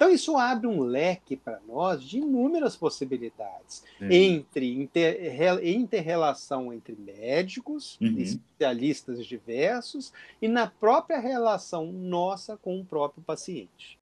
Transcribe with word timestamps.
Então, 0.00 0.10
isso 0.10 0.34
abre 0.34 0.66
um 0.66 0.80
leque 0.80 1.36
para 1.36 1.60
nós 1.68 2.02
de 2.02 2.20
inúmeras 2.20 2.74
possibilidades 2.74 3.84
entre 4.00 4.72
inter, 4.72 5.62
inter-relação 5.62 6.72
entre 6.72 6.96
médicos, 6.96 7.98
uhum. 8.00 8.16
especialistas 8.16 9.26
diversos, 9.26 10.10
e 10.40 10.48
na 10.48 10.66
própria 10.66 11.20
relação 11.20 11.92
nossa 11.92 12.56
com 12.56 12.80
o 12.80 12.84
próprio 12.86 13.22
paciente. 13.22 13.98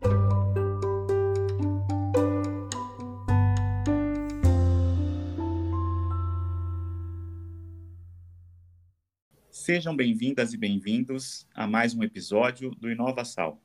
Sejam 9.51 9.97
bem-vindas 9.97 10.53
e 10.55 10.57
bem-vindos 10.57 11.45
a 11.53 11.67
mais 11.67 11.93
um 11.93 12.05
episódio 12.05 12.71
do 12.77 12.89
InovaSal. 12.89 13.61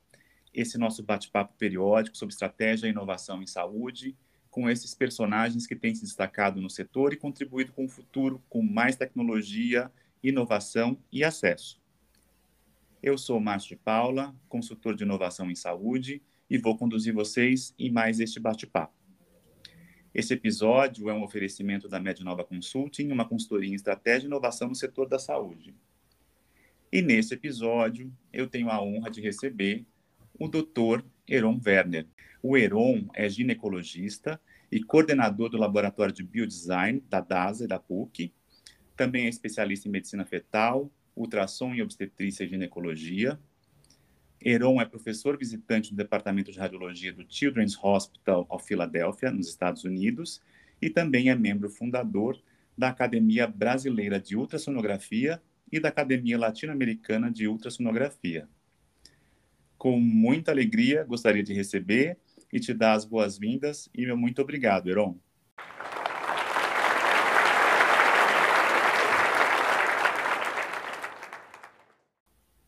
Esse 0.54 0.78
nosso 0.78 1.02
bate-papo 1.02 1.56
periódico 1.58 2.16
sobre 2.16 2.34
estratégia 2.34 2.88
e 2.88 2.92
inovação 2.92 3.42
em 3.42 3.48
saúde, 3.48 4.16
com 4.52 4.70
esses 4.70 4.94
personagens 4.94 5.66
que 5.66 5.76
têm 5.76 5.96
se 5.96 6.04
destacado 6.04 6.62
no 6.62 6.70
setor 6.70 7.12
e 7.12 7.18
contribuído 7.18 7.72
com 7.72 7.86
o 7.86 7.90
futuro 7.90 8.44
com 8.48 8.62
mais 8.62 8.96
tecnologia, 8.96 9.92
inovação 10.22 10.98
e 11.12 11.24
acesso. 11.24 11.82
Eu 13.02 13.18
sou 13.18 13.40
Márcio 13.40 13.70
de 13.70 13.76
Paula, 13.78 14.36
consultor 14.48 14.96
de 14.96 15.04
inovação 15.04 15.50
em 15.50 15.56
saúde, 15.56 16.22
e 16.48 16.58
vou 16.58 16.78
conduzir 16.78 17.14
vocês 17.14 17.74
em 17.80 17.92
mais 17.92 18.20
este 18.20 18.40
bate-papo. 18.40 18.94
Esse 20.14 20.36
episódio 20.36 21.10
é 21.10 21.14
um 21.14 21.24
oferecimento 21.24 21.90
da 21.90 22.00
Mednova 22.00 22.44
Consulting, 22.44 23.12
uma 23.12 23.28
consultoria 23.28 23.72
em 23.72 23.74
estratégia 23.74 24.28
e 24.28 24.28
inovação 24.28 24.70
no 24.70 24.76
setor 24.76 25.10
da 25.10 25.18
saúde. 25.18 25.74
E 26.92 27.02
nesse 27.02 27.34
episódio, 27.34 28.16
eu 28.32 28.48
tenho 28.48 28.70
a 28.70 28.80
honra 28.80 29.10
de 29.10 29.20
receber 29.20 29.84
o 30.40 30.48
Dr. 30.48 31.04
Heron 31.28 31.60
Werner. 31.66 32.08
O 32.42 32.58
Heron 32.58 33.08
é 33.14 33.30
ginecologista 33.30 34.40
e 34.72 34.84
coordenador 34.84 35.50
do 35.50 35.58
Laboratório 35.58 36.14
de 36.14 36.24
Biodesign 36.24 37.02
da 37.10 37.22
DASA 37.22 37.66
e 37.66 37.68
da 37.68 37.80
PUC. 37.80 38.34
Também 38.96 39.26
é 39.26 39.30
especialista 39.30 39.88
em 39.88 39.92
medicina 39.92 40.26
fetal, 40.26 40.92
ultrassom 41.16 41.74
e 41.74 41.82
obstetrícia 41.82 42.44
e 42.44 42.48
ginecologia. 42.48 43.40
Heron 44.44 44.82
é 44.82 44.86
professor 44.86 45.38
visitante 45.38 45.92
do 45.92 45.96
Departamento 45.96 46.52
de 46.52 46.60
Radiologia 46.60 47.14
do 47.14 47.26
Children's 47.28 47.78
Hospital 47.82 48.46
of 48.50 48.66
Philadelphia, 48.66 49.32
nos 49.32 49.48
Estados 49.48 49.84
Unidos, 49.84 50.42
e 50.82 50.90
também 50.90 51.30
é 51.30 51.36
membro 51.36 51.70
fundador 51.70 52.42
da 52.78 52.90
Academia 52.90 53.48
Brasileira 53.48 54.20
de 54.20 54.36
Ultrassonografia 54.36 55.42
e 55.72 55.80
da 55.80 55.90
Academia 55.90 56.38
Latino-Americana 56.38 57.32
de 57.32 57.48
Ultrassonografia. 57.48 58.50
Com 59.84 60.00
muita 60.00 60.50
alegria, 60.50 61.04
gostaria 61.04 61.44
de 61.44 61.54
receber 61.54 62.18
e 62.54 62.58
te 62.58 62.74
dar 62.74 62.94
as 62.94 63.04
boas-vindas 63.04 63.90
e 63.94 64.06
meu 64.06 64.16
muito 64.16 64.42
obrigado, 64.42 64.90
Heron. 64.90 65.18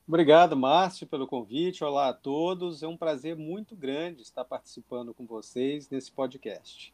Obrigado, 0.06 0.58
Márcio, 0.58 1.08
pelo 1.08 1.26
convite. 1.26 1.86
Olá 1.86 2.10
a 2.10 2.14
todos. 2.14 2.84
É 2.84 2.88
um 2.90 2.98
prazer 2.98 3.38
muito 3.38 3.78
grande 3.78 4.22
estar 4.22 4.44
participando 4.44 5.14
com 5.14 5.26
vocês 5.26 5.90
nesse 5.90 6.12
podcast. 6.12 6.94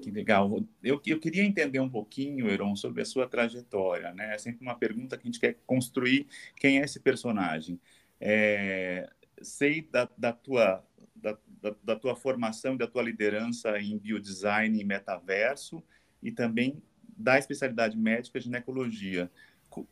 Que 0.00 0.10
legal. 0.10 0.64
Eu, 0.82 1.00
eu 1.06 1.20
queria 1.20 1.44
entender 1.44 1.78
um 1.78 1.88
pouquinho, 1.88 2.50
Heron, 2.50 2.74
sobre 2.74 3.02
a 3.02 3.04
sua 3.04 3.28
trajetória. 3.28 4.12
Né? 4.14 4.34
É 4.34 4.38
sempre 4.38 4.62
uma 4.62 4.74
pergunta 4.74 5.16
que 5.16 5.22
a 5.22 5.30
gente 5.30 5.38
quer 5.38 5.58
construir 5.64 6.26
quem 6.56 6.80
é 6.80 6.84
esse 6.84 6.98
personagem. 6.98 7.78
É, 8.24 9.10
sei 9.42 9.82
da, 9.82 10.08
da 10.16 10.32
tua, 10.32 10.84
da, 11.16 11.36
da, 11.60 11.74
da, 11.82 11.96
tua 11.96 12.14
formação, 12.14 12.76
da 12.76 12.86
tua 12.86 13.02
liderança 13.02 13.76
em 13.80 13.98
biodesign 13.98 14.80
e 14.80 14.84
metaverso 14.84 15.82
e 16.22 16.30
também 16.30 16.80
da 17.16 17.36
especialidade 17.36 17.96
médica 17.96 18.38
ginecologia. 18.38 19.28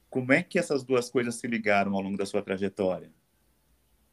Como 0.08 0.32
é 0.32 0.44
que 0.44 0.60
essas 0.60 0.84
duas 0.84 1.10
coisas 1.10 1.34
se 1.34 1.48
ligaram 1.48 1.92
ao 1.94 2.00
longo 2.00 2.16
da 2.16 2.24
sua 2.24 2.40
trajetória? 2.40 3.10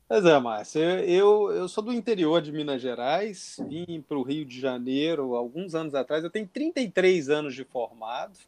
Pois 0.08 0.26
é, 0.26 0.40
Márcio. 0.40 0.82
Eu, 0.82 1.52
eu 1.52 1.68
sou 1.68 1.84
do 1.84 1.94
interior 1.94 2.42
de 2.42 2.52
Minas 2.52 2.82
Gerais, 2.82 3.58
vim 3.68 4.02
para 4.02 4.18
o 4.18 4.24
Rio 4.24 4.46
de 4.46 4.60
Janeiro 4.60 5.36
alguns 5.36 5.76
anos 5.76 5.94
atrás. 5.94 6.24
Eu 6.24 6.32
tenho 6.32 6.48
33 6.48 7.30
anos 7.30 7.54
de 7.54 7.64
formado. 7.64 8.40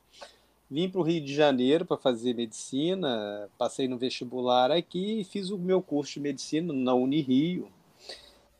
Vim 0.70 0.90
para 0.90 1.02
o 1.02 1.04
Rio 1.04 1.24
de 1.24 1.34
Janeiro 1.34 1.86
para 1.86 1.98
fazer 1.98 2.36
medicina, 2.36 3.50
passei 3.58 3.88
no 3.88 3.98
vestibular 3.98 4.72
aqui 4.72 5.22
e 5.22 5.24
fiz 5.24 5.50
o 5.50 5.58
meu 5.58 5.82
curso 5.82 6.14
de 6.14 6.20
medicina 6.20 6.72
na 6.72 6.94
Unirio. 6.94 7.72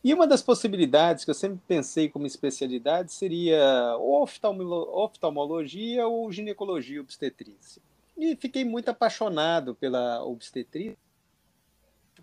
E 0.04 0.14
uma 0.14 0.26
das 0.26 0.42
possibilidades 0.42 1.24
que 1.24 1.30
eu 1.30 1.36
sempre 1.36 1.60
pensei 1.68 2.10
como 2.10 2.26
especialidade 2.26 3.12
seria 3.12 3.96
ou 4.00 4.24
oftalmologia 4.24 6.08
ou 6.08 6.32
ginecologia 6.32 7.02
obstetrícia. 7.02 7.82
E 8.18 8.36
fiquei 8.36 8.66
muito 8.66 8.90
apaixonado 8.90 9.76
pela 9.76 10.24
obstetrícia 10.24 10.98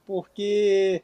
porque 0.06 1.02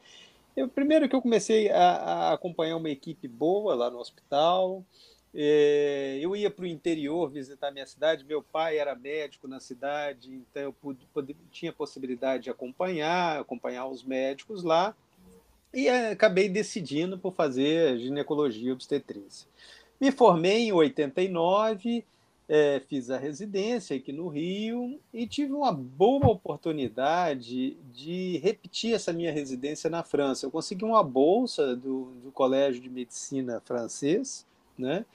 eu, 0.55 0.67
primeiro 0.67 1.09
que 1.09 1.15
eu 1.15 1.21
comecei 1.21 1.69
a, 1.69 1.91
a, 1.91 2.33
acompanhar 2.33 2.77
uma 2.77 2.89
equipe 2.89 3.27
boa 3.27 3.75
lá 3.75 3.89
no 3.89 3.99
hospital, 3.99 4.83
eu 5.33 6.35
ia 6.35 6.49
para 6.51 6.63
o 6.63 6.67
interior 6.67 7.29
visitar 7.29 7.71
minha 7.71 7.87
cidade, 7.87 8.23
meu 8.23 8.43
pai 8.43 8.77
era 8.77 8.95
médico 8.95 9.47
na 9.47 9.59
cidade, 9.59 10.31
então 10.31 10.61
eu 10.63 10.73
pude, 10.73 11.07
pude, 11.11 11.35
tinha 11.51 11.73
possibilidade 11.73 12.43
de 12.43 12.49
acompanhar, 12.51 13.39
acompanhar 13.39 13.87
os 13.87 14.03
médicos 14.03 14.63
lá, 14.63 14.95
e 15.73 15.89
acabei 15.89 16.47
decidindo 16.47 17.17
por 17.17 17.33
fazer 17.33 17.97
ginecologia 17.97 18.71
obstetrícia. 18.71 19.47
Me 19.99 20.11
formei 20.11 20.67
em 20.67 20.71
89, 20.71 22.05
é, 22.47 22.81
fiz 22.87 23.09
a 23.09 23.17
residência 23.17 23.95
aqui 23.95 24.11
no 24.11 24.27
Rio 24.27 24.99
e 25.11 25.25
tive 25.25 25.53
uma 25.53 25.71
boa 25.71 26.27
oportunidade 26.27 27.75
de 27.91 28.37
repetir 28.37 28.93
essa 28.93 29.11
minha 29.11 29.31
residência 29.31 29.89
na 29.89 30.03
França. 30.03 30.45
Eu 30.45 30.51
consegui 30.51 30.83
uma 30.83 31.03
bolsa 31.03 31.75
do, 31.75 32.11
do 32.23 32.31
Colégio 32.31 32.81
de 32.81 32.89
Medicina 32.89 33.61
francês, 33.65 34.45
né? 34.83 35.05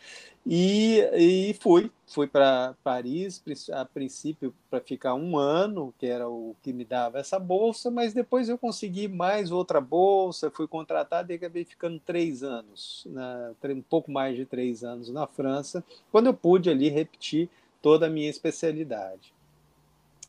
E, 0.47 1.01
e 1.13 1.55
fui, 1.61 1.91
fui 2.07 2.27
para 2.27 2.75
Paris, 2.83 3.43
a 3.71 3.85
princípio 3.85 4.55
para 4.71 4.81
ficar 4.81 5.15
um 5.15 5.37
ano, 5.37 5.93
que 5.99 6.07
era 6.07 6.27
o 6.27 6.57
que 6.63 6.73
me 6.73 6.87
dava 6.87 7.19
essa 7.19 7.39
bolsa, 7.39 7.91
mas 7.91 8.15
depois 8.15 8.49
eu 8.49 8.57
consegui 8.57 9.09
mais 9.09 9.51
outra 9.51 9.79
bolsa, 9.79 10.51
fui 10.51 10.67
contratado 10.67 11.31
e 11.31 11.35
acabei 11.35 11.67
ficando 11.67 12.01
três 12.01 12.43
anos, 12.43 13.07
né, 13.11 13.55
um 13.67 13.83
pouco 13.83 14.11
mais 14.11 14.37
de 14.37 14.47
três 14.47 14.83
anos 14.83 15.11
na 15.11 15.27
França, 15.27 15.85
quando 16.11 16.29
eu 16.29 16.35
pude 16.35 16.71
ali 16.71 16.89
repetir 16.89 17.51
toda 17.83 18.07
a 18.07 18.11
minha 18.11 18.31
especialidade. 18.31 19.35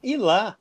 E 0.04 0.18
lá 0.18 0.58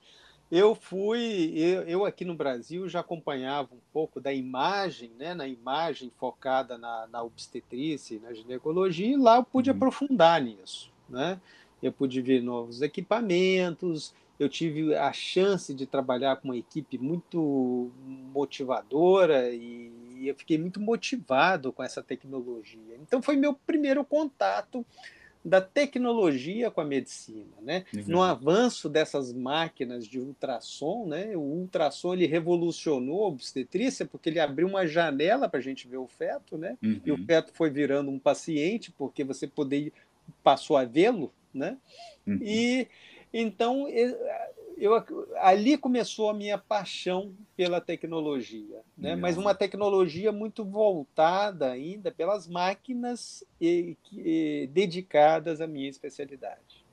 eu 0.50 0.74
fui, 0.74 1.52
eu, 1.54 1.82
eu, 1.82 2.04
aqui 2.06 2.24
no 2.24 2.34
Brasil 2.34 2.88
já 2.88 3.00
acompanhava 3.00 3.74
um 3.74 3.80
pouco 3.92 4.18
da 4.18 4.32
imagem, 4.32 5.10
né, 5.18 5.34
na 5.34 5.46
imagem 5.46 6.10
focada 6.16 6.78
na, 6.78 7.06
na 7.06 7.22
obstetrícia 7.22 8.14
e 8.14 8.20
na 8.20 8.32
ginecologia, 8.32 9.06
e 9.06 9.16
lá 9.16 9.36
eu 9.36 9.44
pude 9.44 9.70
uhum. 9.70 9.76
aprofundar 9.76 10.40
nisso. 10.40 10.90
Né? 11.08 11.38
Eu 11.82 11.92
pude 11.92 12.22
ver 12.22 12.42
novos 12.42 12.80
equipamentos, 12.80 14.14
eu 14.38 14.48
tive 14.48 14.94
a 14.94 15.12
chance 15.12 15.74
de 15.74 15.84
trabalhar 15.84 16.36
com 16.36 16.48
uma 16.48 16.56
equipe 16.56 16.96
muito 16.96 17.90
motivadora 18.32 19.50
e, 19.50 19.92
e 20.16 20.28
eu 20.28 20.34
fiquei 20.34 20.56
muito 20.56 20.80
motivado 20.80 21.72
com 21.72 21.82
essa 21.82 22.02
tecnologia. 22.02 22.96
Então 23.02 23.20
foi 23.20 23.36
meu 23.36 23.52
primeiro 23.52 24.04
contato 24.04 24.86
da 25.44 25.60
tecnologia 25.60 26.70
com 26.70 26.80
a 26.80 26.84
medicina, 26.84 27.54
né? 27.62 27.84
Uhum. 27.94 28.04
No 28.06 28.22
avanço 28.22 28.88
dessas 28.88 29.32
máquinas 29.32 30.06
de 30.06 30.18
ultrassom, 30.18 31.06
né? 31.06 31.36
O 31.36 31.40
ultrassom 31.40 32.14
ele 32.14 32.26
revolucionou 32.26 33.24
a 33.24 33.28
obstetrícia 33.28 34.04
porque 34.04 34.28
ele 34.28 34.40
abriu 34.40 34.66
uma 34.66 34.86
janela 34.86 35.48
para 35.48 35.60
a 35.60 35.62
gente 35.62 35.86
ver 35.86 35.98
o 35.98 36.06
feto, 36.06 36.58
né? 36.58 36.76
Uhum. 36.82 37.00
E 37.04 37.10
o 37.10 37.16
uhum. 37.16 37.24
feto 37.24 37.52
foi 37.54 37.70
virando 37.70 38.10
um 38.10 38.18
paciente 38.18 38.90
porque 38.90 39.24
você 39.24 39.46
poderia 39.46 39.92
passou 40.42 40.76
a 40.76 40.84
vê-lo, 40.84 41.32
né? 41.52 41.76
Uhum. 42.26 42.38
E 42.42 42.88
então 43.32 43.86
eu, 44.80 44.94
ali 45.36 45.76
começou 45.76 46.30
a 46.30 46.34
minha 46.34 46.56
paixão 46.56 47.34
pela 47.56 47.80
tecnologia, 47.80 48.80
né? 48.96 49.16
mas 49.16 49.36
uma 49.36 49.54
tecnologia 49.54 50.30
muito 50.30 50.64
voltada 50.64 51.70
ainda 51.70 52.10
pelas 52.10 52.46
máquinas 52.46 53.44
e, 53.60 53.96
e, 54.12 54.68
dedicadas 54.72 55.60
à 55.60 55.66
minha 55.66 55.88
especialidade. 55.88 56.84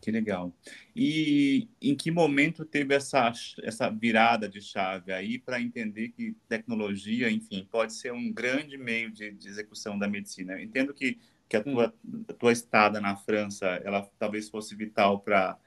Que 0.00 0.10
legal. 0.10 0.52
E 0.94 1.66
em 1.80 1.96
que 1.96 2.10
momento 2.10 2.62
teve 2.62 2.94
essa, 2.94 3.32
essa 3.62 3.88
virada 3.88 4.46
de 4.46 4.60
chave 4.60 5.10
aí 5.10 5.38
para 5.38 5.58
entender 5.58 6.10
que 6.10 6.36
tecnologia, 6.46 7.30
enfim, 7.30 7.66
pode 7.70 7.94
ser 7.94 8.12
um 8.12 8.30
grande 8.30 8.76
meio 8.76 9.10
de, 9.10 9.32
de 9.32 9.48
execução 9.48 9.98
da 9.98 10.06
medicina? 10.06 10.52
Eu 10.52 10.60
entendo 10.60 10.92
que, 10.92 11.18
que 11.48 11.56
a, 11.56 11.62
tua, 11.62 11.94
hum. 12.04 12.22
a 12.28 12.32
tua 12.34 12.52
estada 12.52 13.00
na 13.00 13.16
França, 13.16 13.66
ela 13.82 14.02
talvez 14.18 14.50
fosse 14.50 14.76
vital 14.76 15.20
para 15.20 15.58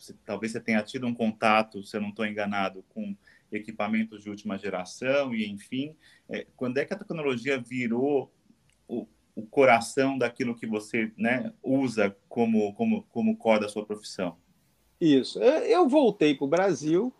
você, 0.00 0.14
talvez 0.24 0.52
você 0.52 0.60
tenha 0.60 0.82
tido 0.82 1.06
um 1.06 1.14
contato, 1.14 1.82
se 1.82 1.96
eu 1.96 2.00
não 2.00 2.08
estou 2.08 2.26
enganado, 2.26 2.84
com 2.88 3.14
equipamentos 3.52 4.22
de 4.22 4.30
última 4.30 4.56
geração 4.56 5.34
e, 5.34 5.46
enfim, 5.46 5.96
é, 6.28 6.46
quando 6.56 6.78
é 6.78 6.84
que 6.84 6.94
a 6.94 6.98
tecnologia 6.98 7.60
virou 7.60 8.32
o, 8.86 9.06
o 9.34 9.42
coração 9.46 10.16
daquilo 10.16 10.54
que 10.54 10.66
você 10.66 11.12
né, 11.16 11.52
usa 11.62 12.16
como, 12.28 12.72
como, 12.74 13.02
como 13.04 13.36
core 13.36 13.60
da 13.60 13.68
sua 13.68 13.84
profissão? 13.84 14.36
Isso. 15.00 15.42
Eu 15.42 15.88
voltei 15.88 16.34
para 16.34 16.44
o 16.44 16.48
Brasil, 16.48 17.12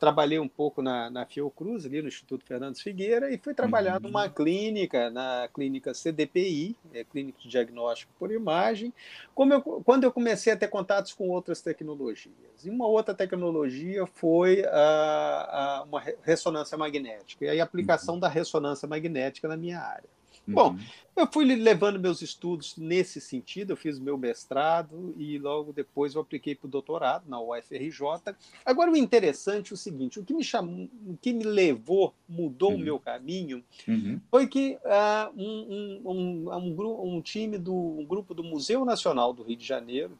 trabalhei 0.00 0.38
um 0.38 0.48
pouco 0.48 0.80
na, 0.80 1.10
na 1.10 1.26
Fiocruz, 1.26 1.84
ali 1.84 2.00
no 2.00 2.08
Instituto 2.08 2.46
Fernandes 2.46 2.80
Figueira, 2.80 3.30
e 3.30 3.36
fui 3.36 3.52
trabalhar 3.52 3.96
uhum. 3.96 4.08
numa 4.08 4.30
clínica, 4.30 5.10
na 5.10 5.46
clínica 5.54 5.92
CDPI, 5.92 6.74
é, 6.94 7.04
Clínica 7.04 7.38
de 7.38 7.48
Diagnóstico 7.48 8.10
por 8.18 8.32
Imagem, 8.32 8.94
como 9.34 9.52
eu, 9.52 9.60
quando 9.60 10.04
eu 10.04 10.10
comecei 10.10 10.54
a 10.54 10.56
ter 10.56 10.68
contatos 10.68 11.12
com 11.12 11.28
outras 11.28 11.60
tecnologias. 11.60 12.64
E 12.64 12.70
uma 12.70 12.86
outra 12.86 13.14
tecnologia 13.14 14.06
foi 14.06 14.64
a, 14.64 14.70
a 14.72 15.82
uma 15.82 16.02
ressonância 16.22 16.78
magnética, 16.78 17.54
e 17.54 17.60
a 17.60 17.62
aplicação 17.62 18.14
uhum. 18.14 18.20
da 18.20 18.28
ressonância 18.28 18.88
magnética 18.88 19.46
na 19.46 19.56
minha 19.56 19.78
área. 19.78 20.08
Uhum. 20.50 20.54
Bom, 20.54 20.78
eu 21.16 21.28
fui 21.30 21.44
levando 21.44 21.98
meus 21.98 22.22
estudos 22.22 22.76
nesse 22.76 23.20
sentido, 23.20 23.72
eu 23.72 23.76
fiz 23.76 23.98
meu 23.98 24.16
mestrado 24.16 25.14
e 25.18 25.38
logo 25.38 25.72
depois 25.72 26.14
eu 26.14 26.20
apliquei 26.20 26.54
para 26.54 26.66
o 26.66 26.70
doutorado 26.70 27.28
na 27.28 27.40
UFRJ. 27.40 28.34
Agora, 28.64 28.90
o 28.90 28.96
interessante 28.96 29.72
é 29.72 29.74
o 29.74 29.76
seguinte: 29.76 30.18
o 30.18 30.24
que 30.24 30.34
me 30.34 30.42
chamou, 30.42 30.88
o 31.06 31.16
que 31.16 31.32
me 31.32 31.44
levou, 31.44 32.14
mudou 32.28 32.70
uhum. 32.70 32.76
o 32.76 32.80
meu 32.80 32.98
caminho, 32.98 33.62
uhum. 33.86 34.20
foi 34.30 34.46
que 34.46 34.78
uh, 34.84 35.30
um, 35.36 36.00
um, 36.04 36.50
um, 36.56 37.16
um, 37.16 37.20
time 37.20 37.58
do 37.58 37.74
um 37.74 38.04
grupo 38.04 38.34
do 38.34 38.42
Museu 38.42 38.84
Nacional 38.84 39.32
do 39.32 39.42
Rio 39.42 39.56
de 39.56 39.66
Janeiro, 39.66 40.18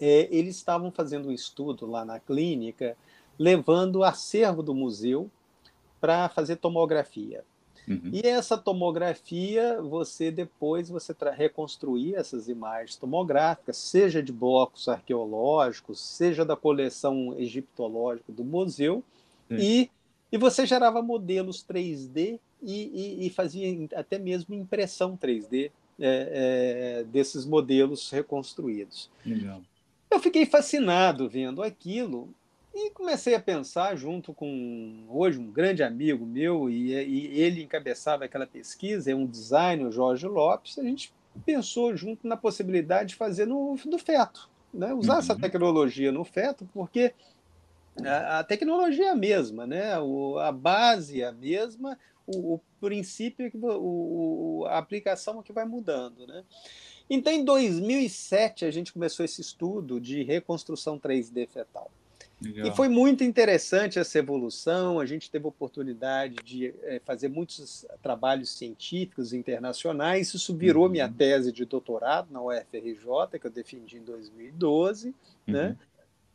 é, 0.00 0.28
eles 0.30 0.56
estavam 0.56 0.90
fazendo 0.90 1.28
um 1.28 1.32
estudo 1.32 1.86
lá 1.86 2.04
na 2.04 2.18
clínica, 2.18 2.96
levando 3.38 3.96
o 3.96 4.04
acervo 4.04 4.62
do 4.62 4.74
museu 4.74 5.30
para 6.00 6.28
fazer 6.28 6.56
tomografia. 6.56 7.44
Uhum. 7.86 8.10
E 8.12 8.26
essa 8.26 8.56
tomografia, 8.56 9.80
você 9.82 10.30
depois 10.30 10.88
você 10.88 11.14
reconstruir 11.32 12.14
essas 12.14 12.48
imagens 12.48 12.96
tomográficas, 12.96 13.76
seja 13.76 14.22
de 14.22 14.32
blocos 14.32 14.88
arqueológicos, 14.88 16.00
seja 16.00 16.44
da 16.44 16.56
coleção 16.56 17.34
egiptológica 17.38 18.32
do 18.32 18.44
museu, 18.44 19.02
e, 19.50 19.90
e 20.32 20.38
você 20.38 20.66
gerava 20.66 21.02
modelos 21.02 21.64
3D 21.64 22.38
e, 22.62 23.22
e, 23.22 23.26
e 23.26 23.30
fazia 23.30 23.88
até 23.94 24.18
mesmo 24.18 24.54
impressão 24.54 25.16
3D 25.16 25.70
é, 26.00 27.00
é, 27.00 27.04
desses 27.04 27.44
modelos 27.44 28.10
reconstruídos. 28.10 29.10
Legal. 29.24 29.60
Eu 30.10 30.18
fiquei 30.18 30.46
fascinado 30.46 31.28
vendo 31.28 31.62
aquilo 31.62 32.28
e 32.74 32.90
comecei 32.90 33.34
a 33.34 33.40
pensar, 33.40 33.96
junto 33.96 34.34
com 34.34 35.06
hoje 35.08 35.38
um 35.38 35.50
grande 35.50 35.82
amigo 35.82 36.26
meu, 36.26 36.68
e, 36.68 36.92
e 36.92 37.40
ele 37.40 37.62
encabeçava 37.62 38.24
aquela 38.24 38.46
pesquisa, 38.46 39.12
é 39.12 39.14
um 39.14 39.26
designer, 39.26 39.86
o 39.86 39.92
Jorge 39.92 40.26
Lopes, 40.26 40.78
a 40.78 40.82
gente 40.82 41.12
pensou 41.46 41.96
junto 41.96 42.26
na 42.26 42.36
possibilidade 42.36 43.10
de 43.10 43.14
fazer 43.14 43.46
no, 43.46 43.76
no 43.86 43.98
feto, 43.98 44.50
né? 44.72 44.92
usar 44.92 45.14
uhum. 45.14 45.18
essa 45.20 45.38
tecnologia 45.38 46.10
no 46.10 46.24
feto, 46.24 46.68
porque 46.74 47.14
a, 48.04 48.40
a 48.40 48.44
tecnologia 48.44 49.06
é 49.06 49.10
a 49.10 49.16
mesma, 49.16 49.66
né? 49.66 49.98
o, 50.00 50.38
a 50.38 50.50
base 50.50 51.22
é 51.22 51.26
a 51.26 51.32
mesma, 51.32 51.96
o, 52.26 52.54
o 52.54 52.60
princípio, 52.80 53.46
é 53.46 53.50
que, 53.50 53.58
o, 53.62 54.64
a 54.68 54.78
aplicação 54.78 55.38
é 55.38 55.42
que 55.44 55.52
vai 55.52 55.64
mudando. 55.64 56.26
Né? 56.26 56.42
Então, 57.08 57.32
em 57.32 57.44
2007, 57.44 58.64
a 58.64 58.70
gente 58.72 58.92
começou 58.92 59.24
esse 59.24 59.40
estudo 59.40 60.00
de 60.00 60.24
reconstrução 60.24 60.98
3D 60.98 61.46
fetal. 61.48 61.88
Legal. 62.40 62.66
E 62.66 62.70
foi 62.72 62.88
muito 62.88 63.24
interessante 63.24 63.98
essa 63.98 64.18
evolução. 64.18 65.00
A 65.00 65.06
gente 65.06 65.30
teve 65.30 65.46
oportunidade 65.46 66.36
de 66.44 66.74
é, 66.82 67.00
fazer 67.04 67.28
muitos 67.28 67.86
trabalhos 68.02 68.50
científicos 68.50 69.32
internacionais. 69.32 70.34
Isso 70.34 70.54
virou 70.54 70.84
uhum. 70.84 70.90
minha 70.90 71.08
tese 71.08 71.52
de 71.52 71.64
doutorado 71.64 72.32
na 72.32 72.42
UFRJ, 72.42 73.38
que 73.40 73.46
eu 73.46 73.50
defendi 73.50 73.98
em 73.98 74.04
2012. 74.04 75.08
Né? 75.08 75.14
Uhum. 75.46 75.52
Né? 75.52 75.76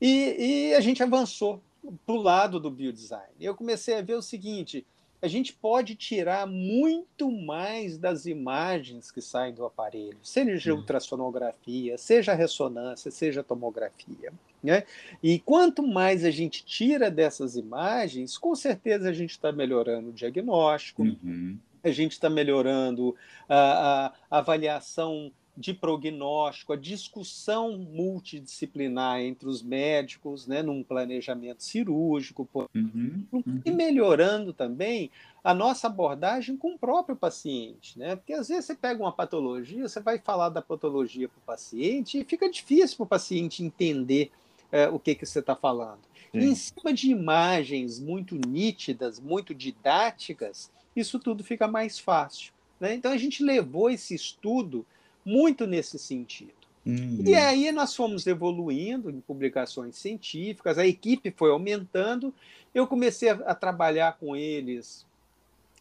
E, 0.01 0.69
e 0.69 0.75
a 0.75 0.79
gente 0.79 1.03
avançou 1.03 1.61
para 2.05 2.15
o 2.15 2.21
lado 2.21 2.59
do 2.59 2.71
biodesign. 2.71 3.33
Eu 3.39 3.55
comecei 3.55 3.95
a 3.95 4.01
ver 4.01 4.15
o 4.15 4.21
seguinte: 4.21 4.85
a 5.21 5.27
gente 5.27 5.53
pode 5.53 5.95
tirar 5.95 6.47
muito 6.47 7.29
mais 7.29 7.97
das 7.97 8.25
imagens 8.25 9.11
que 9.11 9.21
saem 9.21 9.53
do 9.53 9.65
aparelho, 9.65 10.17
seja 10.23 10.71
uhum. 10.71 10.79
ultrassonografia, 10.79 11.97
seja 11.97 12.33
ressonância, 12.33 13.11
seja 13.11 13.43
tomografia. 13.43 14.31
Né? 14.61 14.83
E 15.23 15.39
quanto 15.39 15.81
mais 15.81 16.25
a 16.25 16.31
gente 16.31 16.65
tira 16.65 17.09
dessas 17.09 17.55
imagens, 17.55 18.37
com 18.37 18.53
certeza 18.55 19.09
a 19.09 19.13
gente 19.13 19.31
está 19.31 19.51
melhorando 19.51 20.09
o 20.09 20.13
diagnóstico, 20.13 21.03
uhum. 21.03 21.57
a 21.83 21.91
gente 21.91 22.11
está 22.11 22.29
melhorando 22.29 23.15
a, 23.47 24.13
a, 24.29 24.39
avaliação 24.39 25.31
de 25.55 25.73
prognóstico, 25.73 26.71
a 26.71 26.77
discussão 26.77 27.77
multidisciplinar 27.77 29.19
entre 29.19 29.47
os 29.47 29.61
médicos, 29.61 30.47
né, 30.47 30.61
num 30.61 30.81
planejamento 30.81 31.63
cirúrgico, 31.63 32.47
uhum, 32.73 33.25
uhum. 33.31 33.61
e 33.65 33.71
melhorando 33.71 34.53
também 34.53 35.11
a 35.43 35.53
nossa 35.53 35.87
abordagem 35.87 36.55
com 36.55 36.75
o 36.75 36.79
próprio 36.79 37.15
paciente, 37.15 37.97
né? 37.97 38.15
Porque 38.15 38.33
às 38.33 38.47
vezes 38.47 38.65
você 38.65 38.75
pega 38.75 39.01
uma 39.01 39.11
patologia, 39.11 39.87
você 39.87 39.99
vai 39.99 40.17
falar 40.17 40.49
da 40.49 40.61
patologia 40.61 41.27
para 41.27 41.37
o 41.37 41.45
paciente 41.45 42.19
e 42.19 42.25
fica 42.25 42.49
difícil 42.49 42.97
para 42.97 43.03
o 43.03 43.07
paciente 43.07 43.63
entender 43.63 44.31
é, 44.71 44.87
o 44.87 44.99
que, 44.99 45.15
que 45.15 45.25
você 45.25 45.39
está 45.39 45.55
falando. 45.55 45.99
E 46.33 46.45
em 46.45 46.55
cima 46.55 46.93
de 46.93 47.09
imagens 47.09 47.99
muito 47.99 48.35
nítidas, 48.35 49.19
muito 49.19 49.53
didáticas, 49.53 50.71
isso 50.95 51.19
tudo 51.19 51.43
fica 51.43 51.67
mais 51.67 51.97
fácil. 51.97 52.53
Né? 52.79 52.93
Então 52.93 53.11
a 53.11 53.17
gente 53.17 53.43
levou 53.43 53.89
esse 53.89 54.13
estudo 54.13 54.85
muito 55.25 55.65
nesse 55.65 55.97
sentido. 55.97 56.53
Uhum. 56.85 57.23
E 57.25 57.35
aí 57.35 57.71
nós 57.71 57.95
fomos 57.95 58.25
evoluindo 58.25 59.09
em 59.09 59.19
publicações 59.19 59.97
científicas, 59.97 60.77
a 60.77 60.87
equipe 60.87 61.31
foi 61.31 61.51
aumentando, 61.51 62.33
eu 62.73 62.87
comecei 62.87 63.29
a, 63.29 63.33
a 63.33 63.55
trabalhar 63.55 64.17
com 64.17 64.35
eles 64.35 65.05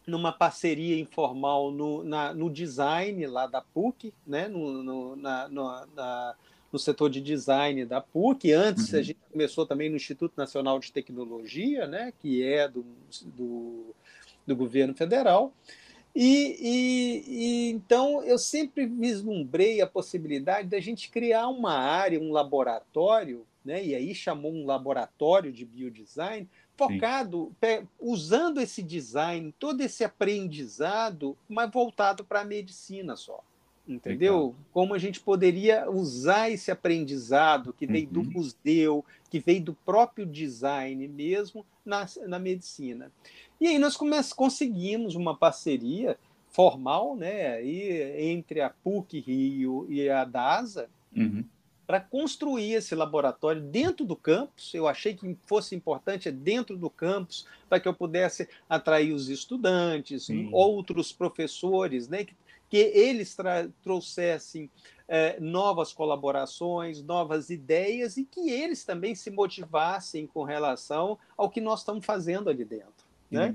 numa 0.05 0.31
parceria 0.31 0.99
informal 0.99 1.71
no, 1.71 2.03
na, 2.03 2.33
no 2.33 2.49
design 2.49 3.25
lá 3.27 3.45
da 3.47 3.61
PUC, 3.61 4.13
né? 4.25 4.47
no, 4.47 4.83
no 4.83 5.15
na, 5.15 5.47
no, 5.47 5.85
na 5.95 6.35
no 6.71 6.79
setor 6.79 7.09
de 7.09 7.21
design 7.21 7.85
da 7.85 8.01
PUC. 8.01 8.51
Antes 8.51 8.93
uhum. 8.93 8.99
a 8.99 9.01
gente 9.01 9.19
começou 9.31 9.65
também 9.65 9.89
no 9.89 9.95
Instituto 9.95 10.33
Nacional 10.37 10.79
de 10.79 10.91
Tecnologia, 10.91 11.87
né, 11.87 12.13
que 12.19 12.43
é 12.43 12.67
do, 12.67 12.85
do, 13.25 13.95
do 14.45 14.55
governo 14.55 14.93
federal. 14.93 15.53
E, 16.15 16.57
e, 16.59 17.23
e, 17.27 17.69
então 17.69 18.23
eu 18.23 18.37
sempre 18.37 18.85
vislumbrei 18.85 19.79
a 19.81 19.87
possibilidade 19.87 20.67
da 20.67 20.79
gente 20.79 21.09
criar 21.09 21.47
uma 21.47 21.73
área, 21.73 22.19
um 22.19 22.31
laboratório, 22.31 23.45
né, 23.63 23.83
e 23.83 23.93
aí 23.93 24.15
chamou 24.15 24.51
um 24.51 24.65
laboratório 24.65 25.51
de 25.51 25.65
biodesign, 25.65 26.47
focado, 26.75 27.51
Sim. 27.63 27.87
usando 27.99 28.59
esse 28.59 28.81
design, 28.81 29.53
todo 29.59 29.81
esse 29.81 30.03
aprendizado, 30.03 31.37
mas 31.47 31.69
voltado 31.69 32.23
para 32.23 32.41
a 32.41 32.45
medicina 32.45 33.15
só 33.15 33.43
entendeu? 33.89 34.55
Como 34.71 34.93
a 34.93 34.99
gente 34.99 35.19
poderia 35.19 35.89
usar 35.89 36.49
esse 36.49 36.69
aprendizado 36.69 37.73
que 37.73 37.87
veio 37.87 38.05
uhum. 38.07 38.13
do 38.13 38.23
museu, 38.23 39.03
que 39.29 39.39
veio 39.39 39.61
do 39.61 39.73
próprio 39.73 40.25
design 40.25 41.07
mesmo 41.07 41.65
na, 41.83 42.05
na 42.27 42.37
medicina. 42.37 43.11
E 43.59 43.67
aí 43.67 43.79
nós 43.79 43.97
conseguimos 44.31 45.15
uma 45.15 45.35
parceria 45.35 46.17
formal, 46.49 47.15
né, 47.15 47.63
e, 47.63 48.31
entre 48.31 48.61
a 48.61 48.69
PUC 48.69 49.19
Rio 49.19 49.85
e 49.89 50.09
a 50.09 50.23
DASA, 50.23 50.89
uhum. 51.15 51.43
para 51.85 51.99
construir 51.99 52.73
esse 52.73 52.95
laboratório 52.95 53.61
dentro 53.61 54.05
do 54.05 54.15
campus. 54.15 54.73
Eu 54.73 54.87
achei 54.87 55.13
que 55.13 55.37
fosse 55.45 55.75
importante 55.75 56.27
é 56.27 56.31
dentro 56.31 56.77
do 56.77 56.89
campus, 56.89 57.45
para 57.67 57.79
que 57.79 57.87
eu 57.87 57.93
pudesse 57.93 58.47
atrair 58.67 59.13
os 59.13 59.29
estudantes, 59.29 60.25
Sim. 60.25 60.49
outros 60.51 61.11
professores, 61.11 62.07
né, 62.07 62.23
que 62.23 62.33
que 62.69 62.77
eles 62.77 63.35
trouxessem 63.81 64.69
é, 65.07 65.39
novas 65.39 65.91
colaborações, 65.91 67.03
novas 67.03 67.49
ideias 67.49 68.15
e 68.15 68.23
que 68.23 68.51
eles 68.51 68.85
também 68.85 69.15
se 69.15 69.31
motivassem 69.31 70.27
com 70.27 70.43
relação 70.43 71.17
ao 71.35 71.49
que 71.49 71.59
nós 71.59 71.79
estamos 71.79 72.05
fazendo 72.05 72.49
ali 72.49 72.63
dentro. 72.63 73.09
Né? 73.31 73.51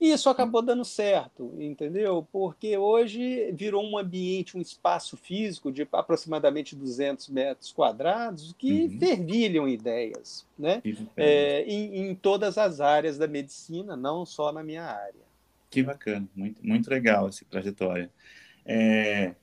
E 0.00 0.10
isso 0.10 0.30
acabou 0.30 0.62
dando 0.62 0.86
certo, 0.86 1.54
entendeu? 1.58 2.26
Porque 2.32 2.78
hoje 2.78 3.52
virou 3.52 3.84
um 3.84 3.98
ambiente, 3.98 4.56
um 4.56 4.60
espaço 4.60 5.18
físico 5.18 5.70
de 5.70 5.86
aproximadamente 5.92 6.74
200 6.74 7.28
metros 7.28 7.70
quadrados 7.70 8.54
que 8.56 8.84
uhum. 8.84 8.98
fervilham 8.98 9.68
ideias, 9.68 10.46
né? 10.58 10.80
É, 11.14 11.62
em, 11.64 12.08
em 12.08 12.14
todas 12.14 12.56
as 12.56 12.80
áreas 12.80 13.18
da 13.18 13.26
medicina, 13.26 13.94
não 13.94 14.24
só 14.24 14.50
na 14.50 14.62
minha 14.62 14.84
área. 14.84 15.28
Que 15.68 15.82
bacana, 15.82 16.26
muito, 16.34 16.66
muito 16.66 16.88
legal 16.88 17.28
essa 17.28 17.44
trajetória. 17.50 18.10
É, 18.68 19.34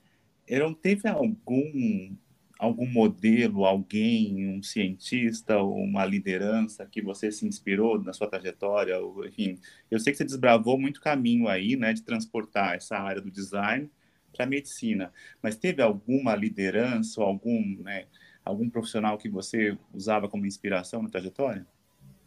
não 0.48 0.72
teve 0.72 1.08
algum 1.08 2.16
algum 2.58 2.86
modelo, 2.86 3.64
alguém, 3.64 4.48
um 4.48 4.62
cientista, 4.62 5.62
uma 5.62 6.04
liderança 6.06 6.86
que 6.86 7.02
você 7.02 7.30
se 7.30 7.46
inspirou 7.46 8.02
na 8.02 8.12
sua 8.12 8.28
trajetória? 8.28 8.98
Ou, 8.98 9.26
enfim, 9.26 9.58
eu 9.90 9.98
sei 9.98 10.12
que 10.12 10.18
você 10.18 10.24
desbravou 10.24 10.78
muito 10.78 11.00
caminho 11.00 11.48
aí, 11.48 11.76
né, 11.76 11.92
de 11.92 12.02
transportar 12.02 12.74
essa 12.74 12.96
área 12.98 13.20
do 13.20 13.30
design 13.30 13.90
para 14.32 14.44
a 14.44 14.48
medicina, 14.48 15.12
mas 15.42 15.56
teve 15.56 15.82
alguma 15.82 16.34
liderança 16.34 17.22
algum, 17.22 17.76
né, 17.82 18.06
algum 18.44 18.68
profissional 18.70 19.18
que 19.18 19.28
você 19.28 19.76
usava 19.92 20.28
como 20.28 20.46
inspiração 20.46 21.02
na 21.02 21.08
trajetória? 21.10 21.66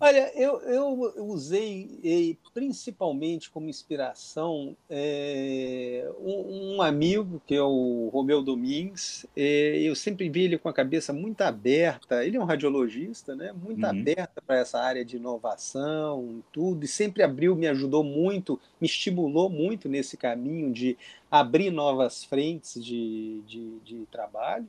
Olha, 0.02 0.32
eu, 0.34 0.62
eu 0.62 1.26
usei 1.26 2.38
principalmente 2.54 3.52
como 3.52 3.68
inspiração 3.68 4.74
é, 4.90 6.10
um, 6.22 6.78
um, 6.78 6.82
amigo, 6.82 7.42
que 7.46 7.54
é 7.54 7.62
o 7.62 8.10
Romeu 8.14 8.42
Domingues. 8.42 9.26
É, 9.36 9.78
eu 9.82 9.94
sempre 9.98 10.30
vi 10.30 10.44
ele 10.44 10.58
com 10.58 10.70
a 10.70 10.74
cabeça 10.74 11.12
muito 11.12 11.42
aberta. 11.42 12.24
Ele 12.24 12.38
é 12.38 12.40
um 12.40 12.46
radiologista, 12.46 13.36
né? 13.36 13.52
Muito 13.52 13.84
uhum. 13.84 13.90
aberta 13.90 14.42
para 14.42 14.60
essa 14.60 14.80
área 14.80 15.04
de 15.04 15.18
inovação, 15.18 16.42
tudo, 16.54 16.86
e 16.86 16.88
sempre 16.88 17.22
abriu, 17.22 17.54
me 17.54 17.68
ajudou 17.68 18.02
muito, 18.02 18.58
me 18.80 18.88
estimulou 18.88 19.50
muito 19.50 19.90
nesse 19.90 20.16
caminho 20.16 20.72
de 20.72 20.98
abrir 21.30 21.72
novas 21.72 22.24
frentes 22.24 22.82
de, 22.82 23.42
de, 23.42 23.80
de 23.80 24.06
trabalho, 24.10 24.68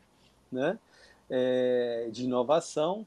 né? 0.51 0.77
É, 1.31 2.09
de 2.11 2.25
inovação. 2.25 3.07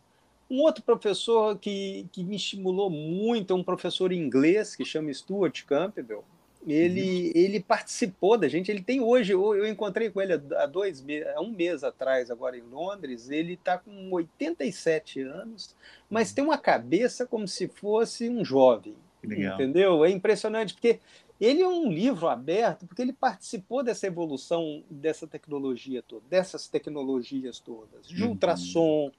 Um 0.53 0.62
outro 0.62 0.83
professor 0.83 1.57
que, 1.57 2.05
que 2.12 2.24
me 2.24 2.36
estimulou 2.36 2.88
muito 2.88 3.53
é 3.53 3.55
um 3.55 3.63
professor 3.63 4.12
inglês 4.12 4.75
que 4.75 4.86
chama 4.86 5.12
Stuart 5.12 5.63
Campbell. 5.65 6.24
Ele, 6.67 7.25
uhum. 7.25 7.31
ele 7.33 7.60
participou 7.60 8.38
da 8.38 8.48
gente. 8.48 8.69
Ele 8.69 8.83
tem 8.83 9.01
hoje, 9.01 9.33
eu 9.33 9.67
encontrei 9.67 10.12
com 10.12 10.22
ele 10.22 10.33
há 10.33 10.67
dois 10.67 11.03
há 11.36 11.41
um 11.41 11.51
mês 11.51 11.83
atrás, 11.83 12.29
agora 12.29 12.55
em 12.55 12.62
Londres. 12.62 13.31
Ele 13.31 13.53
está 13.53 13.79
com 13.79 14.12
87 14.12 15.22
anos, 15.22 15.75
mas 16.07 16.29
uhum. 16.29 16.36
tem 16.36 16.43
uma 16.43 16.57
cabeça 16.60 17.25
como 17.25 17.48
se 17.48 17.67
fosse 17.67 18.29
um 18.29 18.45
jovem. 18.45 18.95
Entendeu? 19.24 20.05
É 20.05 20.12
impressionante, 20.12 20.75
porque 20.75 21.00
ele 21.41 21.63
é 21.63 21.67
um 21.67 21.91
livro 21.91 22.27
aberto, 22.27 22.86
porque 22.86 23.01
ele 23.01 23.13
participou 23.13 23.81
dessa 23.81 24.05
evolução 24.05 24.83
dessa 24.88 25.25
tecnologia 25.25 26.03
toda, 26.03 26.24
dessas 26.29 26.67
tecnologias 26.67 27.60
todas, 27.60 28.07
de 28.07 28.22
uhum. 28.22 28.29
ultrassom, 28.29 29.12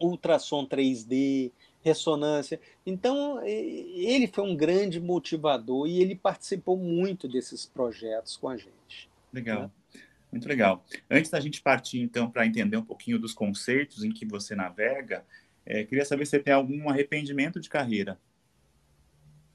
ultrassom 0.00 0.66
3D, 0.66 1.52
ressonância. 1.82 2.60
Então, 2.84 3.42
ele 3.44 4.26
foi 4.26 4.44
um 4.44 4.56
grande 4.56 5.00
motivador 5.00 5.86
e 5.86 6.00
ele 6.00 6.14
participou 6.14 6.76
muito 6.76 7.28
desses 7.28 7.66
projetos 7.66 8.36
com 8.36 8.48
a 8.48 8.56
gente. 8.56 9.08
Legal. 9.32 9.62
Né? 9.62 9.70
Muito 10.32 10.48
legal. 10.48 10.84
Antes 11.10 11.30
da 11.30 11.40
gente 11.40 11.60
partir, 11.60 12.00
então, 12.00 12.30
para 12.30 12.46
entender 12.46 12.76
um 12.76 12.84
pouquinho 12.84 13.18
dos 13.18 13.34
conceitos 13.34 14.04
em 14.04 14.12
que 14.12 14.24
você 14.24 14.54
navega, 14.54 15.24
é, 15.66 15.84
queria 15.84 16.04
saber 16.04 16.24
se 16.24 16.30
você 16.30 16.38
tem 16.38 16.52
algum 16.52 16.88
arrependimento 16.88 17.60
de 17.60 17.68
carreira. 17.68 18.18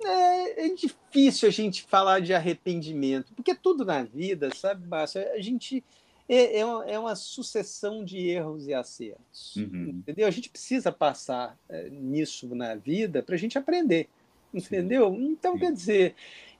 É, 0.03 0.65
é, 0.65 0.69
difícil 0.73 1.47
a 1.47 1.51
gente 1.51 1.83
falar 1.83 2.19
de 2.19 2.33
arrependimento, 2.33 3.33
porque 3.33 3.55
tudo 3.55 3.85
na 3.85 4.03
vida, 4.03 4.53
sabe, 4.53 4.85
Márcio, 4.85 5.21
a 5.31 5.39
gente 5.39 5.83
é, 6.27 6.59
é, 6.59 6.65
uma, 6.65 6.85
é 6.85 6.99
uma 6.99 7.15
sucessão 7.15 8.03
de 8.03 8.27
erros 8.27 8.67
e 8.67 8.73
acertos. 8.73 9.55
Uhum. 9.55 9.89
Entendeu? 9.99 10.27
A 10.27 10.31
gente 10.31 10.49
precisa 10.49 10.91
passar 10.91 11.57
é, 11.69 11.89
nisso 11.89 12.53
na 12.55 12.75
vida 12.75 13.21
para 13.21 13.35
a 13.35 13.37
gente 13.37 13.57
aprender. 13.57 14.09
Entendeu? 14.53 15.13
Sim. 15.13 15.25
Então, 15.31 15.53
Sim. 15.53 15.59
quer 15.59 15.73
dizer, 15.73 16.15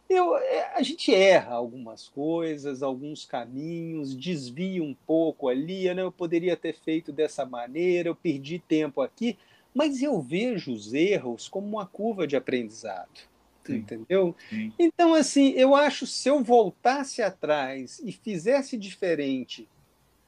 eu, 0.10 0.38
é, 0.38 0.74
a 0.76 0.84
gente 0.84 1.14
erra 1.14 1.56
algumas 1.56 2.08
coisas, 2.08 2.84
alguns 2.84 3.26
caminhos, 3.26 4.16
desvia 4.16 4.84
um 4.84 4.96
pouco 5.08 5.50
ali, 5.50 5.92
né? 5.94 6.04
eu 6.04 6.12
poderia 6.12 6.56
ter 6.56 6.76
feito 6.76 7.12
dessa 7.12 7.46
maneira, 7.46 8.10
eu 8.10 8.16
perdi 8.16 8.60
tempo 8.60 9.02
aqui, 9.02 9.38
mas 9.74 10.02
eu 10.02 10.22
vejo 10.22 10.72
os 10.72 10.94
erros 10.94 11.48
como 11.48 11.68
uma 11.68 11.86
curva 11.86 12.28
de 12.28 12.36
aprendizado. 12.36 13.35
Sim. 13.74 13.78
entendeu? 13.78 14.36
Sim. 14.50 14.72
Então, 14.78 15.14
assim, 15.14 15.52
eu 15.52 15.76
acho 15.76 16.06
se 16.06 16.30
eu 16.30 16.44
voltasse 16.44 17.22
atrás 17.22 18.02
e 18.04 18.12
fizesse 18.12 18.78
diferente 18.78 19.68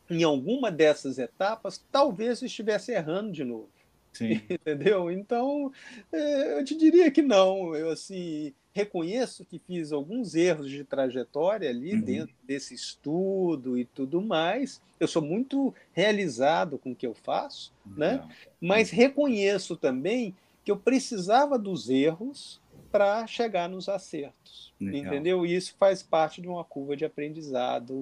em 0.10 0.24
alguma 0.24 0.72
dessas 0.72 1.20
etapas, 1.20 1.84
talvez 1.92 2.42
eu 2.42 2.46
estivesse 2.46 2.92
errando 2.92 3.32
de 3.32 3.44
novo. 3.44 3.70
Sim. 4.14 4.42
Entendeu? 4.50 5.12
Então, 5.12 5.72
é, 6.12 6.60
eu 6.60 6.64
te 6.64 6.76
diria 6.76 7.12
que 7.12 7.22
não. 7.22 7.76
Eu, 7.76 7.92
assim, 7.92 8.54
reconheço 8.74 9.46
que 9.46 9.60
fiz 9.60 9.92
alguns 9.92 10.36
erros 10.36 10.70
de 10.70 10.84
trajetória 10.84 11.70
ali 11.70 11.94
uhum. 11.94 12.02
dentro 12.02 12.36
desse 12.44 12.74
estudo 12.74 13.78
e 13.78 13.86
tudo 13.86 14.22
mais. 14.22 14.82
Eu 15.00 15.08
sou 15.08 15.22
muito 15.22 15.74
realizado 15.94 16.78
com 16.78 16.92
o 16.92 16.96
que 16.96 17.06
eu 17.06 17.14
faço, 17.14 17.74
né? 17.86 18.28
Mas 18.60 18.90
reconheço 18.90 19.76
também 19.76 20.36
que 20.64 20.72
eu 20.72 20.78
precisava 20.78 21.58
dos 21.58 21.90
erros 21.90 22.60
para 22.98 23.28
chegar 23.28 23.70
nos 23.70 23.88
acertos. 23.88 24.74
Legal. 24.82 25.14
Entendeu? 25.14 25.46
E 25.46 25.56
isso 25.56 25.76
faz 25.78 26.02
parte 26.02 26.42
de 26.42 26.48
uma 26.48 26.64
curva 26.64 26.98
de 26.98 27.06
aprendizado. 27.06 27.94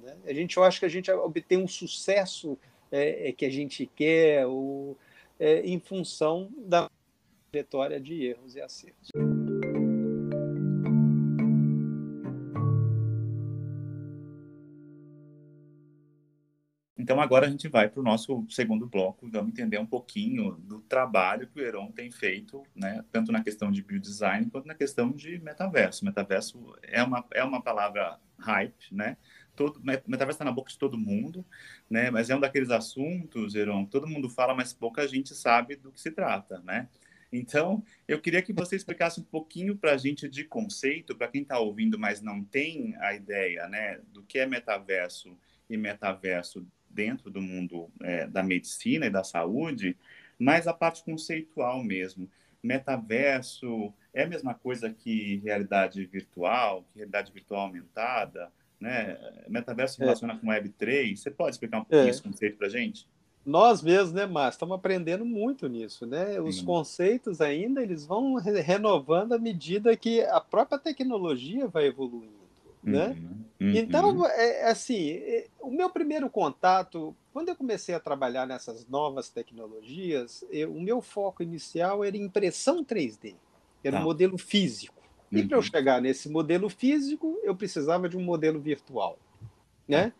Né? 0.00 0.16
A 0.24 0.32
gente 0.32 0.56
eu 0.56 0.62
acho 0.62 0.78
que 0.78 0.86
a 0.86 0.88
gente 0.88 1.10
obtém 1.10 1.58
um 1.58 1.66
sucesso 1.66 2.56
é, 2.92 3.28
é, 3.28 3.32
que 3.32 3.44
a 3.44 3.50
gente 3.50 3.90
quer 3.96 4.46
ou, 4.46 4.96
é, 5.38 5.60
em 5.62 5.80
função 5.80 6.48
da 6.56 6.88
trajetória 7.50 8.00
de 8.00 8.24
erros 8.24 8.54
e 8.54 8.60
acertos. 8.60 9.10
Então, 17.00 17.18
agora 17.18 17.46
a 17.46 17.50
gente 17.50 17.66
vai 17.66 17.88
para 17.88 17.98
o 17.98 18.02
nosso 18.02 18.44
segundo 18.50 18.86
bloco, 18.86 19.26
vamos 19.26 19.52
entender 19.52 19.78
um 19.78 19.86
pouquinho 19.86 20.52
do 20.52 20.82
trabalho 20.82 21.46
que 21.46 21.58
o 21.58 21.64
Heron 21.64 21.90
tem 21.90 22.10
feito, 22.10 22.62
né, 22.76 23.02
tanto 23.10 23.32
na 23.32 23.42
questão 23.42 23.72
de 23.72 23.82
biodesign 23.82 24.50
quanto 24.50 24.66
na 24.66 24.74
questão 24.74 25.10
de 25.10 25.38
metaverso. 25.38 26.04
Metaverso 26.04 26.76
é 26.82 27.02
uma, 27.02 27.24
é 27.32 27.42
uma 27.42 27.62
palavra 27.62 28.20
hype, 28.38 28.92
né? 28.92 29.16
Todo, 29.56 29.80
metaverso 29.82 30.32
está 30.32 30.44
na 30.44 30.52
boca 30.52 30.70
de 30.70 30.78
todo 30.78 30.98
mundo, 30.98 31.42
né? 31.88 32.10
Mas 32.10 32.28
é 32.28 32.36
um 32.36 32.40
daqueles 32.40 32.70
assuntos, 32.70 33.54
Heron, 33.54 33.86
todo 33.86 34.06
mundo 34.06 34.28
fala, 34.28 34.54
mas 34.54 34.74
pouca 34.74 35.08
gente 35.08 35.34
sabe 35.34 35.76
do 35.76 35.90
que 35.90 36.00
se 36.00 36.10
trata, 36.10 36.60
né? 36.60 36.86
Então, 37.32 37.82
eu 38.06 38.20
queria 38.20 38.42
que 38.42 38.52
você 38.52 38.76
explicasse 38.76 39.20
um 39.20 39.24
pouquinho 39.24 39.74
para 39.74 39.92
a 39.92 39.96
gente 39.96 40.28
de 40.28 40.44
conceito, 40.44 41.16
para 41.16 41.28
quem 41.28 41.42
está 41.42 41.58
ouvindo, 41.58 41.98
mas 41.98 42.20
não 42.20 42.44
tem 42.44 42.94
a 42.98 43.14
ideia, 43.14 43.66
né, 43.68 44.00
do 44.12 44.22
que 44.22 44.38
é 44.38 44.46
metaverso 44.46 45.38
e 45.68 45.76
metaverso 45.76 46.66
dentro 46.90 47.30
do 47.30 47.40
mundo 47.40 47.88
é, 48.02 48.26
da 48.26 48.42
medicina 48.42 49.06
e 49.06 49.10
da 49.10 49.24
saúde, 49.24 49.96
mas 50.38 50.66
a 50.66 50.72
parte 50.72 51.04
conceitual 51.04 51.82
mesmo. 51.82 52.28
Metaverso 52.62 53.92
é 54.12 54.24
a 54.24 54.26
mesma 54.26 54.54
coisa 54.54 54.90
que 54.90 55.36
realidade 55.44 56.04
virtual, 56.06 56.84
que 56.92 56.98
realidade 56.98 57.32
virtual 57.32 57.62
aumentada, 57.62 58.50
né? 58.78 59.18
Metaverso 59.48 59.94
se 59.96 60.02
é. 60.02 60.04
relaciona 60.04 60.34
é. 60.34 60.36
com 60.38 60.46
Web3. 60.48 61.16
Você 61.16 61.30
pode 61.30 61.54
explicar 61.54 61.78
um 61.78 61.84
pouquinho 61.84 62.06
é. 62.06 62.10
esse 62.10 62.22
conceito 62.22 62.56
para 62.56 62.66
a 62.66 62.70
gente? 62.70 63.06
Nós 63.44 63.82
mesmos, 63.82 64.12
né, 64.12 64.26
Márcio, 64.26 64.56
estamos 64.56 64.76
aprendendo 64.76 65.24
muito 65.24 65.66
nisso, 65.66 66.06
né? 66.06 66.38
Os 66.40 66.58
Sim. 66.58 66.64
conceitos 66.66 67.40
ainda, 67.40 67.82
eles 67.82 68.04
vão 68.04 68.34
renovando 68.34 69.32
à 69.32 69.38
medida 69.38 69.96
que 69.96 70.22
a 70.22 70.40
própria 70.40 70.78
tecnologia 70.78 71.66
vai 71.66 71.86
evoluindo 71.86 72.39
né? 72.82 73.08
Uhum, 73.08 73.44
uhum. 73.60 73.76
Então, 73.76 74.26
é, 74.26 74.60
é, 74.62 74.70
assim, 74.70 75.10
é, 75.10 75.46
o 75.60 75.70
meu 75.70 75.90
primeiro 75.90 76.28
contato, 76.30 77.14
quando 77.32 77.48
eu 77.48 77.56
comecei 77.56 77.94
a 77.94 78.00
trabalhar 78.00 78.46
nessas 78.46 78.86
novas 78.86 79.28
tecnologias, 79.28 80.44
eu, 80.50 80.72
o 80.72 80.80
meu 80.80 81.00
foco 81.00 81.42
inicial 81.42 82.02
era 82.02 82.16
impressão 82.16 82.84
3D, 82.84 83.34
era 83.84 83.96
um 83.96 84.00
tá. 84.00 84.04
modelo 84.04 84.38
físico. 84.38 85.00
E 85.30 85.44
para 85.44 85.56
eu 85.56 85.60
uhum. 85.60 85.64
chegar 85.64 86.02
nesse 86.02 86.28
modelo 86.28 86.68
físico, 86.68 87.38
eu 87.44 87.54
precisava 87.54 88.08
de 88.08 88.16
um 88.16 88.22
modelo 88.22 88.58
virtual, 88.58 89.16
né? 89.86 90.12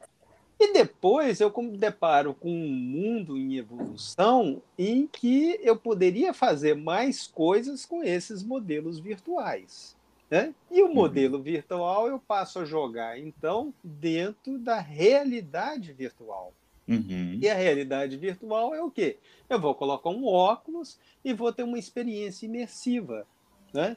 E 0.58 0.72
depois 0.74 1.40
eu 1.40 1.50
me 1.56 1.78
deparo 1.78 2.34
com 2.34 2.50
um 2.50 2.68
mundo 2.68 3.36
em 3.36 3.56
evolução 3.56 4.62
em 4.78 5.06
que 5.06 5.58
eu 5.62 5.74
poderia 5.74 6.34
fazer 6.34 6.76
mais 6.76 7.26
coisas 7.26 7.86
com 7.86 8.04
esses 8.04 8.42
modelos 8.42 9.00
virtuais. 9.00 9.96
Né? 10.30 10.54
E 10.70 10.80
o 10.82 10.86
uhum. 10.86 10.94
modelo 10.94 11.38
uhum. 11.38 11.42
virtual 11.42 12.06
eu 12.06 12.18
passo 12.18 12.60
a 12.60 12.64
jogar, 12.64 13.18
então, 13.18 13.74
dentro 13.82 14.58
da 14.58 14.78
realidade 14.78 15.92
virtual. 15.92 16.54
Uhum. 16.86 17.38
E 17.40 17.48
a 17.48 17.54
realidade 17.54 18.16
virtual 18.16 18.74
é 18.74 18.82
o 18.82 18.90
quê? 18.90 19.18
Eu 19.48 19.60
vou 19.60 19.74
colocar 19.74 20.10
um 20.10 20.26
óculos 20.26 20.98
e 21.24 21.32
vou 21.32 21.52
ter 21.52 21.62
uma 21.62 21.78
experiência 21.78 22.46
imersiva. 22.46 23.26
Né? 23.72 23.96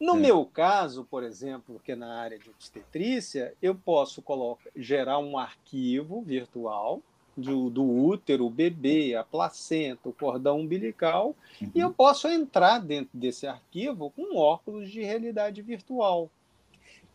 No 0.00 0.16
é. 0.16 0.20
meu 0.20 0.44
caso, 0.44 1.04
por 1.04 1.22
exemplo, 1.22 1.80
que 1.82 1.92
é 1.92 1.96
na 1.96 2.18
área 2.18 2.38
de 2.38 2.50
obstetrícia, 2.50 3.54
eu 3.62 3.74
posso 3.74 4.20
colocar, 4.20 4.70
gerar 4.76 5.18
um 5.18 5.38
arquivo 5.38 6.22
virtual 6.22 7.02
do, 7.36 7.70
do 7.70 7.84
útero, 7.84 8.46
o 8.46 8.50
bebê, 8.50 9.14
a 9.14 9.24
placenta, 9.24 10.08
o 10.08 10.12
cordão 10.12 10.60
umbilical, 10.60 11.34
uhum. 11.60 11.70
e 11.74 11.80
eu 11.80 11.92
posso 11.92 12.28
entrar 12.28 12.78
dentro 12.78 13.10
desse 13.12 13.46
arquivo 13.46 14.10
com 14.10 14.36
óculos 14.36 14.90
de 14.90 15.02
realidade 15.02 15.60
virtual. 15.62 16.30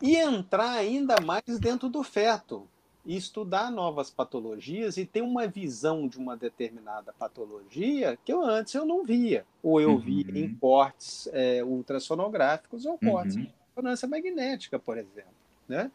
E 0.02 0.16
entrar 0.16 0.72
ainda 0.72 1.20
mais 1.20 1.42
dentro 1.58 1.88
do 1.88 2.02
feto. 2.02 2.66
e 3.04 3.16
estudar 3.16 3.70
novas 3.70 4.10
patologias 4.10 4.96
e 4.98 5.06
ter 5.06 5.22
uma 5.22 5.46
visão 5.46 6.06
de 6.06 6.18
uma 6.18 6.36
determinada 6.36 7.14
patologia 7.18 8.18
que 8.24 8.32
eu 8.32 8.42
antes 8.42 8.74
eu 8.74 8.84
não 8.84 9.04
via, 9.04 9.44
ou 9.62 9.80
eu 9.80 9.92
uhum. 9.92 9.98
via 9.98 10.38
em 10.38 10.54
cortes 10.54 11.28
é, 11.32 11.64
ultrassonográficos 11.64 12.84
ou 12.84 12.98
cortes 12.98 13.36
uhum. 13.36 13.42
de 13.42 13.54
ressonância 13.68 14.06
magnética, 14.08 14.78
por 14.78 14.98
exemplo. 14.98 15.32
Né? 15.66 15.90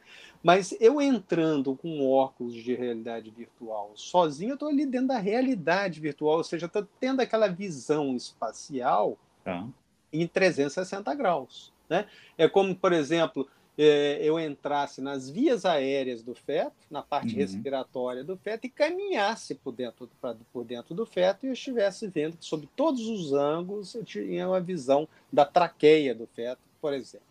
Mas 0.45 0.77
eu 0.79 1.01
entrando 1.01 1.75
com 1.75 2.07
óculos 2.07 2.53
de 2.53 2.75
realidade 2.75 3.31
virtual 3.31 3.93
sozinho, 3.95 4.51
eu 4.51 4.53
estou 4.53 4.69
ali 4.69 4.85
dentro 4.85 5.07
da 5.07 5.17
realidade 5.17 5.99
virtual, 5.99 6.37
ou 6.37 6.43
seja, 6.43 6.67
estou 6.67 6.87
tendo 6.99 7.19
aquela 7.19 7.47
visão 7.47 8.15
espacial 8.15 9.17
tá. 9.43 9.67
em 10.13 10.27
360 10.27 11.15
graus. 11.15 11.73
Né? 11.89 12.05
É 12.37 12.47
como, 12.47 12.75
por 12.75 12.93
exemplo, 12.93 13.49
é, 13.75 14.19
eu 14.21 14.39
entrasse 14.39 15.01
nas 15.01 15.27
vias 15.31 15.65
aéreas 15.65 16.21
do 16.21 16.35
feto, 16.35 16.75
na 16.91 17.01
parte 17.01 17.33
uhum. 17.33 17.39
respiratória 17.39 18.23
do 18.23 18.37
feto, 18.37 18.65
e 18.65 18.69
caminhasse 18.69 19.55
por 19.55 19.71
dentro, 19.71 20.07
pra, 20.21 20.35
por 20.53 20.63
dentro 20.63 20.93
do 20.93 21.07
feto 21.07 21.47
e 21.47 21.49
eu 21.49 21.53
estivesse 21.53 22.07
vendo 22.07 22.37
que, 22.37 22.45
sob 22.45 22.69
todos 22.75 23.07
os 23.07 23.33
ângulos, 23.33 23.95
eu 23.95 24.03
tinha 24.03 24.47
uma 24.47 24.61
visão 24.61 25.07
da 25.33 25.43
traqueia 25.43 26.13
do 26.13 26.27
feto, 26.27 26.61
por 26.79 26.93
exemplo. 26.93 27.25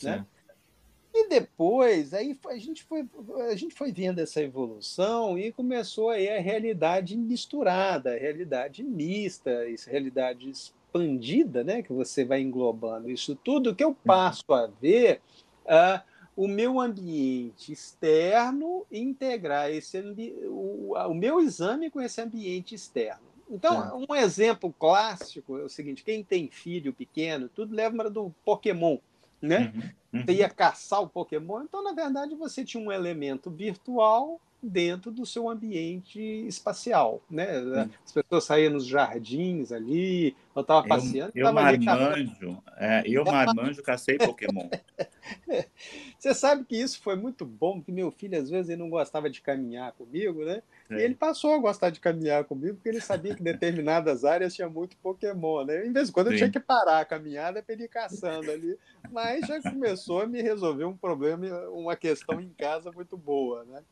Né? 0.00 0.24
E 1.12 1.28
depois, 1.28 2.14
aí 2.14 2.38
a 2.46 2.56
gente, 2.56 2.84
foi, 2.84 3.04
a 3.50 3.56
gente 3.56 3.74
foi 3.74 3.90
vendo 3.90 4.20
essa 4.20 4.40
evolução 4.40 5.36
e 5.36 5.50
começou 5.50 6.10
aí 6.10 6.28
a 6.28 6.40
realidade 6.40 7.16
misturada, 7.16 8.14
a 8.14 8.18
realidade 8.18 8.82
mista, 8.84 9.68
isso, 9.68 9.90
realidade 9.90 10.48
expandida, 10.48 11.64
né? 11.64 11.82
que 11.82 11.92
você 11.92 12.24
vai 12.24 12.40
englobando 12.40 13.10
isso 13.10 13.34
tudo, 13.34 13.74
que 13.74 13.82
eu 13.82 13.92
passo 13.92 14.52
a 14.52 14.66
ver 14.66 15.20
uh, 15.64 16.00
o 16.36 16.46
meu 16.46 16.80
ambiente 16.80 17.72
externo 17.72 18.86
e 18.90 19.00
integrar 19.00 19.70
esse 19.70 20.00
o, 20.46 20.94
o 20.94 21.14
meu 21.14 21.40
exame 21.40 21.90
com 21.90 22.00
esse 22.00 22.20
ambiente 22.20 22.74
externo. 22.74 23.30
Então, 23.50 23.82
é. 23.82 24.12
um 24.12 24.14
exemplo 24.14 24.72
clássico 24.78 25.58
é 25.58 25.64
o 25.64 25.68
seguinte: 25.68 26.04
quem 26.04 26.22
tem 26.22 26.48
filho 26.48 26.92
pequeno, 26.92 27.48
tudo 27.48 27.74
leva 27.74 28.08
do 28.08 28.32
Pokémon, 28.44 28.98
né? 29.40 29.72
Uhum, 29.74 29.82
uhum. 30.20 30.26
Você 30.26 30.32
ia 30.32 30.48
caçar 30.48 31.02
o 31.02 31.08
Pokémon, 31.08 31.62
então, 31.62 31.82
na 31.82 31.92
verdade, 31.92 32.34
você 32.34 32.64
tinha 32.64 32.82
um 32.82 32.92
elemento 32.92 33.50
virtual 33.50 34.40
dentro 34.62 35.10
do 35.10 35.24
seu 35.24 35.48
ambiente 35.48 36.20
espacial, 36.20 37.22
né? 37.30 37.58
Hum. 37.60 37.90
As 38.04 38.12
pessoas 38.12 38.44
saíam 38.44 38.72
nos 38.72 38.86
jardins 38.86 39.72
ali, 39.72 40.36
eu 40.54 40.62
estava 40.62 40.86
passeando. 40.86 41.32
Eu, 41.34 41.46
eu 41.46 41.52
marmanjo, 41.52 42.62
é, 42.76 43.02
eu 43.06 43.24
marmanjo 43.24 43.82
cacei 43.82 44.18
Pokémon. 44.18 44.68
Você 46.18 46.34
sabe 46.34 46.64
que 46.64 46.76
isso 46.76 47.00
foi 47.00 47.16
muito 47.16 47.46
bom, 47.46 47.80
que 47.80 47.90
meu 47.90 48.10
filho 48.10 48.38
às 48.38 48.50
vezes 48.50 48.68
ele 48.68 48.82
não 48.82 48.90
gostava 48.90 49.30
de 49.30 49.40
caminhar 49.40 49.92
comigo, 49.92 50.44
né? 50.44 50.62
É. 50.90 50.96
E 50.96 51.02
ele 51.02 51.14
passou 51.14 51.54
a 51.54 51.58
gostar 51.58 51.90
de 51.90 52.00
caminhar 52.00 52.44
comigo 52.44 52.74
porque 52.74 52.88
ele 52.88 53.00
sabia 53.00 53.34
que 53.34 53.42
determinadas 53.42 54.24
áreas 54.24 54.54
tinha 54.54 54.68
muito 54.68 54.96
Pokémon, 54.98 55.64
né? 55.64 55.86
Em 55.86 55.92
vez 55.92 56.08
de 56.08 56.12
quando 56.12 56.28
Sim. 56.28 56.32
eu 56.34 56.38
tinha 56.38 56.50
que 56.50 56.60
parar 56.60 57.00
a 57.00 57.04
caminhada 57.04 57.62
para 57.62 57.74
ele 57.74 57.84
ir 57.84 57.88
caçando 57.88 58.50
ali, 58.50 58.76
mas 59.10 59.46
já 59.46 59.62
começou 59.62 60.20
a 60.20 60.26
me 60.26 60.42
resolver 60.42 60.84
um 60.84 60.96
problema, 60.96 61.46
uma 61.70 61.96
questão 61.96 62.40
em 62.40 62.50
casa 62.50 62.92
muito 62.92 63.16
boa, 63.16 63.64
né? 63.64 63.82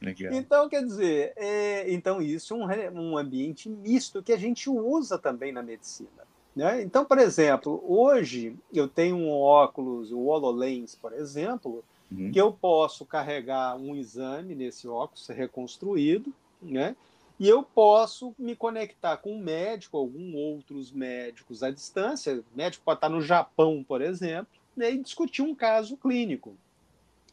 Legal. 0.00 0.32
Então, 0.32 0.68
quer 0.68 0.84
dizer, 0.84 1.32
é, 1.36 1.90
então 1.92 2.20
isso 2.20 2.54
é 2.54 2.90
um, 2.90 3.12
um 3.12 3.18
ambiente 3.18 3.68
misto 3.68 4.22
que 4.22 4.32
a 4.32 4.36
gente 4.36 4.68
usa 4.68 5.18
também 5.18 5.52
na 5.52 5.62
medicina. 5.62 6.26
Né? 6.54 6.82
Então, 6.82 7.04
por 7.04 7.18
exemplo, 7.18 7.84
hoje 7.86 8.56
eu 8.72 8.88
tenho 8.88 9.16
um 9.16 9.30
óculos, 9.30 10.10
o 10.10 10.26
HoloLens, 10.26 10.94
por 10.94 11.12
exemplo, 11.12 11.84
uhum. 12.10 12.30
que 12.30 12.40
eu 12.40 12.50
posso 12.50 13.04
carregar 13.04 13.76
um 13.76 13.94
exame 13.94 14.54
nesse 14.54 14.88
óculos, 14.88 15.28
reconstruído, 15.28 16.32
né? 16.62 16.96
e 17.38 17.46
eu 17.46 17.62
posso 17.62 18.34
me 18.38 18.56
conectar 18.56 19.18
com 19.18 19.34
um 19.34 19.38
médico, 19.38 19.98
algum 19.98 20.34
outros 20.34 20.90
médicos 20.90 21.62
à 21.62 21.70
distância, 21.70 22.42
o 22.54 22.56
médico 22.56 22.84
pode 22.84 22.98
estar 22.98 23.10
no 23.10 23.20
Japão, 23.20 23.84
por 23.86 24.00
exemplo, 24.00 24.48
né? 24.74 24.92
e 24.92 24.98
discutir 24.98 25.42
um 25.42 25.54
caso 25.54 25.96
clínico. 25.98 26.56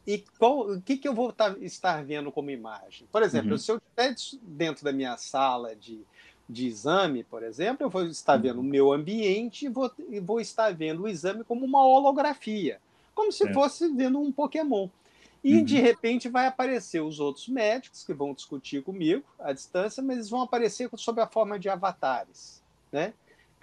E 0.06 0.22
qual, 0.38 0.70
o 0.70 0.82
que, 0.82 0.96
que 0.98 1.08
eu 1.08 1.14
vou 1.14 1.32
tá, 1.32 1.56
estar 1.60 2.04
vendo 2.04 2.30
como 2.30 2.50
imagem? 2.50 3.06
Por 3.10 3.22
exemplo, 3.22 3.52
uhum. 3.52 3.58
se 3.58 3.72
eu 3.72 3.76
estiver 3.76 4.38
dentro 4.42 4.84
da 4.84 4.92
minha 4.92 5.16
sala 5.16 5.74
de, 5.74 6.00
de 6.48 6.66
exame, 6.66 7.24
por 7.24 7.42
exemplo, 7.42 7.86
eu 7.86 7.90
vou 7.90 8.04
estar 8.06 8.36
vendo 8.36 8.56
o 8.56 8.60
uhum. 8.60 8.68
meu 8.68 8.92
ambiente 8.92 9.64
e 9.64 9.68
vou, 9.68 9.90
vou 10.22 10.40
estar 10.40 10.74
vendo 10.74 11.02
o 11.02 11.08
exame 11.08 11.42
como 11.42 11.64
uma 11.64 11.86
holografia, 11.86 12.80
como 13.14 13.32
se 13.32 13.48
é. 13.48 13.52
fosse 13.52 13.88
vendo 13.88 14.20
um 14.20 14.30
Pokémon. 14.30 14.88
E, 15.42 15.56
uhum. 15.56 15.64
de 15.64 15.78
repente, 15.78 16.28
vai 16.28 16.46
aparecer 16.46 17.02
os 17.02 17.20
outros 17.20 17.48
médicos 17.48 18.02
que 18.02 18.14
vão 18.14 18.32
discutir 18.32 18.82
comigo 18.82 19.24
à 19.38 19.52
distância, 19.52 20.02
mas 20.02 20.16
eles 20.16 20.30
vão 20.30 20.42
aparecer 20.42 20.88
sob 20.96 21.20
a 21.20 21.26
forma 21.26 21.58
de 21.58 21.68
avatares. 21.68 22.62
Né? 22.90 23.12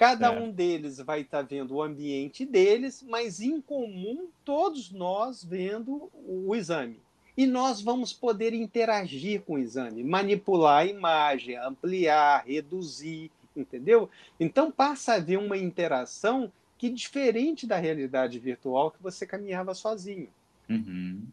Cada 0.02 0.34
é. 0.34 0.40
um 0.40 0.52
deles 0.52 0.98
vai 0.98 1.22
estar 1.22 1.44
tá 1.44 1.48
vendo 1.48 1.76
o 1.76 1.84
ambiente 1.84 2.44
deles, 2.44 3.06
mas 3.08 3.40
em 3.40 3.62
comum 3.62 4.30
todos 4.44 4.90
nós 4.90 5.44
vendo 5.44 6.10
o 6.26 6.56
exame. 6.56 7.00
E 7.38 7.46
nós 7.46 7.84
vamos 7.84 8.12
poder 8.12 8.52
interagir 8.52 9.44
com 9.44 9.54
o 9.54 9.60
exame, 9.60 10.04
manipular 10.04 10.80
a 10.80 10.86
imagem, 10.88 11.56
ampliar, 11.56 12.44
reduzir, 12.48 13.30
entendeu? 13.56 14.10
Então 14.40 14.72
passa 14.72 15.12
a 15.12 15.16
haver 15.18 15.38
uma 15.38 15.56
interação 15.56 16.52
que 16.80 16.88
é 16.88 16.90
diferente 16.90 17.68
da 17.68 17.78
realidade 17.78 18.40
virtual 18.40 18.90
que 18.90 19.04
você 19.04 19.24
caminhava 19.24 19.76
sozinho. 19.76 20.30
Uhum. 20.68 21.28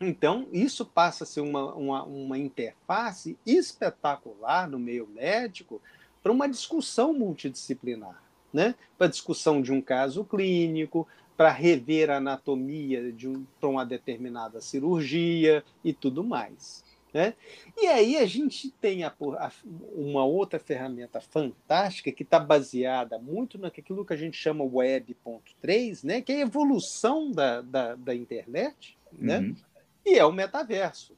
Então, 0.00 0.48
isso 0.50 0.84
passa 0.84 1.24
a 1.24 1.26
ser 1.26 1.42
uma, 1.42 1.74
uma, 1.74 2.04
uma 2.04 2.38
interface 2.38 3.36
espetacular 3.44 4.66
no 4.66 4.78
meio 4.78 5.06
médico, 5.06 5.80
para 6.26 6.32
uma 6.32 6.48
discussão 6.48 7.12
multidisciplinar, 7.12 8.20
né? 8.52 8.74
para 8.98 9.06
a 9.06 9.10
discussão 9.10 9.62
de 9.62 9.70
um 9.70 9.80
caso 9.80 10.24
clínico, 10.24 11.06
para 11.36 11.52
rever 11.52 12.10
a 12.10 12.16
anatomia 12.16 13.12
de 13.12 13.28
um, 13.28 13.46
para 13.60 13.68
uma 13.68 13.86
determinada 13.86 14.60
cirurgia 14.60 15.62
e 15.84 15.92
tudo 15.92 16.24
mais. 16.24 16.84
Né? 17.14 17.34
E 17.76 17.86
aí 17.86 18.16
a 18.16 18.26
gente 18.26 18.72
tem 18.72 19.04
a, 19.04 19.14
a, 19.38 19.52
uma 19.94 20.24
outra 20.24 20.58
ferramenta 20.58 21.20
fantástica 21.20 22.10
que 22.10 22.24
está 22.24 22.40
baseada 22.40 23.20
muito 23.20 23.56
naquilo 23.56 24.04
que 24.04 24.12
a 24.12 24.16
gente 24.16 24.36
chama 24.36 24.64
Web.3, 24.64 26.02
né? 26.02 26.22
que 26.22 26.32
é 26.32 26.38
a 26.38 26.40
evolução 26.40 27.30
da, 27.30 27.60
da, 27.60 27.94
da 27.94 28.12
internet, 28.12 28.98
né? 29.12 29.38
Uhum. 29.38 29.56
e 30.04 30.18
é 30.18 30.24
o 30.24 30.32
metaverso. 30.32 31.16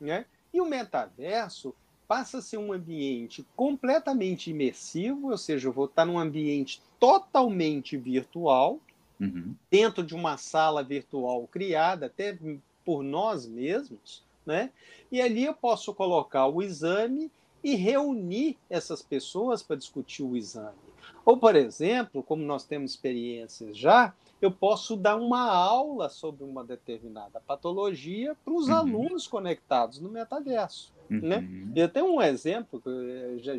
Né? 0.00 0.24
E 0.50 0.62
o 0.62 0.64
metaverso 0.64 1.74
passa 2.06 2.38
a 2.38 2.42
ser 2.42 2.58
um 2.58 2.72
ambiente 2.72 3.46
completamente 3.54 4.50
imersivo, 4.50 5.30
ou 5.30 5.38
seja, 5.38 5.68
eu 5.68 5.72
vou 5.72 5.86
estar 5.86 6.04
num 6.04 6.18
ambiente 6.18 6.80
totalmente 6.98 7.96
virtual, 7.96 8.78
uhum. 9.20 9.54
dentro 9.70 10.02
de 10.02 10.14
uma 10.14 10.36
sala 10.36 10.82
virtual 10.82 11.46
criada 11.48 12.06
até 12.06 12.38
por 12.84 13.02
nós 13.02 13.46
mesmos, 13.46 14.22
né? 14.44 14.70
E 15.10 15.20
ali 15.20 15.44
eu 15.44 15.54
posso 15.54 15.92
colocar 15.94 16.46
o 16.46 16.62
exame 16.62 17.30
e 17.62 17.74
reunir 17.74 18.56
essas 18.70 19.02
pessoas 19.02 19.62
para 19.62 19.76
discutir 19.76 20.22
o 20.22 20.36
exame. 20.36 20.76
Ou, 21.24 21.36
por 21.36 21.56
exemplo, 21.56 22.22
como 22.22 22.42
nós 22.42 22.64
temos 22.64 22.92
experiências 22.92 23.76
já, 23.76 24.14
eu 24.40 24.52
posso 24.52 24.96
dar 24.96 25.16
uma 25.16 25.50
aula 25.50 26.08
sobre 26.08 26.44
uma 26.44 26.62
determinada 26.62 27.40
patologia 27.40 28.36
para 28.44 28.54
os 28.54 28.68
uhum. 28.68 28.74
alunos 28.74 29.26
conectados 29.26 29.98
no 29.98 30.08
metaverso. 30.08 30.92
Né? 31.10 31.36
Uhum. 31.38 31.66
Né? 31.66 31.72
E 31.76 31.82
até 31.82 32.02
um 32.02 32.20
exemplo 32.20 32.80
que 32.80 32.88
eh, 32.88 33.38
já, 33.38 33.52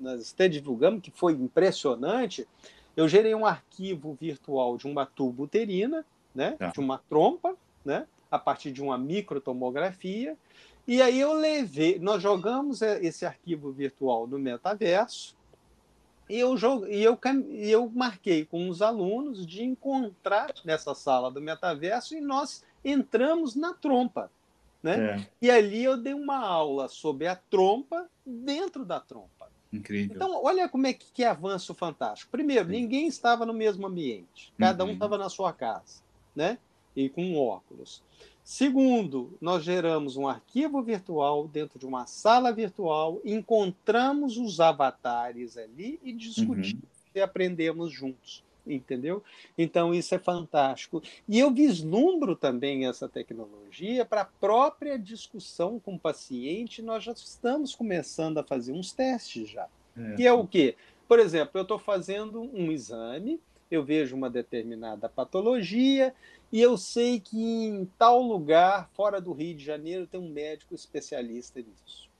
nós 0.00 0.32
até 0.32 0.48
divulgamos 0.48 1.02
que 1.02 1.10
foi 1.10 1.32
impressionante. 1.32 2.46
Eu 2.96 3.08
gerei 3.08 3.34
um 3.34 3.46
arquivo 3.46 4.16
virtual 4.20 4.76
de 4.76 4.86
uma 4.86 5.06
tuba 5.06 5.42
uterina, 5.42 6.04
né? 6.34 6.52
Tá. 6.52 6.68
de 6.68 6.80
uma 6.80 6.98
trompa, 6.98 7.54
né? 7.84 8.06
a 8.30 8.38
partir 8.38 8.72
de 8.72 8.82
uma 8.82 8.96
microtomografia. 8.96 10.36
E 10.86 11.00
aí 11.00 11.20
eu 11.20 11.34
levei, 11.34 11.98
nós 11.98 12.22
jogamos 12.22 12.82
eh, 12.82 12.98
esse 13.02 13.24
arquivo 13.24 13.70
virtual 13.70 14.26
no 14.26 14.38
metaverso 14.38 15.36
e 16.28 16.38
eu, 16.38 16.56
jogo, 16.56 16.86
e 16.86 17.02
eu, 17.02 17.18
e 17.50 17.70
eu 17.70 17.90
marquei 17.94 18.46
com 18.46 18.68
os 18.68 18.80
alunos 18.80 19.46
de 19.46 19.62
encontrar 19.62 20.50
nessa 20.64 20.94
sala 20.94 21.30
do 21.30 21.42
metaverso 21.42 22.16
e 22.16 22.20
nós 22.20 22.64
entramos 22.82 23.54
na 23.54 23.74
trompa. 23.74 24.30
Né? 24.82 25.16
É. 25.16 25.26
E 25.40 25.50
ali 25.50 25.84
eu 25.84 25.96
dei 25.96 26.14
uma 26.14 26.38
aula 26.38 26.88
sobre 26.88 27.26
a 27.26 27.36
trompa 27.36 28.08
dentro 28.26 28.84
da 28.84 28.98
trompa. 28.98 29.50
Incrível. 29.72 30.16
Então, 30.16 30.44
olha 30.44 30.68
como 30.68 30.86
é 30.86 30.92
que, 30.92 31.06
que 31.12 31.24
é 31.24 31.28
avanço 31.28 31.72
fantástico. 31.72 32.30
Primeiro, 32.30 32.66
Sim. 32.66 32.72
ninguém 32.72 33.06
estava 33.06 33.46
no 33.46 33.54
mesmo 33.54 33.86
ambiente, 33.86 34.52
cada 34.58 34.84
uhum. 34.84 34.90
um 34.90 34.92
estava 34.92 35.16
na 35.16 35.30
sua 35.30 35.52
casa, 35.52 36.02
né? 36.36 36.58
E 36.94 37.08
com 37.08 37.38
óculos. 37.38 38.02
Segundo, 38.44 39.38
nós 39.40 39.62
geramos 39.62 40.16
um 40.16 40.26
arquivo 40.26 40.82
virtual 40.82 41.46
dentro 41.46 41.78
de 41.78 41.86
uma 41.86 42.06
sala 42.06 42.52
virtual, 42.52 43.20
encontramos 43.24 44.36
os 44.36 44.60
avatares 44.60 45.56
ali 45.56 45.98
e 46.02 46.12
discutimos 46.12 46.72
uhum. 46.72 46.80
e 47.14 47.20
aprendemos 47.20 47.92
juntos. 47.92 48.42
Entendeu? 48.66 49.22
Então 49.56 49.94
isso 49.94 50.14
é 50.14 50.18
fantástico. 50.18 51.02
E 51.28 51.38
eu 51.38 51.50
vislumbro 51.50 52.36
também 52.36 52.86
essa 52.86 53.08
tecnologia 53.08 54.04
para 54.04 54.22
a 54.22 54.26
própria 54.26 54.98
discussão 54.98 55.78
com 55.78 55.94
o 55.94 55.98
paciente. 55.98 56.82
Nós 56.82 57.04
já 57.04 57.12
estamos 57.12 57.74
começando 57.74 58.38
a 58.38 58.44
fazer 58.44 58.72
uns 58.72 58.92
testes 58.92 59.48
já. 59.48 59.68
É. 59.96 60.14
Que 60.14 60.26
é 60.26 60.32
o 60.32 60.46
quê? 60.46 60.76
Por 61.06 61.18
exemplo, 61.18 61.52
eu 61.54 61.62
estou 61.62 61.78
fazendo 61.78 62.42
um 62.54 62.70
exame, 62.70 63.40
eu 63.70 63.84
vejo 63.84 64.16
uma 64.16 64.30
determinada 64.30 65.08
patologia 65.08 66.14
e 66.50 66.60
eu 66.60 66.76
sei 66.76 67.20
que 67.20 67.38
em 67.38 67.84
tal 67.98 68.22
lugar, 68.22 68.88
fora 68.94 69.20
do 69.20 69.32
Rio 69.32 69.54
de 69.54 69.64
Janeiro, 69.64 70.06
tem 70.06 70.20
um 70.20 70.30
médico 70.30 70.74
especialista 70.74 71.60
nisso. 71.60 72.11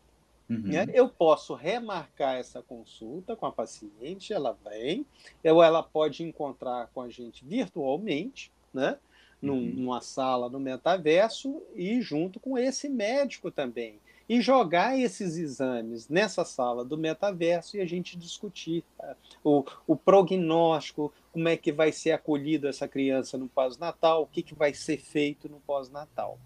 Uhum. 0.53 0.73
Né? 0.73 0.87
Eu 0.93 1.09
posso 1.09 1.55
remarcar 1.55 2.37
essa 2.37 2.61
consulta 2.63 3.35
com 3.35 3.47
a 3.47 3.53
paciente, 3.53 4.33
ela 4.33 4.57
vem, 4.65 5.07
ou 5.45 5.63
ela 5.63 5.83
pode 5.83 6.23
encontrar 6.23 6.91
com 6.93 7.01
a 7.01 7.09
gente 7.09 7.45
virtualmente, 7.45 8.53
né? 8.73 8.99
Num, 9.41 9.55
uhum. 9.55 9.73
numa 9.75 10.01
sala 10.01 10.49
no 10.49 10.61
metaverso 10.61 11.61
e 11.75 12.01
junto 12.01 12.39
com 12.39 12.57
esse 12.57 12.89
médico 12.89 13.51
também. 13.51 13.99
E 14.29 14.41
jogar 14.41 14.97
esses 14.97 15.37
exames 15.37 16.09
nessa 16.09 16.45
sala 16.45 16.85
do 16.85 16.97
metaverso 16.97 17.77
e 17.77 17.81
a 17.81 17.85
gente 17.85 18.17
discutir 18.17 18.85
tá? 18.97 19.17
o, 19.43 19.65
o 19.85 19.97
prognóstico, 19.97 21.13
como 21.33 21.49
é 21.49 21.57
que 21.57 21.73
vai 21.73 21.91
ser 21.91 22.13
acolhida 22.13 22.69
essa 22.69 22.87
criança 22.87 23.37
no 23.37 23.49
pós-natal, 23.49 24.23
o 24.23 24.27
que, 24.27 24.43
que 24.43 24.55
vai 24.55 24.73
ser 24.73 24.99
feito 24.99 25.49
no 25.49 25.59
pós-natal. 25.61 26.39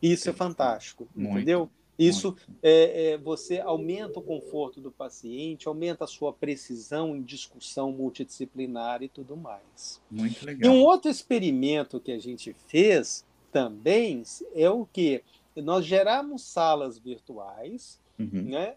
Isso 0.00 0.30
é 0.30 0.32
fantástico, 0.32 1.08
Muito. 1.16 1.38
entendeu? 1.38 1.68
Isso 1.98 2.36
é, 2.62 3.12
é, 3.12 3.18
você 3.18 3.58
aumenta 3.58 4.18
o 4.18 4.22
conforto 4.22 4.80
do 4.80 4.90
paciente, 4.90 5.66
aumenta 5.66 6.04
a 6.04 6.06
sua 6.06 6.32
precisão 6.32 7.16
em 7.16 7.22
discussão 7.22 7.90
multidisciplinar 7.90 9.02
e 9.02 9.08
tudo 9.08 9.36
mais. 9.36 10.00
Muito 10.10 10.44
legal. 10.44 10.70
E 10.70 10.74
um 10.74 10.82
outro 10.82 11.10
experimento 11.10 11.98
que 11.98 12.12
a 12.12 12.18
gente 12.18 12.54
fez 12.66 13.24
também 13.50 14.22
é 14.54 14.68
o 14.68 14.84
que 14.84 15.22
nós 15.56 15.86
geramos 15.86 16.42
salas 16.42 16.98
virtuais, 16.98 17.98
uhum. 18.18 18.42
né? 18.42 18.74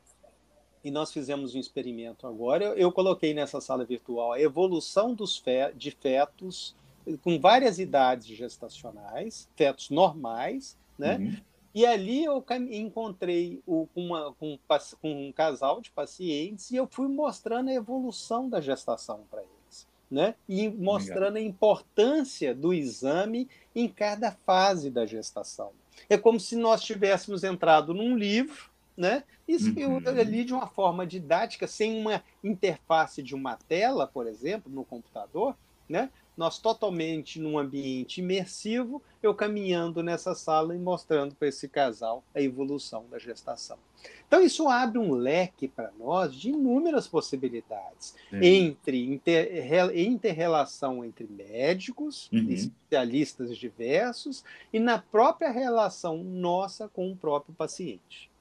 E 0.81 0.89
nós 0.89 1.11
fizemos 1.11 1.53
um 1.55 1.59
experimento 1.59 2.25
agora. 2.25 2.63
Eu, 2.63 2.73
eu 2.75 2.91
coloquei 2.91 3.33
nessa 3.33 3.59
sala 3.59 3.83
virtual 3.83 4.31
a 4.31 4.39
evolução 4.39 5.13
dos 5.13 5.35
fe 5.35 5.73
de 5.75 5.91
fetos 5.91 6.73
com 7.21 7.37
várias 7.37 7.79
idades 7.79 8.27
gestacionais, 8.27 9.49
fetos 9.57 9.89
normais, 9.89 10.77
né? 10.97 11.17
Uhum 11.17 11.48
e 11.73 11.85
ali 11.85 12.23
eu 12.23 12.43
encontrei 12.71 13.61
o, 13.65 13.87
uma, 13.95 14.33
com, 14.33 14.57
com 15.01 15.27
um 15.27 15.31
casal 15.31 15.81
de 15.81 15.91
pacientes 15.91 16.71
e 16.71 16.75
eu 16.75 16.87
fui 16.87 17.07
mostrando 17.07 17.69
a 17.69 17.73
evolução 17.73 18.49
da 18.49 18.59
gestação 18.59 19.21
para 19.29 19.41
eles. 19.41 19.87
Né? 20.09 20.33
E 20.47 20.67
mostrando 20.67 21.37
a 21.37 21.41
importância 21.41 22.55
do 22.55 22.73
exame 22.73 23.47
em 23.75 23.87
cada 23.87 24.31
fase 24.31 24.89
da 24.89 25.05
gestação. 25.05 25.71
É 26.09 26.17
como 26.17 26.39
se 26.39 26.55
nós 26.55 26.81
tivéssemos 26.81 27.43
entrado 27.43 27.93
num 27.93 28.17
livro, 28.17 28.71
né? 28.97 29.23
Isso 29.47 29.69
uhum. 29.79 30.01
ali 30.07 30.43
de 30.43 30.53
uma 30.53 30.67
forma 30.67 31.05
didática, 31.05 31.67
sem 31.67 32.01
uma 32.01 32.23
interface 32.43 33.21
de 33.21 33.35
uma 33.35 33.55
tela, 33.55 34.07
por 34.07 34.27
exemplo, 34.27 34.71
no 34.71 34.83
computador, 34.83 35.55
né? 35.87 36.09
Nós 36.39 36.57
totalmente 36.57 37.37
num 37.37 37.59
ambiente 37.59 38.21
imersivo, 38.21 39.03
eu 39.21 39.35
caminhando 39.35 40.01
nessa 40.01 40.33
sala 40.33 40.73
e 40.73 40.79
mostrando 40.79 41.35
para 41.35 41.49
esse 41.49 41.67
casal 41.67 42.23
a 42.33 42.41
evolução 42.41 43.05
da 43.11 43.19
gestação. 43.19 43.77
Então, 44.25 44.41
isso 44.41 44.69
abre 44.69 44.97
um 44.97 45.11
leque 45.11 45.67
para 45.67 45.91
nós 45.99 46.33
de 46.33 46.51
inúmeras 46.51 47.09
possibilidades 47.09 48.15
uhum. 48.31 48.41
entre 48.41 49.03
inter, 49.03 49.93
interrelação 49.93 51.03
entre 51.03 51.27
médicos, 51.27 52.29
uhum. 52.31 52.49
especialistas 52.49 53.57
diversos, 53.57 54.41
e 54.71 54.79
na 54.79 54.97
própria 54.97 55.51
relação 55.51 56.23
nossa 56.23 56.87
com 56.87 57.11
o 57.11 57.17
próprio 57.17 57.53
paciente. 57.53 58.31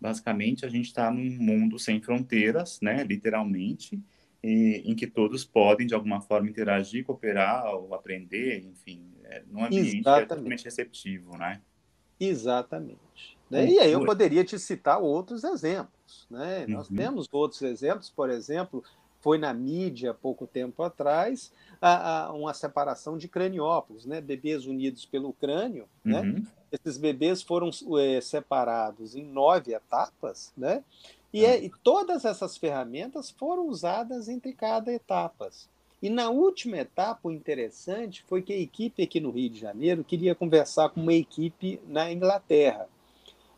Basicamente, 0.00 0.64
a 0.64 0.68
gente 0.68 0.86
está 0.86 1.10
num 1.10 1.30
mundo 1.30 1.80
sem 1.80 2.00
fronteiras, 2.00 2.78
né? 2.80 3.02
literalmente, 3.02 3.98
em 4.46 4.94
que 4.94 5.06
todos 5.06 5.44
podem, 5.44 5.86
de 5.86 5.94
alguma 5.94 6.20
forma, 6.20 6.48
interagir, 6.48 7.04
cooperar 7.04 7.74
ou 7.74 7.94
aprender, 7.94 8.58
enfim, 8.58 9.02
é, 9.24 9.42
num 9.50 9.64
ambiente 9.64 9.98
Exatamente. 9.98 10.28
totalmente 10.28 10.64
receptivo, 10.64 11.36
né? 11.38 11.60
Exatamente. 12.20 13.38
Né? 13.50 13.70
E 13.70 13.78
aí 13.78 13.92
eu 13.92 14.04
poderia 14.04 14.44
te 14.44 14.58
citar 14.58 15.00
outros 15.00 15.44
exemplos. 15.44 16.26
Né? 16.30 16.66
Nós 16.66 16.88
uhum. 16.88 16.96
temos 16.96 17.28
outros 17.32 17.62
exemplos, 17.62 18.10
por 18.10 18.30
exemplo, 18.30 18.84
foi 19.20 19.38
na 19.38 19.54
mídia 19.54 20.10
há 20.10 20.14
pouco 20.14 20.46
tempo 20.46 20.82
atrás 20.82 21.50
a, 21.80 22.24
a 22.24 22.32
uma 22.32 22.52
separação 22.52 23.16
de 23.16 23.28
craniópolis, 23.28 24.04
né? 24.04 24.20
bebês 24.20 24.66
unidos 24.66 25.06
pelo 25.06 25.32
crânio. 25.32 25.86
Né? 26.04 26.20
Uhum. 26.20 26.32
Né? 26.32 26.46
Esses 26.70 26.98
bebês 26.98 27.42
foram 27.42 27.70
é, 27.98 28.20
separados 28.20 29.14
em 29.14 29.24
nove 29.24 29.72
etapas, 29.72 30.52
né? 30.56 30.82
E, 31.34 31.44
é, 31.44 31.64
e 31.64 31.68
todas 31.82 32.24
essas 32.24 32.56
ferramentas 32.56 33.28
foram 33.28 33.66
usadas 33.66 34.28
entre 34.28 34.52
cada 34.52 34.92
etapa. 34.92 35.50
E 36.00 36.08
na 36.08 36.30
última 36.30 36.78
etapa, 36.78 37.26
o 37.28 37.32
interessante 37.32 38.24
foi 38.28 38.40
que 38.40 38.52
a 38.52 38.58
equipe 38.58 39.02
aqui 39.02 39.18
no 39.18 39.32
Rio 39.32 39.50
de 39.50 39.58
Janeiro 39.58 40.04
queria 40.04 40.32
conversar 40.32 40.90
com 40.90 41.00
uma 41.00 41.12
equipe 41.12 41.80
na 41.88 42.12
Inglaterra. 42.12 42.88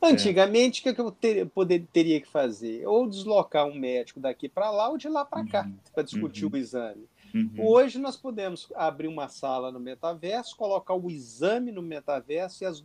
Antigamente, 0.01 0.81
o 0.81 0.95
que, 0.95 0.99
eu 0.99 1.11
ter, 1.11 1.47
poder, 1.51 1.87
teria 1.93 2.19
que 2.19 2.27
fazer? 2.27 2.87
Ou 2.87 3.07
deslocar 3.07 3.67
um 3.67 3.75
médico 3.75 4.21
daqui 4.21 4.49
para 4.49 4.71
lá 4.71 4.89
ou 4.89 4.97
de 4.97 5.09
lá 5.11 5.27
para 5.27 5.47
cá, 5.47 5.65
uhum. 5.67 5.77
para 5.93 6.03
discutir 6.03 6.47
uhum. 6.47 6.53
o 6.55 6.57
exame. 6.57 7.07
Uhum. 7.35 7.51
Hoje 7.59 7.99
nós 7.99 8.17
podemos 8.17 8.73
abrir 8.75 9.09
uma 9.09 9.29
sala 9.29 9.71
no 9.71 9.79
metaverso, 9.79 10.57
colocar 10.57 10.95
o 10.95 11.11
exame 11.11 11.71
no 11.71 11.83
metaverso 11.83 12.65
e 12.65 12.67
as 12.67 12.83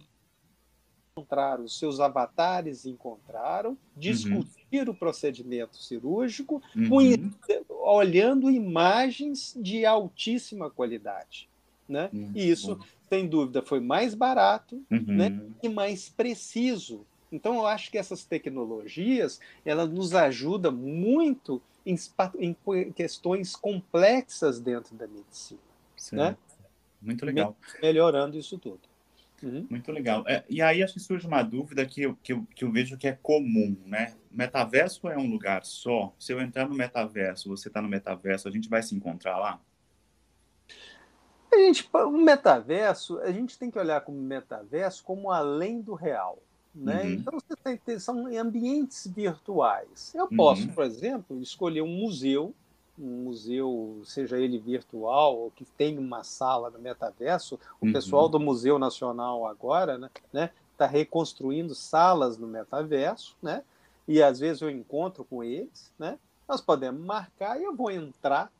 encontraram, 1.21 1.63
os 1.63 1.77
seus 1.77 1.99
avatares 1.99 2.85
encontraram, 2.85 3.77
discutir 3.95 4.87
uhum. 4.87 4.93
o 4.93 4.95
procedimento 4.95 5.77
cirúrgico, 5.77 6.61
uhum. 6.75 7.31
olhando 7.69 8.49
imagens 8.49 9.55
de 9.55 9.85
altíssima 9.85 10.69
qualidade. 10.69 11.47
Né? 11.87 12.09
Uhum. 12.13 12.31
E 12.33 12.49
isso, 12.49 12.79
sem 13.09 13.27
dúvida, 13.27 13.61
foi 13.61 13.79
mais 13.79 14.13
barato 14.15 14.81
uhum. 14.89 15.03
né? 15.07 15.41
e 15.61 15.69
mais 15.69 16.09
preciso. 16.09 17.05
Então, 17.31 17.55
eu 17.55 17.65
acho 17.65 17.91
que 17.91 17.97
essas 17.97 18.25
tecnologias 18.25 19.39
elas 19.65 19.89
nos 19.89 20.13
ajudam 20.13 20.71
muito 20.71 21.61
em, 21.85 21.95
em 22.39 22.55
questões 22.91 23.55
complexas 23.55 24.59
dentro 24.59 24.95
da 24.95 25.07
medicina. 25.07 25.59
Né? 26.11 26.35
Muito 27.01 27.25
legal. 27.25 27.55
melhorando 27.81 28.37
isso 28.37 28.57
tudo. 28.57 28.90
Uhum. 29.43 29.65
Muito 29.69 29.91
legal. 29.91 30.23
É, 30.27 30.43
e 30.49 30.61
aí 30.61 30.83
acho 30.83 30.93
que 30.93 30.99
surge 30.99 31.25
uma 31.27 31.41
dúvida 31.41 31.85
que 31.85 32.03
eu, 32.03 32.15
que, 32.21 32.33
eu, 32.33 32.47
que 32.55 32.63
eu 32.63 32.71
vejo 32.71 32.97
que 32.97 33.07
é 33.07 33.17
comum, 33.21 33.75
né? 33.85 34.13
Metaverso 34.29 35.07
é 35.09 35.17
um 35.17 35.29
lugar 35.29 35.65
só? 35.65 36.13
Se 36.19 36.31
eu 36.31 36.39
entrar 36.39 36.67
no 36.67 36.75
metaverso, 36.75 37.49
você 37.49 37.67
está 37.67 37.81
no 37.81 37.89
metaverso, 37.89 38.47
a 38.47 38.51
gente 38.51 38.69
vai 38.69 38.83
se 38.83 38.95
encontrar 38.95 39.37
lá? 39.37 39.59
A 41.51 41.57
gente, 41.57 41.89
o 41.93 42.11
metaverso, 42.11 43.19
a 43.19 43.31
gente 43.31 43.57
tem 43.57 43.69
que 43.69 43.77
olhar 43.77 44.01
como 44.01 44.21
metaverso 44.21 45.03
como 45.03 45.31
além 45.31 45.81
do 45.81 45.93
real. 45.93 46.41
Né? 46.73 47.03
Uhum. 47.03 47.11
Então, 47.11 47.33
você 47.39 47.77
tem, 47.77 47.99
são 47.99 48.27
ambientes 48.27 49.05
virtuais. 49.07 50.13
Eu 50.15 50.29
posso, 50.29 50.67
uhum. 50.67 50.73
por 50.73 50.85
exemplo, 50.85 51.41
escolher 51.41 51.81
um 51.81 51.87
museu 51.87 52.55
um 53.01 53.23
museu, 53.23 54.01
seja 54.05 54.37
ele 54.37 54.59
virtual 54.59 55.37
ou 55.37 55.51
que 55.51 55.65
tem 55.65 55.97
uma 55.97 56.23
sala 56.23 56.69
no 56.69 56.79
metaverso, 56.79 57.59
o 57.81 57.85
uhum. 57.85 57.93
pessoal 57.93 58.29
do 58.29 58.39
Museu 58.39 58.77
Nacional 58.77 59.47
agora, 59.47 59.97
né, 59.97 60.09
né, 60.31 60.49
está 60.71 60.85
reconstruindo 60.85 61.73
salas 61.73 62.37
no 62.37 62.47
metaverso, 62.47 63.35
né? 63.41 63.63
E 64.07 64.21
às 64.21 64.39
vezes 64.39 64.61
eu 64.61 64.69
encontro 64.69 65.23
com 65.23 65.43
eles, 65.43 65.91
né? 65.97 66.17
Nós 66.47 66.59
podemos 66.59 67.01
marcar 67.03 67.59
e 67.59 67.63
eu 67.63 67.75
vou 67.75 67.91
entrar 67.91 68.51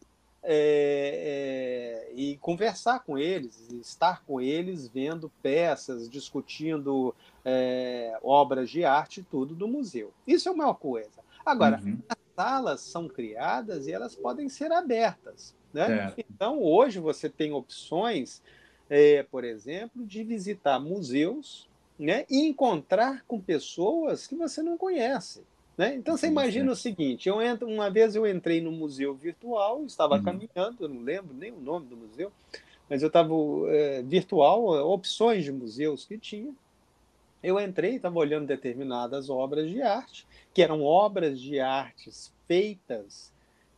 é, 0.43 2.08
é, 2.10 2.13
e 2.13 2.38
conversar 2.38 2.99
com 2.99 3.17
eles, 3.17 3.69
estar 3.71 4.23
com 4.25 4.39
eles, 4.39 4.88
vendo 4.88 5.32
peças, 5.41 6.10
discutindo 6.10 7.13
é, 7.43 8.17
obras 8.23 8.69
de 8.69 8.86
arte, 8.86 9.25
tudo 9.30 9.54
do 9.54 9.67
museu. 9.67 10.12
Isso 10.25 10.47
é 10.47 10.51
uma 10.51 10.73
coisa. 10.73 11.21
Agora, 11.45 11.82
uhum 11.84 11.99
salas 12.41 12.82
são 12.82 13.08
criadas 13.08 13.86
e 13.86 13.91
elas 13.91 14.15
podem 14.15 14.49
ser 14.49 14.71
abertas. 14.71 15.56
Né? 15.71 16.12
Então, 16.17 16.62
hoje 16.62 16.99
você 16.99 17.30
tem 17.30 17.54
opções, 17.54 18.41
é, 18.89 19.23
por 19.23 19.43
exemplo, 19.43 20.04
de 20.04 20.23
visitar 20.23 20.80
museus 20.80 21.69
né, 21.99 22.25
e 22.30 22.47
encontrar 22.47 23.23
com 23.27 23.39
pessoas 23.39 24.25
que 24.25 24.36
você 24.36 24.63
não 24.63 24.75
conhece. 24.75 25.43
Né? 25.77 25.95
Então, 25.95 26.17
você 26.17 26.27
imagina 26.27 26.71
o 26.71 26.75
seguinte: 26.75 27.30
eu 27.30 27.41
entro, 27.41 27.67
uma 27.67 27.89
vez 27.91 28.15
eu 28.15 28.27
entrei 28.27 28.60
no 28.60 28.71
museu 28.71 29.13
virtual, 29.13 29.86
estava 29.86 30.15
uhum. 30.15 30.23
caminhando, 30.23 30.77
eu 30.80 30.89
não 30.89 31.01
lembro 31.01 31.34
nem 31.36 31.51
o 31.51 31.60
nome 31.60 31.86
do 31.86 31.95
museu, 31.95 32.32
mas 32.89 33.04
eu 33.04 33.08
estava 33.08 33.34
é, 33.69 34.01
virtual, 34.01 34.65
opções 34.91 35.43
de 35.43 35.51
museus 35.51 36.06
que 36.06 36.17
tinha. 36.17 36.54
Eu 37.43 37.60
entrei, 37.60 37.95
estava 37.95 38.17
olhando 38.19 38.47
determinadas 38.47 39.30
obras 39.30 39.69
de 39.69 39.82
arte, 39.82 40.27
que 40.54 40.62
eram 40.62 40.84
obras 40.84 41.39
de 41.39 41.60
artes 41.60 42.34
feitas 42.47 43.32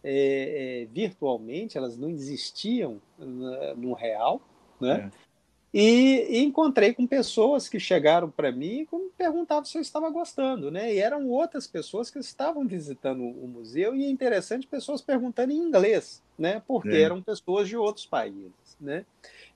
é, 0.03 0.83
é, 0.83 0.85
virtualmente, 0.91 1.77
elas 1.77 1.97
não 1.97 2.09
existiam 2.09 3.01
no 3.17 3.93
real, 3.93 4.41
né? 4.79 5.09
É. 5.19 5.33
E, 5.73 6.27
e, 6.29 6.43
encontrei 6.43 6.93
com 6.93 7.07
pessoas 7.07 7.67
que 7.67 7.79
chegaram 7.79 8.29
para 8.29 8.51
mim 8.51 8.81
e 8.81 8.87
perguntavam 9.17 9.65
se 9.65 9.75
eu 9.75 9.81
estava 9.81 10.07
gostando, 10.11 10.69
né? 10.69 10.93
E 10.93 10.99
eram 10.99 11.27
outras 11.27 11.65
pessoas 11.65 12.11
que 12.11 12.19
estavam 12.19 12.67
visitando 12.67 13.23
o 13.23 13.47
museu 13.47 13.95
e 13.95 14.05
é 14.05 14.09
interessante 14.09 14.67
pessoas 14.67 15.01
perguntando 15.01 15.51
em 15.51 15.57
inglês, 15.57 16.21
né? 16.37 16.61
Porque 16.67 16.89
é. 16.89 17.01
eram 17.01 17.23
pessoas 17.23 17.67
de 17.67 17.75
outros 17.75 18.05
países, 18.05 18.77
né? 18.79 19.03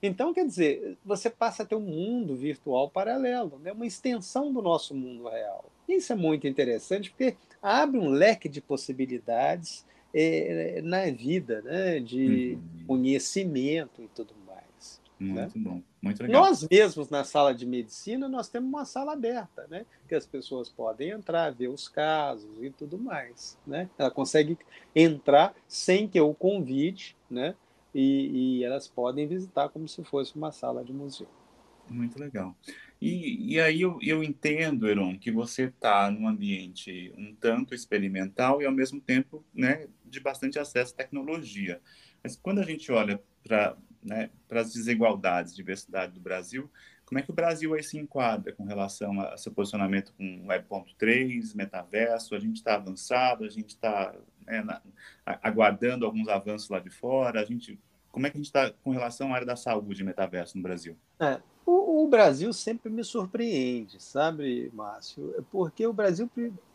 Então, 0.02 0.32
quer 0.32 0.46
dizer, 0.46 0.96
você 1.04 1.28
passa 1.28 1.62
a 1.62 1.66
ter 1.66 1.74
um 1.74 1.80
mundo 1.80 2.36
virtual 2.36 2.88
paralelo, 2.88 3.58
né? 3.58 3.72
uma 3.72 3.86
extensão 3.86 4.52
do 4.52 4.62
nosso 4.62 4.94
mundo 4.94 5.28
real. 5.28 5.70
Isso 5.88 6.12
é 6.12 6.16
muito 6.16 6.46
interessante 6.46 7.10
porque 7.10 7.36
abre 7.60 7.98
um 7.98 8.10
leque 8.10 8.48
de 8.48 8.60
possibilidades 8.60 9.84
é, 10.14 10.80
na 10.82 11.10
vida, 11.10 11.62
né? 11.62 11.98
de 11.98 12.56
uhum. 12.56 12.86
conhecimento 12.86 14.00
e 14.00 14.08
tudo 14.08 14.34
mais. 14.46 15.00
Né? 15.18 15.42
Muito 15.42 15.58
né? 15.58 15.64
bom, 15.64 15.82
muito 16.00 16.22
legal. 16.22 16.42
Nós 16.42 16.68
mesmos, 16.70 17.10
na 17.10 17.24
sala 17.24 17.52
de 17.52 17.66
medicina, 17.66 18.28
nós 18.28 18.48
temos 18.48 18.68
uma 18.68 18.84
sala 18.84 19.14
aberta, 19.14 19.66
né? 19.68 19.84
que 20.06 20.14
as 20.14 20.24
pessoas 20.24 20.68
podem 20.68 21.10
entrar, 21.10 21.50
ver 21.50 21.68
os 21.68 21.88
casos 21.88 22.62
e 22.62 22.70
tudo 22.70 22.96
mais. 22.96 23.58
Né? 23.66 23.90
Ela 23.98 24.12
consegue 24.12 24.56
entrar 24.94 25.56
sem 25.66 26.06
que 26.06 26.20
eu 26.20 26.32
convide, 26.34 27.16
né? 27.28 27.56
E, 27.94 28.58
e 28.58 28.64
elas 28.64 28.86
podem 28.88 29.26
visitar 29.26 29.68
como 29.68 29.88
se 29.88 30.02
fosse 30.04 30.36
uma 30.36 30.52
sala 30.52 30.84
de 30.84 30.92
museu. 30.92 31.28
Muito 31.90 32.18
legal. 32.18 32.54
E, 33.00 33.54
e 33.54 33.60
aí 33.60 33.80
eu, 33.80 33.98
eu 34.02 34.22
entendo, 34.22 34.88
Heron, 34.88 35.18
que 35.18 35.30
você 35.30 35.64
está 35.64 36.10
num 36.10 36.28
ambiente 36.28 37.12
um 37.16 37.34
tanto 37.34 37.74
experimental 37.74 38.60
e 38.60 38.66
ao 38.66 38.72
mesmo 38.72 39.00
tempo 39.00 39.44
né, 39.54 39.86
de 40.04 40.20
bastante 40.20 40.58
acesso 40.58 40.92
à 40.94 40.96
tecnologia. 40.96 41.80
Mas 42.22 42.36
quando 42.36 42.58
a 42.58 42.64
gente 42.64 42.90
olha 42.90 43.22
para 43.42 43.76
né, 44.02 44.30
as 44.50 44.72
desigualdades, 44.72 45.54
diversidade 45.54 46.12
do 46.12 46.20
Brasil, 46.20 46.70
como 47.04 47.18
é 47.18 47.22
que 47.22 47.30
o 47.30 47.34
Brasil 47.34 47.72
aí 47.72 47.82
se 47.82 47.96
enquadra 47.96 48.52
com 48.52 48.64
relação 48.64 49.18
a 49.20 49.36
seu 49.36 49.50
posicionamento 49.50 50.12
com 50.12 50.46
Web.3, 50.46 51.54
metaverso? 51.54 52.34
A 52.34 52.38
gente 52.38 52.56
está 52.56 52.74
avançado, 52.74 53.44
a 53.44 53.48
gente 53.48 53.70
está 53.70 54.14
né, 54.48 54.80
aguardando 55.42 56.04
alguns 56.04 56.28
avanços 56.28 56.68
lá 56.68 56.78
de 56.78 56.90
fora? 56.90 57.40
A 57.40 57.44
gente, 57.44 57.78
como 58.10 58.26
é 58.26 58.30
que 58.30 58.36
a 58.36 58.40
gente 58.40 58.46
está 58.46 58.70
com 58.82 58.90
relação 58.90 59.32
à 59.32 59.36
área 59.36 59.46
da 59.46 59.56
saúde 59.56 60.04
metaverso 60.04 60.56
no 60.56 60.62
Brasil? 60.62 60.96
É, 61.20 61.40
o, 61.64 62.04
o, 62.04 62.08
Brasil 62.08 62.52
sempre 62.52 62.90
me 62.90 63.04
surpreende, 63.04 64.02
sabe, 64.02 64.70
Márcio? 64.72 65.44
Porque 65.50 65.86
o 65.86 65.92
Brasil, 65.92 66.30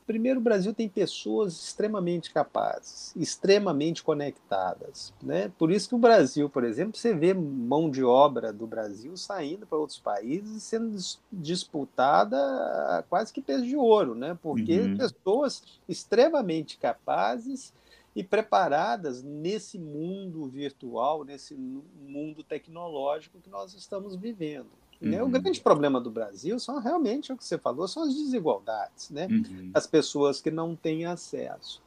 primeiro, 0.05 0.39
o 0.39 0.43
Brasil 0.43 0.73
tem 0.73 0.87
pessoas 0.87 1.53
extremamente 1.53 2.31
capazes, 2.31 3.13
extremamente 3.15 4.03
conectadas. 4.03 5.13
Né? 5.21 5.51
Por 5.57 5.71
isso 5.71 5.89
que 5.89 5.95
o 5.95 5.99
Brasil, 5.99 6.49
por 6.49 6.63
exemplo, 6.63 6.97
você 6.97 7.13
vê 7.13 7.33
mão 7.33 7.89
de 7.89 8.03
obra 8.03 8.51
do 8.51 8.67
Brasil 8.67 9.15
saindo 9.17 9.65
para 9.65 9.77
outros 9.77 9.99
países 9.99 10.55
e 10.55 10.61
sendo 10.61 10.97
disputada 11.31 13.03
quase 13.09 13.33
que 13.33 13.41
peso 13.41 13.65
de 13.65 13.75
ouro, 13.75 14.15
né? 14.15 14.37
porque 14.41 14.79
uhum. 14.79 14.97
pessoas 14.97 15.63
extremamente 15.87 16.77
capazes 16.77 17.73
e 18.15 18.23
preparadas 18.23 19.23
nesse 19.23 19.79
mundo 19.79 20.45
virtual, 20.45 21.23
nesse 21.23 21.55
mundo 21.55 22.43
tecnológico 22.43 23.39
que 23.39 23.49
nós 23.49 23.73
estamos 23.73 24.15
vivendo. 24.15 24.82
Né? 24.99 25.21
Uhum. 25.21 25.27
O 25.27 25.32
grande 25.32 25.60
problema 25.60 25.99
do 25.99 26.10
Brasil 26.10 26.58
são 26.60 26.79
realmente 26.79 27.32
o 27.32 27.38
que 27.38 27.43
você 27.43 27.58
falou, 27.58 27.88
são 27.88 28.03
as 28.03 28.13
desigualdades, 28.13 29.10
né? 29.10 29.27
Uhum. 29.29 29.71
as 29.73 29.86
pessoas 29.86 30.39
que 30.41 30.49
não 30.49 30.75
têm 30.75 31.06
acesso. 31.06 31.82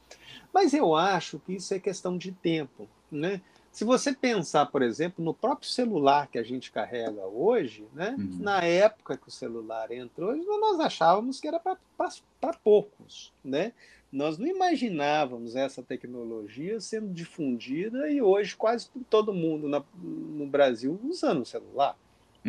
Mas 0.53 0.73
eu 0.73 0.95
acho 0.95 1.39
que 1.39 1.53
isso 1.53 1.73
é 1.73 1.79
questão 1.79 2.17
de 2.17 2.31
tempo. 2.31 2.87
Né? 3.11 3.41
Se 3.71 3.83
você 3.83 4.13
pensar, 4.13 4.65
por 4.67 4.81
exemplo, 4.81 5.23
no 5.23 5.33
próprio 5.33 5.69
celular 5.69 6.27
que 6.27 6.39
a 6.39 6.43
gente 6.43 6.71
carrega 6.71 7.25
hoje, 7.27 7.85
né? 7.93 8.15
Uhum. 8.17 8.39
na 8.39 8.63
época 8.63 9.17
que 9.17 9.27
o 9.27 9.31
celular 9.31 9.91
entrou, 9.91 10.35
nós 10.35 10.79
achávamos 10.79 11.39
que 11.39 11.47
era 11.47 11.59
para 11.59 12.53
poucos. 12.63 13.31
Né? 13.43 13.73
Nós 14.11 14.37
não 14.37 14.47
imaginávamos 14.47 15.55
essa 15.55 15.83
tecnologia 15.83 16.79
sendo 16.79 17.13
difundida 17.13 18.09
e 18.09 18.21
hoje 18.21 18.55
quase 18.55 18.89
todo 19.09 19.33
mundo 19.33 19.67
na, 19.67 19.83
no 20.01 20.47
Brasil 20.47 20.99
usando 21.03 21.41
o 21.41 21.45
celular. 21.45 21.95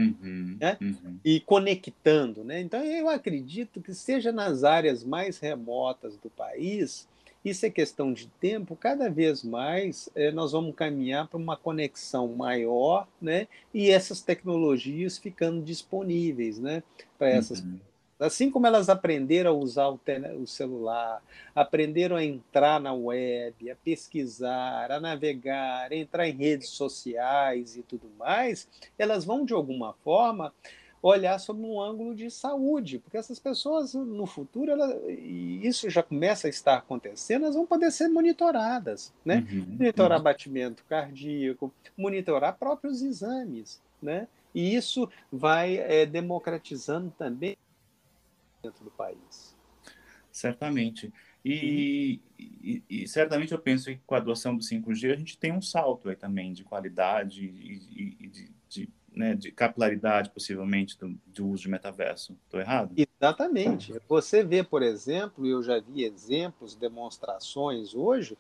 Uhum, 0.01 0.57
né? 0.61 0.77
uhum. 0.81 1.19
E 1.25 1.41
conectando. 1.41 2.45
Né? 2.45 2.61
Então, 2.61 2.83
eu 2.85 3.09
acredito 3.09 3.81
que, 3.81 3.95
seja 3.95 4.33
nas 4.33 4.65
áreas 4.65 5.05
mais 5.05 5.39
remotas 5.39 6.17
do 6.17 6.31
país, 6.31 7.07
isso 7.45 7.65
é 7.65 7.71
questão 7.71 8.13
de 8.13 8.27
tempo, 8.41 8.77
cada 8.77 9.09
vez 9.09 9.43
mais 9.43 10.09
é, 10.15 10.31
nós 10.31 10.53
vamos 10.53 10.75
caminhar 10.75 11.29
para 11.29 11.39
uma 11.39 11.57
conexão 11.57 12.29
maior 12.29 13.07
né? 13.21 13.47
e 13.73 13.91
essas 13.91 14.21
tecnologias 14.21 15.19
ficando 15.19 15.63
disponíveis 15.63 16.59
né? 16.59 16.83
para 17.17 17.29
essas 17.31 17.61
uhum. 17.61 17.79
Assim 18.19 18.51
como 18.51 18.67
elas 18.67 18.89
aprenderam 18.89 19.53
a 19.53 19.55
usar 19.55 19.89
o, 19.89 20.01
o, 20.41 20.47
celular, 20.47 21.23
aprenderam 21.55 22.17
a 22.17 22.25
entrar 22.25 22.81
na 22.81 22.93
web, 22.93 23.71
a 23.71 23.77
pesquisar, 23.77 24.91
a 24.91 24.99
navegar, 24.99 25.93
a 25.93 25.95
entrar 25.95 26.29
em 26.29 26.37
redes 26.37 26.71
sociais 26.71 27.77
e 27.77 27.83
tudo 27.83 28.11
mais, 28.19 28.69
elas 28.99 29.25
vão, 29.25 29.45
de 29.45 29.55
alguma 29.55 29.93
forma, 30.05 30.53
olhar 31.01 31.39
sob 31.39 31.63
um 31.63 31.81
ângulo 31.81 32.15
de 32.15 32.31
saúde, 32.31 32.99
porque 32.99 33.17
essas 33.17 33.39
pessoas, 33.39 33.95
no 33.95 34.27
futuro, 34.27 34.73
ela, 34.73 35.01
e 35.09 35.65
isso 35.65 35.89
já 35.89 36.03
começa 36.03 36.49
a 36.49 36.51
estar 36.51 36.77
acontecendo, 36.77 37.45
elas 37.45 37.55
vão 37.55 37.67
poder 37.67 37.93
ser 37.93 38.09
monitoradas, 38.09 39.13
né? 39.25 39.47
Uhum, 39.49 39.77
monitorar 39.79 40.19
uhum. 40.19 40.25
batimento 40.25 40.85
cardíaco, 40.89 41.73
monitorar 41.97 42.57
próprios 42.59 43.01
exames, 43.01 43.81
né? 44.03 44.27
E 44.55 44.75
isso 44.75 45.09
vai 45.31 45.77
é, 45.77 46.05
democratizando 46.05 47.13
também 47.17 47.57
dentro 48.63 48.85
do 48.85 48.91
país. 48.91 49.57
Certamente. 50.31 51.13
E, 51.45 52.21
e, 52.39 52.83
e, 52.89 53.09
certamente 53.09 53.53
eu 53.53 53.59
penso 53.59 53.87
que 53.87 54.01
com 54.07 54.15
a 54.15 54.19
adoção 54.19 54.57
do 54.57 54.63
5G 54.63 55.13
a 55.13 55.17
gente 55.17 55.39
tem 55.39 55.53
um 55.53 55.63
salto 55.63 56.09
aí 56.09 56.17
também 56.17 56.53
de 56.53 56.65
qualidade 56.65 57.45
e, 57.45 58.17
e 58.21 58.27
de, 58.29 58.53
de, 58.69 58.89
né, 59.15 59.35
de, 59.35 59.51
capilaridade, 59.51 60.31
possivelmente, 60.31 60.99
do, 60.99 61.19
do 61.27 61.49
uso 61.49 61.63
de 61.63 61.71
metaverso. 61.71 62.37
Estou 62.45 62.61
errado? 62.61 62.93
Exatamente. 62.97 63.95
Você 64.09 64.45
vê, 64.45 64.63
por 64.63 64.83
exemplo, 64.83 65.47
eu 65.47 65.63
já 65.63 65.81
vi 65.81 66.05
exemplos, 66.05 66.75
demonstrações 66.75 67.95
hoje, 67.95 68.37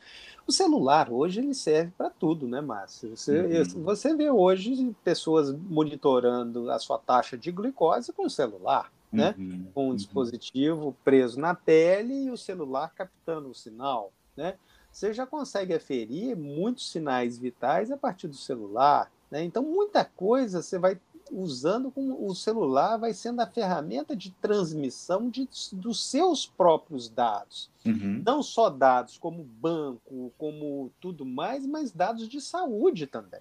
o 0.46 0.52
celular 0.52 1.11
hoje 1.11 1.40
ele 1.40 1.54
serve 1.54 1.92
para 1.96 2.11
tudo, 2.11 2.46
né, 2.46 2.61
Márcio? 2.61 3.16
Você, 3.16 3.40
uhum. 3.40 3.83
você 3.83 4.14
vê 4.14 4.31
hoje 4.31 4.94
pessoas 5.02 5.52
monitorando 5.52 6.70
a 6.70 6.78
sua 6.78 6.98
taxa 6.98 7.38
de 7.38 7.50
glicose 7.50 8.12
com 8.12 8.26
o 8.26 8.31
celular 8.31 8.92
né? 9.12 9.34
Uhum, 9.38 9.66
com 9.74 9.84
um 9.86 9.88
uhum. 9.90 9.96
dispositivo 9.96 10.96
preso 11.04 11.40
na 11.40 11.54
pele 11.54 12.24
e 12.24 12.30
o 12.30 12.36
celular 12.36 12.92
captando 12.94 13.48
o 13.48 13.54
sinal, 13.54 14.12
né? 14.36 14.56
Você 14.90 15.12
já 15.12 15.26
consegue 15.26 15.74
aferir 15.74 16.36
muitos 16.36 16.90
sinais 16.90 17.38
vitais 17.38 17.90
a 17.90 17.96
partir 17.96 18.28
do 18.28 18.36
celular, 18.36 19.10
né? 19.30 19.44
Então 19.44 19.62
muita 19.62 20.04
coisa 20.04 20.62
você 20.62 20.78
vai 20.78 20.98
usando 21.30 21.90
com 21.90 22.26
o 22.26 22.34
celular 22.34 22.96
vai 22.96 23.12
sendo 23.12 23.40
a 23.40 23.46
ferramenta 23.46 24.16
de 24.16 24.30
transmissão 24.30 25.28
de, 25.28 25.48
dos 25.72 26.04
seus 26.04 26.46
próprios 26.46 27.08
dados. 27.08 27.70
Uhum. 27.84 28.22
Não 28.24 28.42
só 28.42 28.70
dados 28.70 29.18
como 29.18 29.44
banco, 29.44 30.32
como 30.38 30.90
tudo 31.00 31.24
mais, 31.24 31.66
mas 31.66 31.92
dados 31.92 32.28
de 32.28 32.40
saúde 32.40 33.06
também. 33.06 33.40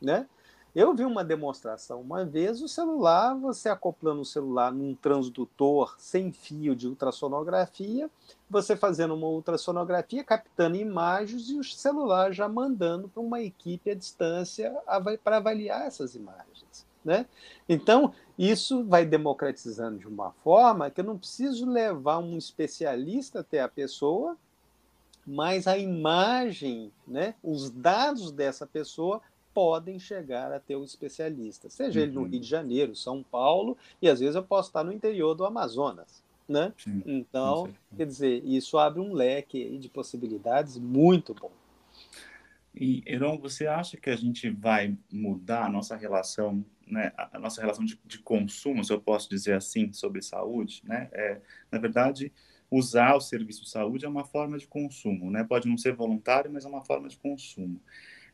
Né? 0.00 0.26
Eu 0.74 0.94
vi 0.94 1.04
uma 1.04 1.22
demonstração 1.22 2.00
uma 2.00 2.24
vez, 2.24 2.62
o 2.62 2.68
celular, 2.68 3.34
você 3.34 3.68
acoplando 3.68 4.22
o 4.22 4.24
celular 4.24 4.72
num 4.72 4.94
transdutor 4.94 5.94
sem 5.98 6.32
fio 6.32 6.74
de 6.74 6.88
ultrassonografia, 6.88 8.10
você 8.48 8.74
fazendo 8.74 9.14
uma 9.14 9.26
ultrassonografia, 9.26 10.24
captando 10.24 10.76
imagens 10.76 11.50
e 11.50 11.58
o 11.58 11.64
celular 11.64 12.32
já 12.32 12.48
mandando 12.48 13.06
para 13.06 13.22
uma 13.22 13.42
equipe 13.42 13.90
à 13.90 13.94
distância 13.94 14.74
para 15.22 15.36
avaliar 15.36 15.86
essas 15.86 16.14
imagens. 16.14 16.86
Né? 17.04 17.26
Então, 17.68 18.14
isso 18.38 18.82
vai 18.84 19.04
democratizando 19.04 19.98
de 19.98 20.08
uma 20.08 20.30
forma 20.30 20.88
que 20.90 21.02
eu 21.02 21.04
não 21.04 21.18
preciso 21.18 21.68
levar 21.68 22.18
um 22.18 22.38
especialista 22.38 23.40
até 23.40 23.60
a 23.60 23.68
pessoa, 23.68 24.38
mas 25.26 25.66
a 25.66 25.76
imagem, 25.76 26.92
né, 27.06 27.34
os 27.42 27.70
dados 27.70 28.32
dessa 28.32 28.66
pessoa 28.66 29.20
podem 29.52 29.98
chegar 29.98 30.52
a 30.52 30.60
ter 30.60 30.76
um 30.76 30.84
especialista, 30.84 31.68
seja 31.68 32.00
uhum. 32.00 32.06
ele 32.06 32.12
no 32.12 32.24
Rio 32.24 32.40
de 32.40 32.46
Janeiro, 32.46 32.94
São 32.94 33.22
Paulo, 33.22 33.76
e 34.00 34.08
às 34.08 34.20
vezes 34.20 34.34
eu 34.34 34.42
posso 34.42 34.68
estar 34.68 34.84
no 34.84 34.92
interior 34.92 35.34
do 35.34 35.44
Amazonas. 35.44 36.22
Né? 36.48 36.72
Sim, 36.76 37.02
então, 37.06 37.72
quer 37.96 38.04
dizer, 38.04 38.44
isso 38.44 38.76
abre 38.76 39.00
um 39.00 39.12
leque 39.12 39.78
de 39.78 39.88
possibilidades 39.88 40.76
muito 40.76 41.32
bom. 41.32 41.52
E, 42.74 43.02
Heron, 43.06 43.38
você 43.38 43.66
acha 43.66 43.96
que 43.96 44.10
a 44.10 44.16
gente 44.16 44.50
vai 44.50 44.96
mudar 45.10 45.66
a 45.66 45.68
nossa 45.68 45.94
relação, 45.96 46.64
né, 46.86 47.12
a 47.16 47.38
nossa 47.38 47.60
relação 47.60 47.84
de, 47.84 47.98
de 48.04 48.18
consumo, 48.18 48.84
se 48.84 48.92
eu 48.92 49.00
posso 49.00 49.30
dizer 49.30 49.54
assim, 49.54 49.92
sobre 49.92 50.20
saúde? 50.20 50.82
Né? 50.84 51.08
É, 51.12 51.40
na 51.70 51.78
verdade, 51.78 52.32
usar 52.72 53.14
o 53.14 53.20
serviço 53.20 53.64
de 53.64 53.68
saúde 53.68 54.06
é 54.06 54.08
uma 54.08 54.24
forma 54.24 54.56
de 54.56 54.66
consumo, 54.66 55.30
né? 55.30 55.44
Pode 55.44 55.68
não 55.68 55.76
ser 55.76 55.94
voluntário, 55.94 56.50
mas 56.50 56.64
é 56.64 56.68
uma 56.68 56.82
forma 56.82 57.06
de 57.06 57.18
consumo. 57.18 57.78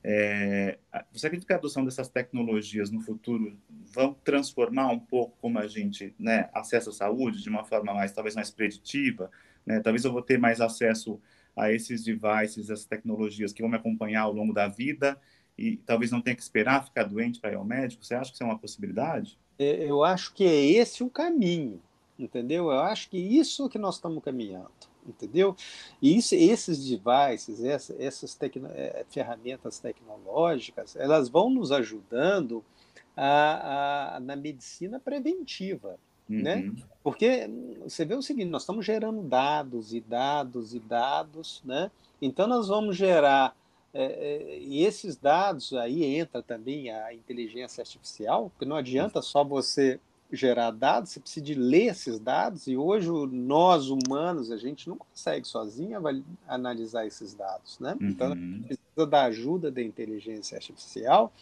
É, 0.03 0.79
você 1.13 1.27
acredita 1.27 1.47
que 1.47 1.53
a 1.53 1.57
adoção 1.57 1.85
dessas 1.85 2.09
tecnologias 2.09 2.91
no 2.91 3.01
futuro 3.01 3.59
vão 3.93 4.15
transformar 4.25 4.89
um 4.89 4.99
pouco 4.99 5.37
como 5.41 5.59
a 5.59 5.67
gente 5.67 6.15
né, 6.19 6.49
acessa 6.53 6.91
a 6.91 6.93
saúde 6.93 7.43
de 7.43 7.49
uma 7.49 7.65
forma 7.65 7.93
mais, 7.93 8.13
talvez 8.13 8.35
mais 8.35 8.51
preditiva? 8.51 9.31
Né? 9.67 9.81
Talvez 9.81 10.05
eu 10.05 10.13
vou 10.13 10.23
ter 10.23 10.39
mais 10.39 10.61
acesso 10.61 11.21
a 11.57 11.73
esses 11.73 12.05
devices, 12.05 12.71
essas 12.71 12.85
tecnologias 12.85 13.53
que 13.53 13.61
vão 13.61 13.71
me 13.71 13.77
acompanhar 13.77 14.23
ao 14.23 14.33
longo 14.33 14.53
da 14.53 14.69
vida 14.69 15.21
e 15.59 15.77
talvez 15.79 16.13
não 16.13 16.23
tenha 16.23 16.37
que 16.37 16.43
esperar 16.43 16.85
ficar 16.85 17.03
doente 17.05 17.41
para 17.41 17.53
ir 17.53 17.57
ao 17.57 17.65
médico? 17.65 18.05
Você 18.05 18.15
acha 18.15 18.31
que 18.31 18.37
isso 18.37 18.45
é 18.45 18.47
uma 18.47 18.59
possibilidade? 18.59 19.37
É, 19.59 19.85
eu 19.85 20.05
acho 20.05 20.33
que 20.33 20.45
é 20.45 20.65
esse 20.65 21.03
o 21.03 21.11
caminho, 21.11 21.83
entendeu? 22.17 22.71
Eu 22.71 22.81
acho 22.81 23.11
que 23.11 23.19
isso 23.19 23.69
que 23.69 23.79
nós 23.79 23.97
estamos 23.97 24.23
caminhando 24.23 24.88
entendeu? 25.09 25.57
E 26.01 26.17
isso, 26.17 26.35
esses 26.35 26.79
devices, 26.85 27.63
essa, 27.65 27.95
essas 27.99 28.35
tecno, 28.35 28.69
é, 28.73 29.05
ferramentas 29.09 29.79
tecnológicas, 29.79 30.97
elas 30.97 31.29
vão 31.29 31.51
nos 31.51 31.73
ajudando 31.73 32.65
a, 33.17 34.17
a 34.17 34.21
na 34.21 34.37
medicina 34.37 35.01
preventiva, 35.01 35.99
né? 36.29 36.57
uhum. 36.57 36.73
né? 36.73 36.83
Porque 37.03 37.51
você 37.83 38.05
vê 38.05 38.15
o 38.15 38.23
seguinte, 38.23 38.51
nós 38.51 38.63
estamos 38.63 38.85
gerando 38.85 39.23
dados 39.23 39.95
e 39.95 40.01
dados 40.01 40.75
e 40.75 40.79
dados, 40.79 41.63
né? 41.65 41.91
Então 42.21 42.47
nós 42.47 42.69
vamos 42.69 42.97
gerar 42.97 43.57
é, 43.93 44.05
é, 44.05 44.59
e 44.59 44.85
esses 44.85 45.17
dados 45.17 45.73
aí 45.73 46.05
entra 46.05 46.43
também 46.43 46.91
a 46.91 47.15
inteligência 47.15 47.81
artificial, 47.81 48.51
porque 48.51 48.65
não 48.65 48.77
adianta 48.77 49.23
só 49.23 49.43
você 49.43 49.99
gerar 50.31 50.71
dados, 50.71 51.11
você 51.11 51.21
precisa 51.21 51.45
de 51.45 51.55
ler 51.55 51.87
esses 51.87 52.19
dados, 52.19 52.67
e 52.67 52.77
hoje 52.77 53.09
nós, 53.31 53.89
humanos, 53.89 54.51
a 54.51 54.57
gente 54.57 54.89
não 54.89 54.97
consegue 54.97 55.47
sozinho 55.47 55.99
analisar 56.47 57.07
esses 57.07 57.33
dados, 57.33 57.79
né? 57.79 57.97
Uhum. 58.01 58.09
Então, 58.09 58.33
a 58.33 58.35
gente 58.35 58.67
precisa 58.67 59.07
da 59.07 59.23
ajuda 59.25 59.71
da 59.71 59.83
inteligência 59.83 60.57
artificial, 60.57 61.33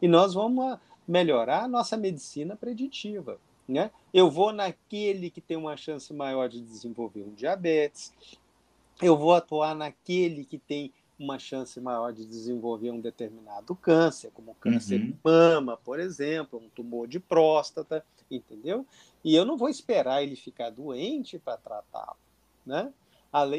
e 0.00 0.06
nós 0.06 0.34
vamos 0.34 0.78
melhorar 1.06 1.64
a 1.64 1.68
nossa 1.68 1.96
medicina 1.96 2.54
preditiva, 2.54 3.38
né? 3.68 3.90
Eu 4.14 4.30
vou 4.30 4.52
naquele 4.52 5.28
que 5.28 5.40
tem 5.40 5.56
uma 5.56 5.76
chance 5.76 6.12
maior 6.12 6.48
de 6.48 6.60
desenvolver 6.60 7.22
um 7.22 7.34
diabetes, 7.34 8.12
eu 9.02 9.16
vou 9.16 9.34
atuar 9.34 9.74
naquele 9.74 10.44
que 10.44 10.58
tem 10.58 10.92
uma 11.18 11.38
chance 11.38 11.80
maior 11.80 12.12
de 12.12 12.24
desenvolver 12.26 12.90
um 12.90 13.00
determinado 13.00 13.74
câncer, 13.74 14.30
como 14.32 14.54
câncer 14.54 15.00
uhum. 15.00 15.06
de 15.06 15.16
mama, 15.24 15.76
por 15.78 15.98
exemplo, 15.98 16.60
um 16.62 16.68
tumor 16.68 17.08
de 17.08 17.18
próstata, 17.18 18.04
entendeu? 18.30 18.86
E 19.24 19.34
eu 19.34 19.44
não 19.44 19.56
vou 19.56 19.68
esperar 19.68 20.22
ele 20.22 20.36
ficar 20.36 20.70
doente 20.70 21.38
para 21.38 21.56
tratá-lo, 21.56 22.16
né? 22.64 22.92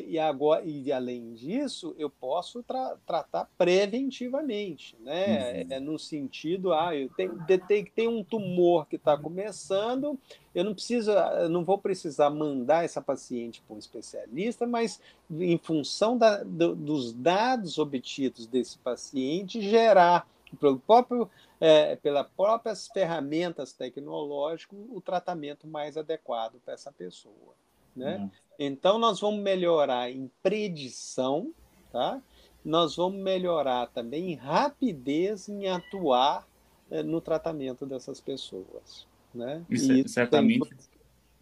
E, 0.07 0.17
agora, 0.17 0.63
e 0.65 0.91
além 0.91 1.35
disso, 1.35 1.93
eu 1.99 2.09
posso 2.09 2.63
tra 2.63 2.97
tratar 3.05 3.47
preventivamente, 3.57 4.95
né? 5.01 5.61
Uhum. 5.61 5.67
É 5.69 5.79
no 5.79 5.99
sentido, 5.99 6.73
ah, 6.73 6.95
eu 6.95 7.09
tenho, 7.09 7.35
detectei 7.45 8.07
um 8.07 8.23
tumor 8.23 8.87
que 8.87 8.95
está 8.95 9.15
começando, 9.15 10.17
eu 10.55 10.63
não 10.63 10.73
preciso, 10.73 11.11
eu 11.11 11.49
não 11.49 11.63
vou 11.63 11.77
precisar 11.77 12.31
mandar 12.31 12.85
essa 12.85 13.01
paciente 13.01 13.61
para 13.61 13.75
um 13.75 13.79
especialista, 13.79 14.65
mas 14.65 14.99
em 15.29 15.59
função 15.59 16.17
da, 16.17 16.43
do, 16.43 16.75
dos 16.75 17.13
dados 17.13 17.77
obtidos 17.77 18.47
desse 18.47 18.79
paciente, 18.79 19.61
gerar 19.61 20.27
pelo 20.55 20.79
próprio, 20.79 21.29
é, 21.59 21.95
pelas 21.97 22.27
próprias 22.35 22.87
ferramentas 22.87 23.73
tecnológicas 23.73 24.79
o 24.89 25.01
tratamento 25.01 25.67
mais 25.67 25.97
adequado 25.97 26.59
para 26.63 26.73
essa 26.73 26.91
pessoa. 26.91 27.55
Né? 27.95 28.17
Uhum. 28.17 28.31
Então, 28.59 28.99
nós 28.99 29.19
vamos 29.19 29.41
melhorar 29.41 30.09
em 30.11 30.31
predição, 30.41 31.51
tá? 31.91 32.21
nós 32.63 32.95
vamos 32.95 33.21
melhorar 33.21 33.87
também 33.87 34.31
em 34.31 34.35
rapidez 34.35 35.49
em 35.49 35.67
atuar 35.67 36.47
é, 36.89 37.03
no 37.03 37.19
tratamento 37.19 37.85
dessas 37.85 38.21
pessoas. 38.21 39.07
Né? 39.33 39.63
Isso, 39.69 39.91
e 39.91 40.07
certamente, 40.07 40.69
tem... 40.69 40.77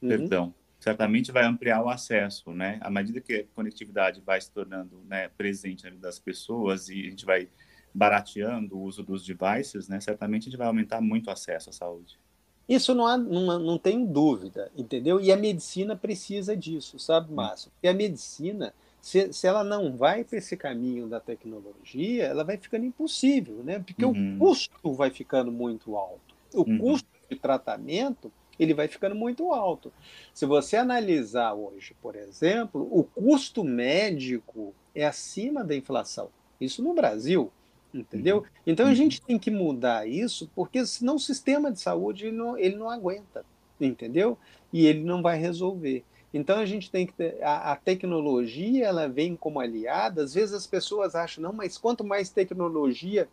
Uhum. 0.02 0.10
perdão, 0.10 0.54
certamente 0.80 1.32
vai 1.32 1.46
ampliar 1.46 1.84
o 1.84 1.90
acesso, 1.90 2.52
né? 2.52 2.78
À 2.82 2.92
medida 2.92 3.20
que 3.22 3.34
a 3.34 3.46
conectividade 3.56 4.22
vai 4.22 4.40
se 4.40 4.52
tornando 4.52 5.02
né, 5.08 5.30
presente 5.30 5.84
na 5.84 5.90
vida 5.90 6.02
das 6.02 6.20
pessoas 6.20 6.90
e 6.90 7.08
a 7.08 7.10
gente 7.10 7.26
vai 7.26 7.50
barateando 7.96 8.78
o 8.78 8.84
uso 8.84 9.02
dos 9.02 9.26
devices, 9.26 9.88
né? 9.88 10.02
Certamente 10.02 10.44
a 10.44 10.46
gente 10.52 10.58
vai 10.58 10.68
aumentar 10.68 11.00
muito 11.00 11.28
o 11.28 11.32
acesso 11.32 11.70
à 11.70 11.74
saúde. 11.74 12.20
Isso 12.68 12.94
não, 12.94 13.08
há, 13.08 13.18
não, 13.18 13.60
não 13.60 13.78
tem 13.78 14.06
dúvida, 14.06 14.70
entendeu? 14.76 15.22
E 15.22 15.32
a 15.32 15.38
medicina 15.38 15.96
precisa 15.96 16.58
disso, 16.58 17.00
sabe, 17.00 17.32
hum. 17.32 17.36
Márcio? 17.36 17.72
Porque 17.72 17.88
a 17.88 17.94
medicina, 17.94 18.74
se, 19.00 19.32
se 19.32 19.48
ela 19.48 19.64
não 19.64 19.96
vai 19.96 20.26
para 20.26 20.40
esse 20.40 20.58
caminho 20.58 21.08
da 21.08 21.22
tecnologia, 21.22 22.26
ela 22.26 22.44
vai 22.44 22.58
ficando 22.58 22.86
impossível, 22.86 23.64
né? 23.64 23.80
Porque 23.80 24.04
uhum. 24.04 24.36
o 24.36 24.40
custo 24.40 24.94
vai 24.94 25.10
ficando 25.10 25.52
muito 25.52 25.96
alto. 25.96 26.36
O 26.54 26.70
uhum. 26.70 26.78
custo 26.78 27.08
de 27.30 27.38
tratamento 27.38 28.30
ele 28.60 28.74
vai 28.74 28.88
ficando 28.88 29.16
muito 29.16 29.54
alto. 29.54 29.92
Se 30.34 30.46
você 30.46 30.76
analisar 30.76 31.54
hoje, 31.54 31.96
por 32.02 32.16
exemplo, 32.16 32.88
o 32.92 33.04
custo 33.04 33.64
médico 33.64 34.74
é 34.94 35.06
acima 35.06 35.64
da 35.64 35.76
inflação. 35.76 36.30
Isso 36.60 36.82
no 36.82 36.94
Brasil 36.94 37.52
entendeu? 38.00 38.38
Uhum. 38.38 38.44
Então 38.68 38.86
a 38.86 38.90
uhum. 38.90 38.96
gente 38.96 39.22
tem 39.22 39.40
que 39.40 39.50
mudar 39.50 40.08
isso, 40.08 40.50
porque 40.56 40.86
senão 40.86 41.16
o 41.16 41.20
sistema 41.20 41.72
de 41.72 41.80
saúde 41.80 42.28
ele 42.28 42.38
não, 42.38 42.58
ele 42.58 42.76
não 42.76 42.90
aguenta, 42.90 43.46
entendeu? 43.80 44.38
E 44.72 44.86
ele 44.86 45.04
não 45.04 45.22
vai 45.22 45.38
resolver. 45.38 46.04
Então 46.34 46.60
a 46.60 46.66
gente 46.66 46.92
tem 46.92 47.08
que 47.08 47.14
ter, 47.14 47.42
a, 47.42 47.72
a, 47.72 47.76
tecnologia 47.78 48.86
ela 48.86 49.08
vem 49.08 49.36
como 49.36 49.60
aliada. 49.60 50.24
Às 50.24 50.34
vezes 50.34 50.54
as 50.54 50.68
pessoas 50.68 51.16
acham 51.16 51.42
não, 51.42 51.54
mas 51.54 51.78
quanto 51.78 52.04
mais 52.04 52.30
tecnologia, 52.30 53.30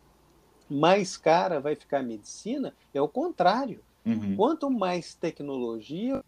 mais 0.69 1.17
cara 1.17 1.59
vai 1.59 1.75
ficar 1.75 1.99
a 1.99 2.03
medicina. 2.03 2.73
É 2.93 3.01
o 3.01 3.07
contrário. 3.07 3.81
Uhum. 4.05 4.35
Quanto 4.35 4.69
mais 4.69 5.13
tecnologia, 5.13 6.23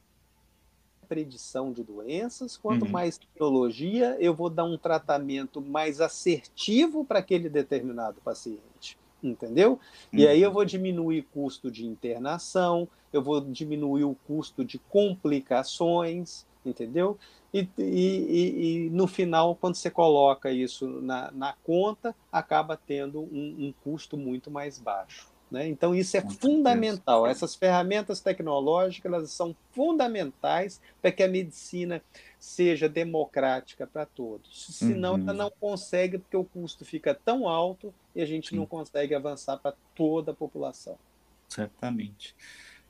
predição 1.06 1.72
de 1.72 1.84
doenças, 1.84 2.58
quanto 2.58 2.86
uhum. 2.86 2.92
mais 2.92 3.18
tecnologia, 3.18 4.18
eu 4.20 4.34
vou 4.34 4.50
dar 4.50 4.66
um 4.66 4.78
tratamento 4.78 5.62
mais 5.62 6.02
assertivo 6.02 7.06
para 7.06 7.20
aquele 7.20 7.48
determinado 7.48 8.20
paciente. 8.22 8.98
Entendeu? 9.24 9.72
Uhum. 9.72 10.20
E 10.20 10.28
aí 10.28 10.42
eu 10.42 10.50
uhum. 10.50 10.54
vou 10.56 10.66
diminuir 10.66 11.20
o 11.20 11.24
custo 11.24 11.72
de 11.72 11.86
internação, 11.86 12.88
eu 13.14 13.22
vou 13.22 13.40
diminuir 13.40 14.04
o 14.04 14.16
custo 14.28 14.66
de 14.66 14.78
complicações, 14.78 16.46
entendeu? 16.66 17.18
E, 17.54 17.68
e, 17.78 17.84
e, 17.84 18.86
e 18.88 18.90
no 18.90 19.08
final, 19.08 19.56
quando 19.56 19.76
você 19.76 19.90
coloca 19.90 20.52
isso 20.52 20.88
na, 21.02 21.32
na 21.32 21.54
conta, 21.64 22.14
acaba 22.32 22.76
tendo 22.76 23.22
um, 23.22 23.56
um 23.68 23.74
custo 23.84 24.18
muito 24.18 24.52
mais 24.52 24.78
baixo. 24.78 25.35
Né? 25.50 25.68
Então, 25.68 25.94
isso 25.94 26.18
é 26.18 26.22
fundamental. 26.22 27.28
Essas 27.28 27.56
ferramentas 27.56 28.20
tecnológicas 28.20 29.12
elas 29.12 29.32
são 29.32 29.56
fundamentais 29.72 30.82
para 31.02 31.12
que 31.12 31.24
a 31.24 31.28
medicina 31.28 32.02
seja 32.40 32.90
democrática 32.90 33.86
para 33.86 34.06
todos. 34.06 34.68
Senão, 34.76 35.16
uhum. 35.16 35.22
ela 35.22 35.34
não 35.34 35.52
consegue, 35.52 36.18
porque 36.18 36.38
o 36.38 36.44
custo 36.44 36.84
fica 36.84 37.14
tão 37.14 37.48
alto 37.48 37.94
e 38.16 38.22
a 38.22 38.26
gente 38.26 38.50
Sim. 38.50 38.58
não 38.58 38.66
consegue 38.66 39.14
avançar 39.14 39.58
para 39.58 39.76
toda 39.94 40.32
a 40.32 40.36
população. 40.36 40.98
Certamente. 41.48 42.36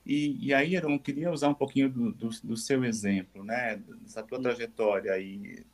E, 0.04 0.46
e 0.46 0.54
aí, 0.54 0.74
eu 0.74 0.98
queria 0.98 1.30
usar 1.30 1.48
um 1.48 1.54
pouquinho 1.54 1.90
do, 1.90 2.12
do, 2.12 2.28
do 2.42 2.56
seu 2.56 2.84
exemplo, 2.84 3.44
né? 3.44 3.80
dessa 4.02 4.22
tua 4.22 4.40
trajetória 4.40 5.12
aí 5.12 5.64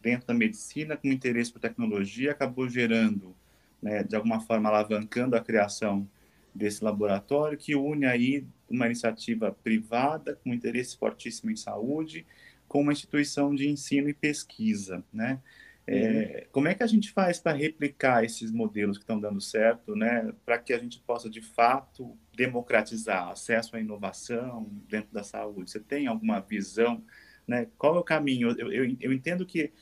dentro 0.00 0.26
da 0.26 0.34
medicina, 0.34 0.96
com 0.96 1.08
interesse 1.08 1.52
por 1.52 1.60
tecnologia, 1.60 2.32
acabou 2.32 2.68
gerando, 2.68 3.34
né, 3.82 4.02
de 4.02 4.16
alguma 4.16 4.40
forma, 4.40 4.68
alavancando 4.68 5.36
a 5.36 5.40
criação 5.40 6.08
desse 6.54 6.84
laboratório, 6.84 7.58
que 7.58 7.74
une 7.74 8.06
aí 8.06 8.46
uma 8.68 8.86
iniciativa 8.86 9.52
privada 9.62 10.36
com 10.36 10.52
interesse 10.52 10.96
fortíssimo 10.96 11.50
em 11.50 11.56
saúde, 11.56 12.26
com 12.68 12.80
uma 12.80 12.92
instituição 12.92 13.54
de 13.54 13.68
ensino 13.68 14.08
e 14.08 14.14
pesquisa, 14.14 15.04
né? 15.12 15.40
É, 15.84 16.44
uhum. 16.44 16.50
como 16.52 16.68
é 16.68 16.74
que 16.74 16.82
a 16.84 16.86
gente 16.86 17.10
faz 17.10 17.40
para 17.40 17.56
replicar 17.56 18.24
esses 18.24 18.52
modelos 18.52 18.96
que 18.96 19.02
estão 19.02 19.18
dando 19.18 19.40
certo, 19.40 19.96
né, 19.96 20.32
para 20.46 20.56
que 20.56 20.72
a 20.72 20.78
gente 20.78 21.00
possa 21.00 21.28
de 21.28 21.40
fato 21.40 22.16
democratizar 22.36 23.28
acesso 23.30 23.74
à 23.74 23.80
inovação 23.80 24.70
dentro 24.88 25.12
da 25.12 25.24
saúde? 25.24 25.70
Você 25.70 25.80
tem 25.80 26.06
alguma 26.06 26.40
visão, 26.40 27.04
né? 27.46 27.66
Qual 27.76 27.96
é 27.96 27.98
o 27.98 28.04
caminho? 28.04 28.54
Eu, 28.56 28.72
eu, 28.72 28.96
eu 29.00 29.12
entendo 29.12 29.44
que 29.44 29.72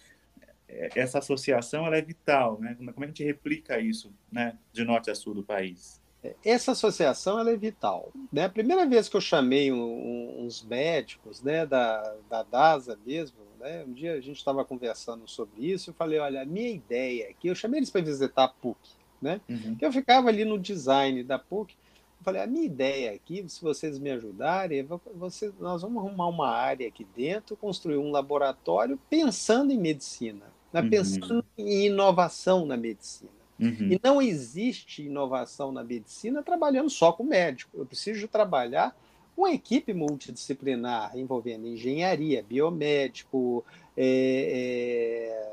essa 0.95 1.19
associação 1.19 1.87
ela 1.87 1.97
é 1.97 2.03
vital, 2.03 2.61
né? 2.61 2.75
Como, 2.75 2.93
como 2.93 3.05
é 3.05 3.09
que 3.09 3.13
a 3.13 3.15
gente 3.17 3.25
replica 3.25 3.79
isso, 3.79 4.15
né, 4.31 4.57
de 4.73 4.85
norte 4.85 5.11
a 5.11 5.15
sul 5.15 5.35
do 5.35 5.43
país? 5.43 6.01
Essa 6.45 6.73
associação 6.73 7.39
ela 7.39 7.51
é 7.51 7.57
vital. 7.57 8.13
Né? 8.33 8.45
A 8.45 8.49
primeira 8.49 8.87
vez 8.87 9.09
que 9.09 9.17
eu 9.17 9.21
chamei 9.21 9.73
um, 9.73 10.45
uns 10.45 10.63
médicos 10.63 11.43
né, 11.43 11.65
da, 11.65 12.15
da 12.29 12.43
DASA 12.43 12.99
mesmo, 13.07 13.39
né, 13.59 13.85
um 13.87 13.93
dia 13.93 14.15
a 14.15 14.21
gente 14.21 14.37
estava 14.37 14.65
conversando 14.65 15.27
sobre 15.29 15.67
isso, 15.67 15.91
eu 15.91 15.95
falei, 15.95 16.19
olha, 16.19 16.43
a 16.43 16.47
minha 16.47 16.71
ideia 16.71 17.29
aqui, 17.31 17.49
eu 17.49 17.55
chamei 17.55 17.79
eles 17.79 17.91
para 17.91 18.01
visitar 18.01 18.45
a 18.45 18.49
PUC, 18.49 18.79
né? 19.21 19.41
Uhum. 19.49 19.77
eu 19.81 19.93
ficava 19.93 20.29
ali 20.29 20.45
no 20.47 20.59
design 20.59 21.23
da 21.23 21.39
PUC, 21.39 21.75
falei, 22.23 22.43
a 22.43 22.47
minha 22.47 22.65
ideia 22.65 23.13
aqui, 23.13 23.45
se 23.49 23.63
vocês 23.63 23.99
me 23.99 24.11
ajudarem, 24.11 24.87
você, 25.15 25.53
nós 25.59 25.83
vamos 25.83 26.05
arrumar 26.05 26.29
uma 26.29 26.49
área 26.49 26.87
aqui 26.89 27.07
dentro, 27.17 27.57
construir 27.57 27.97
um 27.97 28.11
laboratório 28.11 28.99
pensando 29.09 29.73
em 29.73 29.79
medicina, 29.79 30.47
né? 30.73 30.81
uhum. 30.81 30.91
pensando 30.91 31.45
em 31.57 31.87
inovação 31.87 32.67
na 32.67 32.77
medicina. 32.77 33.40
Uhum. 33.61 33.93
E 33.93 34.01
não 34.03 34.23
existe 34.23 35.03
inovação 35.03 35.71
na 35.71 35.85
medicina 35.85 36.43
trabalhando 36.43 36.91
só 36.91 37.13
com 37.13 37.25
médico. 37.25 37.79
Eu 37.79 37.87
preciso 37.87 38.27
trabalhar 38.27 38.97
com 39.37 39.43
uma 39.43 39.53
equipe 39.53 39.93
multidisciplinar 39.93 41.17
envolvendo 41.17 41.67
engenharia, 41.67 42.43
biomédico, 42.43 43.65
é, 43.97 45.53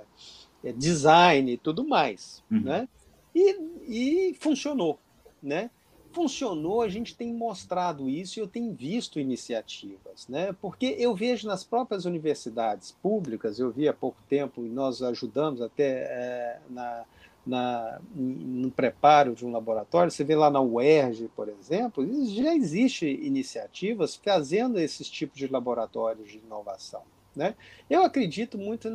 é, 0.64 0.70
é 0.70 0.74
design 0.74 1.52
e 1.52 1.58
tudo 1.58 1.86
mais. 1.86 2.44
Uhum. 2.50 2.62
Né? 2.62 2.88
E, 3.36 4.30
e 4.30 4.34
funcionou. 4.40 5.00
Né? 5.44 5.70
funcionou, 6.18 6.82
a 6.82 6.90
gente 6.90 7.16
tem 7.16 7.32
mostrado 7.32 8.10
isso 8.10 8.40
e 8.40 8.42
eu 8.42 8.48
tenho 8.48 8.74
visto 8.74 9.20
iniciativas, 9.20 10.28
né? 10.28 10.52
Porque 10.60 10.96
eu 10.98 11.14
vejo 11.14 11.48
nas 11.48 11.64
próprias 11.64 12.06
universidades 12.06 12.92
públicas, 13.04 13.60
eu 13.60 13.70
vi 13.70 13.88
há 13.88 13.94
pouco 13.94 14.18
tempo 14.28 14.66
e 14.66 14.70
nós 14.70 15.04
ajudamos 15.04 15.62
até 15.62 15.86
é, 15.86 16.60
na, 16.72 17.04
na, 17.48 18.00
no 18.14 18.70
preparo 18.70 19.34
de 19.34 19.46
um 19.46 19.52
laboratório, 19.52 20.12
você 20.12 20.24
vê 20.24 20.36
lá 20.36 20.50
na 20.50 20.62
UERJ, 20.62 21.30
por 21.36 21.48
exemplo, 21.48 22.06
já 22.28 22.54
existe 22.54 23.06
iniciativas 23.08 24.16
fazendo 24.16 24.80
esses 24.80 25.10
tipos 25.10 25.38
de 25.38 25.48
laboratórios 25.48 26.30
de 26.30 26.38
inovação. 26.40 27.02
Né? 27.36 27.56
Eu 27.88 28.04
acredito 28.04 28.58
muito 28.58 28.90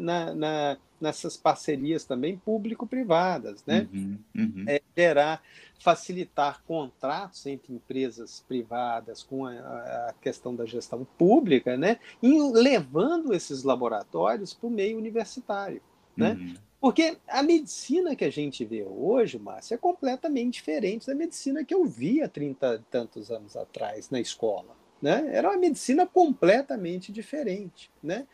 na, 0.00 0.34
na, 0.34 0.76
nessas 1.00 1.36
parcerias 1.36 2.04
também 2.04 2.36
público-privadas, 2.36 3.62
né? 3.64 3.88
Uhum, 3.92 4.18
uhum. 4.34 4.64
É, 4.66 4.82
gerar, 4.96 5.40
facilitar 5.78 6.60
contratos 6.66 7.46
entre 7.46 7.72
empresas 7.72 8.44
privadas 8.48 9.22
com 9.22 9.46
a, 9.46 9.52
a 9.52 10.14
questão 10.20 10.56
da 10.56 10.66
gestão 10.66 11.06
pública, 11.16 11.76
né? 11.76 12.00
E 12.20 12.36
levando 12.52 13.32
esses 13.32 13.62
laboratórios 13.62 14.52
para 14.52 14.66
o 14.66 14.70
meio 14.70 14.98
universitário, 14.98 15.80
né? 16.16 16.32
Uhum. 16.32 16.54
Porque 16.84 17.16
a 17.26 17.42
medicina 17.42 18.14
que 18.14 18.26
a 18.26 18.30
gente 18.30 18.62
vê 18.62 18.84
hoje, 18.84 19.38
Márcia, 19.38 19.76
é 19.76 19.78
completamente 19.78 20.56
diferente 20.56 21.06
da 21.06 21.14
medicina 21.14 21.64
que 21.64 21.72
eu 21.72 21.86
vi 21.86 22.20
há 22.20 22.28
30 22.28 22.74
e 22.74 22.78
tantos 22.90 23.30
anos 23.30 23.56
atrás 23.56 24.10
na 24.10 24.20
escola. 24.20 24.76
Né? 25.00 25.30
Era 25.32 25.48
uma 25.48 25.56
medicina 25.56 26.06
completamente 26.06 27.10
diferente. 27.10 27.90
Né? 28.02 28.26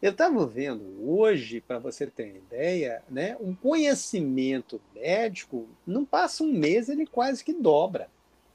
Eu 0.00 0.12
estava 0.12 0.46
vendo 0.46 0.82
hoje, 1.06 1.60
para 1.60 1.78
você 1.78 2.06
ter 2.06 2.30
uma 2.30 2.38
ideia, 2.38 3.02
né, 3.06 3.36
um 3.38 3.54
conhecimento 3.54 4.80
médico, 4.94 5.68
não 5.86 6.02
passa 6.02 6.42
um 6.42 6.50
mês, 6.50 6.88
ele 6.88 7.04
quase 7.04 7.44
que 7.44 7.52
dobra. 7.52 8.08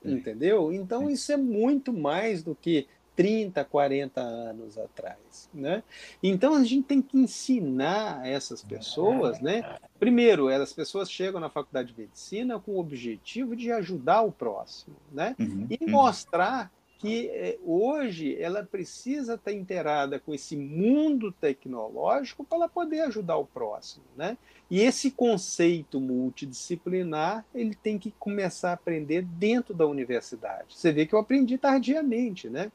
Entendeu? 0.04 0.74
Então, 0.74 1.08
isso 1.08 1.32
é 1.32 1.38
muito 1.38 1.94
mais 1.94 2.42
do 2.42 2.56
que 2.56 2.88
30, 3.16 3.64
40 3.64 4.20
anos 4.20 4.78
atrás, 4.78 5.50
né? 5.54 5.84
Então 6.22 6.56
a 6.56 6.64
gente 6.64 6.86
tem 6.86 7.02
que 7.02 7.18
ensinar 7.18 8.28
essas 8.28 8.62
pessoas, 8.62 9.40
né? 9.40 9.78
Primeiro, 10.00 10.50
as 10.50 10.74
pessoas 10.74 11.10
chegam 11.10 11.40
na 11.40 11.50
faculdade 11.50 11.94
de 11.94 12.02
medicina 12.02 12.60
com 12.60 12.74
o 12.74 12.80
objetivo 12.80 13.56
de 13.56 13.72
ajudar 13.72 14.22
o 14.22 14.32
próximo, 14.32 14.96
né? 15.12 15.36
Uhum, 15.40 15.68
e 15.70 15.78
uhum. 15.82 15.92
mostrar 15.92 16.72
que 16.98 17.28
eh, 17.28 17.60
hoje 17.64 18.36
ela 18.40 18.64
precisa 18.64 19.36
estar 19.36 19.52
inteirada 19.52 20.20
com 20.20 20.34
esse 20.34 20.56
mundo 20.56 21.32
tecnológico 21.32 22.44
para 22.44 22.58
ela 22.58 22.70
poder 22.70 23.02
ajudar 23.02 23.38
o 23.38 23.46
próximo, 23.46 24.06
né? 24.16 24.38
E 24.72 24.82
esse 24.82 25.12
conceito 25.12 26.00
multidisciplinar 26.00 27.46
ele 27.54 27.76
tem 27.76 28.00
que 28.00 28.12
começar 28.18 28.72
a 28.72 28.74
aprender 28.74 29.24
dentro 29.24 29.74
da 29.74 29.86
universidade. 29.86 30.76
Você 30.76 30.92
vê 30.92 31.06
que 31.06 31.14
eu 31.14 31.20
aprendi 31.20 31.58
tardiamente, 31.58 32.50
né? 32.50 32.72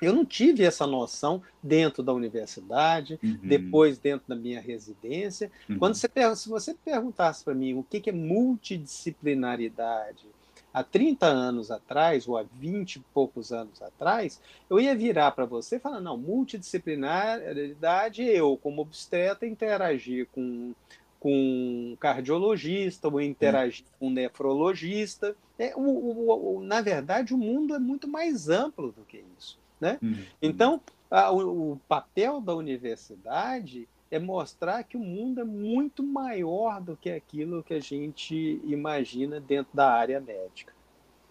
Eu 0.00 0.12
não 0.12 0.24
tive 0.24 0.64
essa 0.64 0.86
noção 0.86 1.42
dentro 1.62 2.02
da 2.02 2.12
universidade, 2.12 3.20
uhum. 3.22 3.38
depois 3.42 3.98
dentro 3.98 4.26
da 4.28 4.34
minha 4.34 4.60
residência. 4.60 5.52
Uhum. 5.68 5.78
Quando 5.78 5.94
você 5.94 6.08
se 6.36 6.48
você 6.48 6.74
perguntasse 6.74 7.44
para 7.44 7.54
mim 7.54 7.74
o 7.74 7.82
que, 7.82 8.00
que 8.00 8.10
é 8.10 8.12
multidisciplinaridade, 8.12 10.26
há 10.72 10.82
30 10.82 11.26
anos 11.26 11.70
atrás, 11.70 12.26
ou 12.28 12.38
há 12.38 12.42
20 12.42 12.96
e 12.96 13.00
poucos 13.12 13.52
anos 13.52 13.82
atrás, 13.82 14.40
eu 14.68 14.80
ia 14.80 14.94
virar 14.94 15.30
para 15.32 15.44
você 15.44 15.76
e 15.76 15.80
falar: 15.80 16.00
não, 16.00 16.16
multidisciplinaridade, 16.16 18.22
eu, 18.22 18.56
como 18.56 18.80
obstetra, 18.82 19.48
interagir 19.48 20.28
com, 20.32 20.72
com 21.18 21.32
um 21.32 21.96
cardiologista, 21.98 23.08
ou 23.08 23.20
interagir 23.20 23.84
com 23.98 24.06
um 24.08 24.10
nefrologista. 24.10 25.34
É, 25.58 25.74
o, 25.76 25.80
o, 25.80 26.56
o, 26.56 26.60
na 26.62 26.80
verdade, 26.80 27.34
o 27.34 27.38
mundo 27.38 27.74
é 27.74 27.78
muito 27.78 28.08
mais 28.08 28.48
amplo 28.48 28.92
do 28.92 29.02
que 29.02 29.22
isso. 29.38 29.58
Né? 29.80 29.98
Uhum. 30.02 30.24
Então, 30.42 30.80
a, 31.10 31.30
o, 31.32 31.72
o 31.72 31.76
papel 31.88 32.40
da 32.40 32.54
universidade 32.54 33.88
é 34.10 34.18
mostrar 34.18 34.82
que 34.82 34.96
o 34.96 35.00
mundo 35.00 35.40
é 35.40 35.44
muito 35.44 36.02
maior 36.02 36.80
do 36.80 36.96
que 36.96 37.10
aquilo 37.10 37.62
que 37.62 37.74
a 37.74 37.80
gente 37.80 38.60
imagina 38.64 39.40
dentro 39.40 39.74
da 39.74 39.90
área 39.90 40.20
médica. 40.20 40.72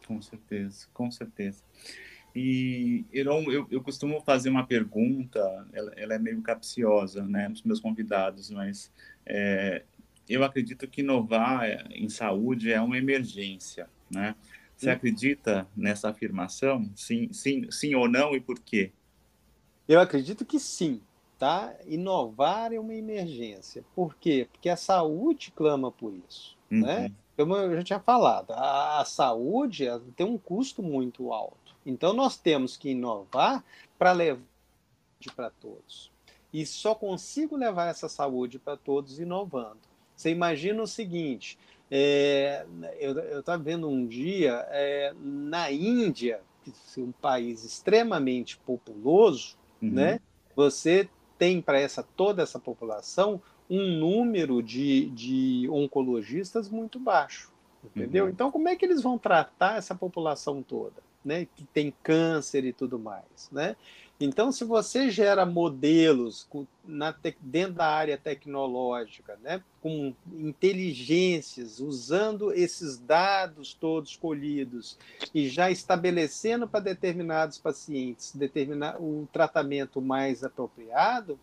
Com 0.07 0.21
certeza, 0.21 0.87
com 0.93 1.11
certeza. 1.11 1.61
E 2.33 3.05
Heron, 3.11 3.51
eu, 3.51 3.67
eu 3.69 3.81
costumo 3.81 4.21
fazer 4.21 4.49
uma 4.49 4.65
pergunta, 4.65 5.39
ela, 5.73 5.91
ela, 5.95 6.13
é 6.13 6.19
meio 6.19 6.41
capciosa, 6.41 7.25
né, 7.25 7.49
os 7.51 7.63
meus 7.63 7.79
convidados, 7.79 8.49
mas 8.49 8.91
é, 9.25 9.83
eu 10.27 10.43
acredito 10.43 10.87
que 10.87 11.01
inovar 11.01 11.65
em 11.91 12.07
saúde 12.07 12.71
é 12.71 12.79
uma 12.79 12.97
emergência, 12.97 13.89
né? 14.09 14.35
Você 14.79 14.85
sim. 14.85 14.91
acredita 14.91 15.67
nessa 15.75 16.09
afirmação? 16.09 16.89
Sim, 16.95 17.33
sim, 17.33 17.69
sim 17.69 17.95
ou 17.95 18.07
não 18.07 18.33
e 18.33 18.39
por 18.39 18.59
quê? 18.59 18.93
Eu 19.87 19.99
acredito 19.99 20.45
que 20.45 20.59
sim 20.59 21.01
tá? 21.39 21.73
Inovar 21.87 22.73
é 22.73 22.79
uma 22.79 22.93
emergência. 22.93 23.83
Por 23.95 24.13
quê? 24.15 24.47
Porque 24.51 24.67
a 24.69 24.75
saúde 24.75 25.51
clama 25.55 25.89
por 25.89 26.13
isso, 26.13 26.57
uhum. 26.69 26.81
né? 26.81 27.11
Como 27.37 27.55
eu 27.55 27.77
já 27.77 27.83
tinha 27.83 27.99
falado, 27.99 28.51
a, 28.51 28.99
a 28.99 29.05
saúde 29.05 29.85
tem 30.17 30.25
um 30.25 30.37
custo 30.37 30.83
muito 30.83 31.31
alto. 31.31 31.73
Então 31.85 32.11
nós 32.11 32.37
temos 32.37 32.75
que 32.75 32.89
inovar 32.89 33.63
para 33.97 34.11
levar 34.11 34.43
para 35.35 35.49
todos. 35.49 36.11
E 36.51 36.65
só 36.65 36.93
consigo 36.93 37.55
levar 37.55 37.87
essa 37.87 38.09
saúde 38.09 38.59
para 38.59 38.75
todos 38.75 39.19
inovando. 39.19 39.79
Você 40.15 40.31
imagina 40.31 40.81
o 40.83 40.87
seguinte: 40.87 41.57
é, 41.91 42.65
eu 42.99 43.39
estava 43.39 43.61
vendo 43.61 43.89
um 43.89 44.05
dia 44.05 44.65
é, 44.69 45.13
na 45.19 45.71
Índia, 45.71 46.41
um 46.97 47.11
país 47.11 47.63
extremamente 47.63 48.57
populoso, 48.59 49.57
uhum. 49.81 49.91
né? 49.91 50.19
Você 50.55 51.09
tem 51.37 51.61
para 51.61 51.79
essa 51.79 52.03
toda 52.03 52.43
essa 52.43 52.59
população 52.59 53.41
um 53.69 53.97
número 53.97 54.61
de, 54.61 55.09
de 55.11 55.69
oncologistas 55.69 56.69
muito 56.69 56.99
baixo, 56.99 57.51
entendeu? 57.83 58.25
Uhum. 58.25 58.31
Então, 58.31 58.51
como 58.51 58.67
é 58.67 58.75
que 58.75 58.85
eles 58.85 59.01
vão 59.01 59.17
tratar 59.17 59.77
essa 59.77 59.95
população 59.95 60.61
toda, 60.61 61.01
né? 61.23 61.47
Que 61.55 61.63
tem 61.65 61.93
câncer 62.03 62.63
e 62.65 62.73
tudo 62.73 62.97
mais, 62.97 63.49
né? 63.51 63.75
Então, 64.21 64.51
se 64.51 64.65
você 64.65 65.09
gera 65.09 65.45
modelos 65.45 66.45
na, 66.85 67.15
dentro 67.39 67.75
da 67.75 67.87
área 67.87 68.17
tecnológica, 68.17 69.39
né, 69.41 69.63
com 69.81 70.13
inteligências, 70.33 71.79
usando 71.79 72.51
esses 72.51 72.97
dados 72.97 73.73
todos 73.73 74.17
colhidos 74.17 74.97
e 75.33 75.47
já 75.47 75.71
estabelecendo 75.71 76.67
para 76.67 76.81
determinados 76.81 77.57
pacientes 77.57 78.35
determinar 78.35 79.01
o 79.01 79.25
tratamento 79.31 80.01
mais 80.01 80.43
apropriado, 80.43 81.39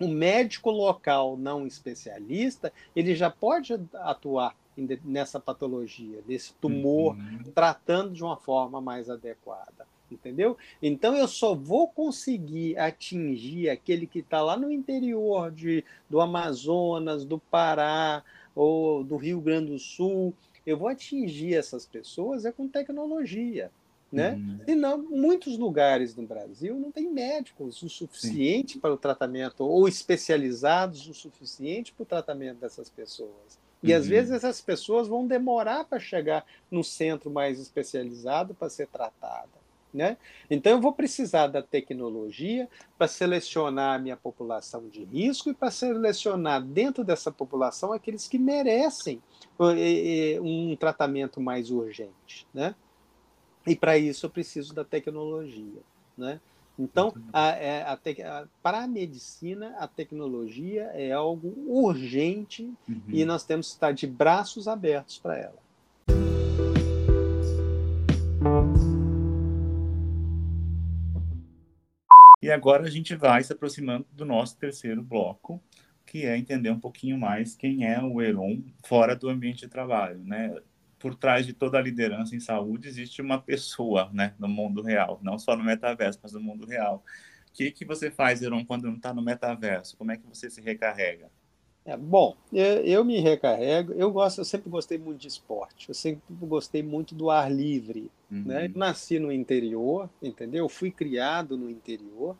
o 0.00 0.08
médico 0.08 0.70
local 0.70 1.36
não 1.36 1.64
especialista 1.64 2.72
ele 2.96 3.14
já 3.14 3.30
pode 3.30 3.78
atuar 3.94 4.56
nessa 5.04 5.40
patologia, 5.40 6.20
nesse 6.26 6.54
tumor, 6.54 7.16
uhum. 7.16 7.50
tratando 7.54 8.12
de 8.12 8.22
uma 8.22 8.36
forma 8.36 8.80
mais 8.80 9.08
adequada 9.08 9.86
entendeu? 10.14 10.56
Então 10.82 11.16
eu 11.16 11.28
só 11.28 11.54
vou 11.54 11.88
conseguir 11.88 12.76
atingir 12.78 13.68
aquele 13.68 14.06
que 14.06 14.20
está 14.20 14.42
lá 14.42 14.56
no 14.56 14.70
interior 14.70 15.50
de, 15.50 15.84
do 16.08 16.20
Amazonas, 16.20 17.24
do 17.24 17.38
Pará 17.38 18.22
ou 18.54 19.04
do 19.04 19.16
Rio 19.16 19.40
Grande 19.40 19.70
do 19.72 19.78
Sul. 19.78 20.34
Eu 20.66 20.76
vou 20.76 20.88
atingir 20.88 21.54
essas 21.54 21.86
pessoas 21.86 22.44
é 22.44 22.52
com 22.52 22.68
tecnologia. 22.68 23.70
Né? 24.12 24.32
Uhum. 24.32 24.58
Senão, 24.64 24.98
muitos 24.98 25.56
lugares 25.56 26.16
no 26.16 26.26
Brasil 26.26 26.74
não 26.76 26.90
tem 26.90 27.08
médicos 27.08 27.80
o 27.80 27.88
suficiente 27.88 28.72
Sim. 28.72 28.80
para 28.80 28.92
o 28.92 28.96
tratamento, 28.96 29.62
ou 29.62 29.86
especializados 29.86 31.08
o 31.08 31.14
suficiente 31.14 31.92
para 31.92 32.02
o 32.02 32.06
tratamento 32.06 32.58
dessas 32.58 32.90
pessoas. 32.90 33.56
E 33.82 33.92
uhum. 33.92 33.98
às 33.98 34.06
vezes 34.06 34.30
essas 34.30 34.60
pessoas 34.60 35.08
vão 35.08 35.26
demorar 35.26 35.84
para 35.84 35.98
chegar 35.98 36.44
no 36.70 36.84
centro 36.84 37.30
mais 37.30 37.58
especializado 37.58 38.54
para 38.54 38.68
ser 38.68 38.86
tratada. 38.88 39.60
Né? 39.92 40.16
Então, 40.48 40.72
eu 40.72 40.80
vou 40.80 40.92
precisar 40.92 41.48
da 41.48 41.62
tecnologia 41.62 42.68
para 42.96 43.08
selecionar 43.08 43.96
a 43.96 43.98
minha 43.98 44.16
população 44.16 44.88
de 44.88 45.02
risco 45.02 45.50
e 45.50 45.54
para 45.54 45.70
selecionar 45.70 46.62
dentro 46.62 47.02
dessa 47.02 47.32
população 47.32 47.92
aqueles 47.92 48.28
que 48.28 48.38
merecem 48.38 49.20
um 50.40 50.76
tratamento 50.76 51.40
mais 51.40 51.70
urgente. 51.72 52.46
Né? 52.54 52.74
E 53.66 53.74
para 53.74 53.98
isso 53.98 54.26
eu 54.26 54.30
preciso 54.30 54.72
da 54.72 54.84
tecnologia, 54.84 55.80
né? 56.16 56.40
Então, 56.80 57.12
a, 57.30 57.48
é, 57.50 57.82
a, 57.82 57.92
a, 57.92 58.46
para 58.62 58.84
a 58.84 58.88
medicina, 58.88 59.76
a 59.78 59.86
tecnologia 59.86 60.84
é 60.94 61.12
algo 61.12 61.52
urgente 61.66 62.62
uhum. 62.88 63.02
e 63.06 63.22
nós 63.26 63.44
temos 63.44 63.68
que 63.68 63.74
estar 63.74 63.92
de 63.92 64.06
braços 64.06 64.66
abertos 64.66 65.18
para 65.18 65.36
ela. 65.36 65.60
E 72.42 72.50
agora 72.50 72.84
a 72.84 72.90
gente 72.90 73.14
vai 73.14 73.44
se 73.44 73.52
aproximando 73.52 74.06
do 74.12 74.24
nosso 74.24 74.56
terceiro 74.56 75.02
bloco, 75.02 75.62
que 76.06 76.24
é 76.24 76.38
entender 76.38 76.70
um 76.70 76.80
pouquinho 76.80 77.18
mais 77.18 77.54
quem 77.54 77.86
é 77.86 78.02
o 78.02 78.22
Heron 78.22 78.62
fora 78.86 79.14
do 79.14 79.28
ambiente 79.28 79.60
de 79.60 79.68
trabalho, 79.68 80.18
né? 80.24 80.56
Por 81.00 81.16
trás 81.16 81.44
de 81.44 81.52
toda 81.52 81.78
a 81.78 81.82
liderança 81.82 82.36
em 82.36 82.40
saúde 82.40 82.86
existe 82.86 83.20
uma 83.20 83.40
pessoa, 83.40 84.08
né, 84.12 84.34
no 84.38 84.46
mundo 84.46 84.82
real, 84.82 85.18
não 85.22 85.38
só 85.38 85.56
no 85.56 85.64
metaverso, 85.64 86.20
mas 86.22 86.32
no 86.32 86.40
mundo 86.40 86.64
real. 86.66 87.02
O 87.48 87.52
que 87.52 87.72
que 87.72 87.84
você 87.84 88.10
faz, 88.10 88.42
Heron, 88.42 88.64
quando 88.64 88.84
não 88.84 88.94
está 88.94 89.12
no 89.12 89.22
metaverso? 89.22 89.96
Como 89.96 90.12
é 90.12 90.16
que 90.16 90.26
você 90.26 90.48
se 90.48 90.60
recarrega? 90.60 91.28
É, 91.84 91.96
bom, 91.96 92.36
eu, 92.52 92.84
eu, 92.84 93.04
me 93.04 93.18
recarrego. 93.18 93.92
Eu 93.94 94.12
gosto, 94.12 94.38
eu 94.38 94.44
sempre 94.44 94.70
gostei 94.70 94.98
muito 94.98 95.20
de 95.20 95.28
esporte. 95.28 95.88
Eu 95.88 95.94
sempre 95.94 96.22
gostei 96.28 96.82
muito 96.82 97.14
do 97.14 97.30
ar 97.30 97.50
livre. 97.50 98.10
Uhum. 98.30 98.44
Né? 98.44 98.66
Eu 98.66 98.78
nasci 98.78 99.18
no 99.18 99.32
interior, 99.32 100.08
entendeu? 100.22 100.64
Eu 100.66 100.68
fui 100.68 100.90
criado 100.90 101.56
no 101.56 101.68
interior. 101.68 102.36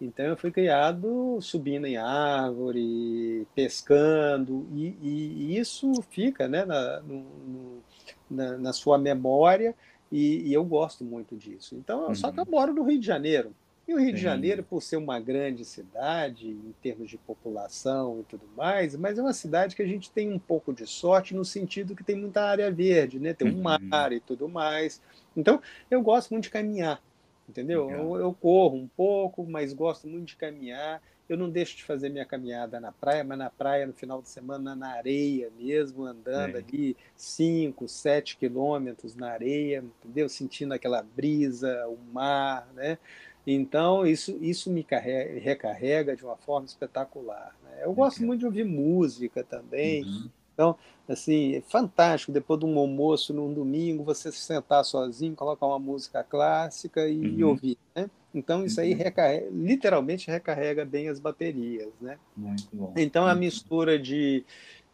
Então 0.00 0.26
eu 0.26 0.36
fui 0.36 0.50
criado 0.50 1.38
subindo 1.40 1.86
em 1.86 1.96
árvore, 1.96 3.46
pescando 3.54 4.66
e, 4.74 4.94
e, 5.00 5.58
isso 5.58 5.90
fica, 6.10 6.46
né, 6.46 6.66
na, 6.66 7.00
no, 7.00 7.82
na, 8.30 8.56
na, 8.56 8.72
sua 8.72 8.98
memória 8.98 9.74
e, 10.10 10.48
e, 10.48 10.52
eu 10.52 10.64
gosto 10.64 11.04
muito 11.04 11.36
disso. 11.36 11.74
Então, 11.74 12.08
uhum. 12.08 12.14
só 12.14 12.30
que 12.30 12.38
eu 12.38 12.44
uhum. 12.44 12.50
moro 12.50 12.74
no 12.74 12.82
Rio 12.82 12.98
de 12.98 13.06
Janeiro. 13.06 13.52
E 13.88 13.94
o 13.94 13.98
Rio 13.98 14.08
Sim. 14.08 14.14
de 14.14 14.20
Janeiro, 14.20 14.64
por 14.64 14.82
ser 14.82 14.96
uma 14.96 15.20
grande 15.20 15.64
cidade, 15.64 16.48
em 16.48 16.74
termos 16.82 17.08
de 17.08 17.16
população 17.16 18.20
e 18.20 18.24
tudo 18.24 18.44
mais, 18.56 18.96
mas 18.96 19.16
é 19.16 19.22
uma 19.22 19.32
cidade 19.32 19.76
que 19.76 19.82
a 19.82 19.86
gente 19.86 20.10
tem 20.10 20.32
um 20.32 20.40
pouco 20.40 20.72
de 20.72 20.86
sorte 20.86 21.34
no 21.34 21.44
sentido 21.44 21.94
que 21.94 22.02
tem 22.02 22.16
muita 22.16 22.42
área 22.42 22.68
verde, 22.70 23.20
né? 23.20 23.32
Tem 23.32 23.48
um 23.48 23.56
uhum. 23.56 23.78
mar 23.88 24.12
e 24.12 24.18
tudo 24.18 24.48
mais. 24.48 25.00
Então, 25.36 25.62
eu 25.88 26.02
gosto 26.02 26.30
muito 26.30 26.44
de 26.44 26.50
caminhar, 26.50 27.00
entendeu? 27.48 27.88
Eu, 27.88 28.16
eu, 28.16 28.34
corro 28.34 28.76
um 28.76 28.88
pouco, 28.88 29.46
mas 29.48 29.72
gosto 29.72 30.08
muito 30.08 30.26
de 30.26 30.36
caminhar. 30.36 31.00
Eu 31.28 31.36
não 31.36 31.50
deixo 31.50 31.76
de 31.76 31.84
fazer 31.84 32.08
minha 32.08 32.24
caminhada 32.24 32.78
na 32.78 32.92
praia, 32.92 33.24
mas 33.24 33.38
na 33.38 33.50
praia, 33.50 33.86
no 33.86 33.92
final 33.92 34.22
de 34.22 34.28
semana, 34.28 34.76
na 34.76 34.92
areia 34.92 35.50
mesmo, 35.58 36.04
andando 36.04 36.56
é. 36.56 36.58
ali 36.58 36.96
5, 37.16 37.88
7 37.88 38.36
quilômetros 38.36 39.16
na 39.16 39.30
areia, 39.30 39.84
entendeu? 40.00 40.28
Sentindo 40.28 40.72
aquela 40.72 41.02
brisa, 41.02 41.86
o 41.88 41.98
mar, 42.12 42.68
né? 42.74 42.98
Então, 43.46 44.04
isso, 44.04 44.36
isso 44.40 44.70
me 44.70 44.82
carrega, 44.82 45.38
recarrega 45.38 46.16
de 46.16 46.24
uma 46.24 46.36
forma 46.36 46.66
espetacular. 46.66 47.56
Né? 47.62 47.82
Eu 47.84 47.92
gosto 47.92 48.22
muito 48.24 48.40
de 48.40 48.46
ouvir 48.46 48.64
música 48.64 49.44
também. 49.44 50.02
Uhum. 50.02 50.28
Então, 50.56 50.74
assim, 51.06 51.56
é 51.56 51.60
fantástico, 51.60 52.32
depois 52.32 52.58
de 52.58 52.64
um 52.64 52.78
almoço 52.78 53.34
num 53.34 53.52
domingo, 53.52 54.02
você 54.02 54.32
se 54.32 54.38
sentar 54.38 54.82
sozinho, 54.86 55.36
colocar 55.36 55.66
uma 55.66 55.78
música 55.78 56.24
clássica 56.24 57.06
e, 57.06 57.42
uhum. 57.42 57.50
ouvir, 57.50 57.76
né? 57.94 58.08
Então, 58.34 58.64
isso 58.64 58.80
aí 58.80 58.92
uhum. 58.92 58.98
recarrega, 58.98 59.48
literalmente 59.52 60.30
recarrega 60.30 60.84
bem 60.84 61.08
as 61.08 61.20
baterias, 61.20 61.92
né? 62.00 62.18
Muito 62.34 62.68
bom. 62.72 62.92
Então, 62.96 63.26
a 63.26 63.34
mistura 63.34 63.98
de, 63.98 64.44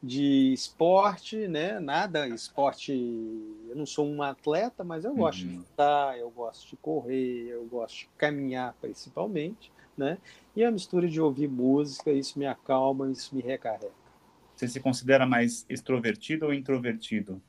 de 0.02 0.52
esporte, 0.52 1.46
né? 1.46 1.78
Nada 1.78 2.26
esporte. 2.26 2.92
Eu 3.68 3.76
não 3.76 3.86
sou 3.86 4.04
um 4.04 4.20
atleta, 4.20 4.82
mas 4.82 5.04
eu 5.04 5.14
gosto 5.14 5.42
uhum. 5.42 5.48
de 5.48 5.56
lutar, 5.58 6.18
eu 6.18 6.30
gosto 6.30 6.70
de 6.70 6.76
correr, 6.76 7.50
eu 7.50 7.64
gosto 7.66 8.00
de 8.00 8.08
caminhar 8.18 8.74
principalmente, 8.80 9.72
né? 9.96 10.18
E 10.56 10.64
a 10.64 10.70
mistura 10.72 11.08
de 11.08 11.20
ouvir 11.20 11.48
música, 11.48 12.10
isso 12.10 12.36
me 12.36 12.46
acalma, 12.46 13.10
isso 13.10 13.34
me 13.34 13.40
recarrega. 13.40 14.01
Você 14.62 14.68
se 14.68 14.80
considera 14.80 15.26
mais 15.26 15.66
extrovertido 15.68 16.46
ou 16.46 16.54
introvertido? 16.54 17.42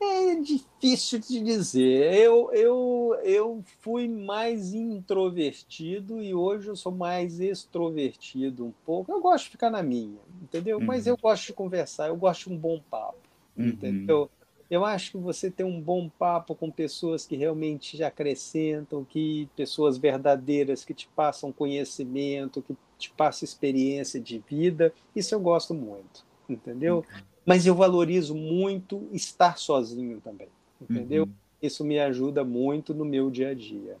É 0.00 0.36
difícil 0.36 1.18
de 1.18 1.40
dizer. 1.40 2.14
Eu, 2.14 2.48
eu, 2.52 3.20
eu 3.24 3.64
fui 3.80 4.06
mais 4.06 4.72
introvertido 4.72 6.22
e 6.22 6.32
hoje 6.32 6.68
eu 6.68 6.76
sou 6.76 6.92
mais 6.92 7.40
extrovertido 7.40 8.66
um 8.66 8.72
pouco. 8.86 9.10
Eu 9.10 9.20
gosto 9.20 9.46
de 9.46 9.50
ficar 9.50 9.68
na 9.68 9.82
minha, 9.82 10.20
entendeu? 10.40 10.78
Uhum. 10.78 10.84
Mas 10.84 11.08
eu 11.08 11.16
gosto 11.16 11.48
de 11.48 11.54
conversar, 11.54 12.06
eu 12.06 12.16
gosto 12.16 12.48
de 12.48 12.54
um 12.54 12.58
bom 12.58 12.80
papo, 12.88 13.18
uhum. 13.56 13.66
entendeu? 13.66 14.30
Eu 14.70 14.84
acho 14.84 15.10
que 15.10 15.18
você 15.18 15.50
tem 15.50 15.66
um 15.66 15.80
bom 15.80 16.08
papo 16.08 16.54
com 16.54 16.70
pessoas 16.70 17.26
que 17.26 17.34
realmente 17.34 17.96
te 17.96 18.04
acrescentam, 18.04 19.04
que 19.04 19.48
pessoas 19.56 19.98
verdadeiras 19.98 20.84
que 20.84 20.94
te 20.94 21.08
passam 21.16 21.50
conhecimento, 21.50 22.62
que 22.62 22.76
te 23.00 23.10
passam 23.10 23.44
experiência 23.44 24.20
de 24.20 24.38
vida. 24.38 24.92
Isso 25.16 25.34
eu 25.34 25.40
gosto 25.40 25.74
muito, 25.74 26.24
entendeu? 26.48 26.98
Uhum 26.98 27.30
mas 27.44 27.66
eu 27.66 27.74
valorizo 27.74 28.34
muito 28.34 29.08
estar 29.12 29.58
sozinho 29.58 30.20
também, 30.20 30.48
entendeu? 30.80 31.24
Uhum. 31.24 31.32
Isso 31.62 31.84
me 31.84 31.98
ajuda 31.98 32.44
muito 32.44 32.94
no 32.94 33.04
meu 33.04 33.30
dia 33.30 33.48
a 33.48 33.54
dia. 33.54 33.96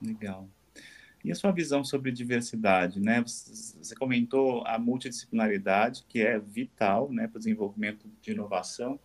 Legal. 0.00 0.48
E 1.24 1.30
a 1.30 1.34
sua 1.34 1.52
visão 1.52 1.84
sobre 1.84 2.10
diversidade, 2.10 3.00
né? 3.00 3.22
Você 3.24 3.94
comentou 3.96 4.64
a 4.66 4.78
multidisciplinaridade, 4.78 6.04
que 6.08 6.20
é 6.20 6.38
vital, 6.38 7.10
né, 7.12 7.28
para 7.28 7.36
o 7.36 7.40
desenvolvimento 7.40 8.06
de 8.20 8.32
inovação. 8.32 8.98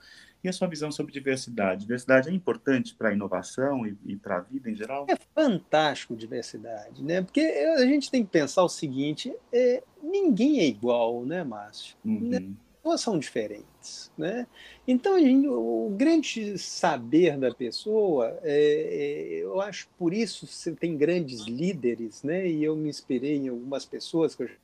E 0.48 0.50
a 0.50 0.54
sua 0.54 0.70
visão 0.70 0.89
sobre 0.93 1.12
diversidade? 1.12 1.82
Diversidade 1.82 2.30
é 2.30 2.32
importante 2.32 2.95
para 2.95 3.10
a 3.10 3.14
inovação 3.14 3.86
e, 3.86 3.98
e 4.06 4.16
para 4.16 4.38
a 4.38 4.39
vida 4.39 4.72
em 4.72 4.76
geral? 4.76 5.06
É 5.10 5.18
fantástico 5.36 6.16
diversidade, 6.16 7.04
né? 7.04 7.22
Porque 7.22 7.41
a 7.41 7.86
gente 7.86 8.10
tem 8.10 8.24
que 8.24 8.32
pensar 8.32 8.64
o 8.64 8.70
seguinte: 8.70 9.36
é, 9.52 9.84
ninguém 10.02 10.62
é 10.62 10.66
igual, 10.66 11.26
né, 11.26 11.43
Márcio? 11.43 11.98
Uhum. 12.06 12.30
Né? 12.30 12.50
pessoas 12.82 13.02
são 13.02 13.20
diferentes. 13.20 14.10
Né? 14.18 14.48
Então, 14.88 15.18
o 15.52 15.93
grande 15.98 16.58
saber 16.58 17.38
da 17.38 17.54
pessoa, 17.54 18.39
é, 18.41 18.54
é, 18.54 19.43
eu 19.43 19.60
acho 19.60 19.89
por 19.98 20.14
isso 20.14 20.48
você 20.48 20.72
tem 20.72 20.95
grandes 20.95 21.41
líderes, 21.41 22.24
né? 22.24 22.48
e 22.48 22.64
eu 22.64 22.74
me 22.74 22.88
inspirei 22.88 23.36
em 23.36 23.50
algumas 23.50 23.86
pessoas 23.86 24.34
que 24.34 24.43
eu 24.43 24.48
já 24.48 24.56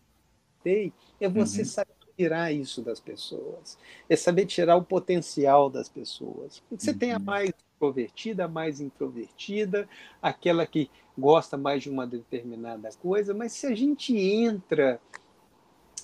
tenho, 0.64 0.94
é 1.20 1.28
você 1.28 1.60
uhum. 1.60 1.66
saber 1.66 2.03
tirar 2.18 2.51
isso 2.51 2.82
das 2.82 2.99
pessoas, 2.99 3.78
é 4.09 4.16
saber 4.16 4.45
tirar 4.45 4.76
o 4.76 4.84
potencial 4.84 5.70
das 5.70 5.89
pessoas. 5.89 6.61
Porque 6.70 6.84
você 6.84 6.91
uhum. 6.91 6.97
tem 6.97 7.11
a 7.11 7.18
uhum. 7.18 7.24
mais 7.24 7.49
extrovertida, 7.49 8.45
a 8.45 8.47
mais 8.47 8.80
introvertida, 8.80 9.88
aquela 10.22 10.66
que 10.66 10.89
gosta 11.18 11.57
mais 11.57 11.84
de 11.84 11.89
uma 11.89 12.07
determinada 12.07 12.89
coisa, 13.01 13.34
mas 13.34 13.51
se 13.51 13.68
a 13.68 13.76
gente 13.76 14.18
entra 14.18 14.99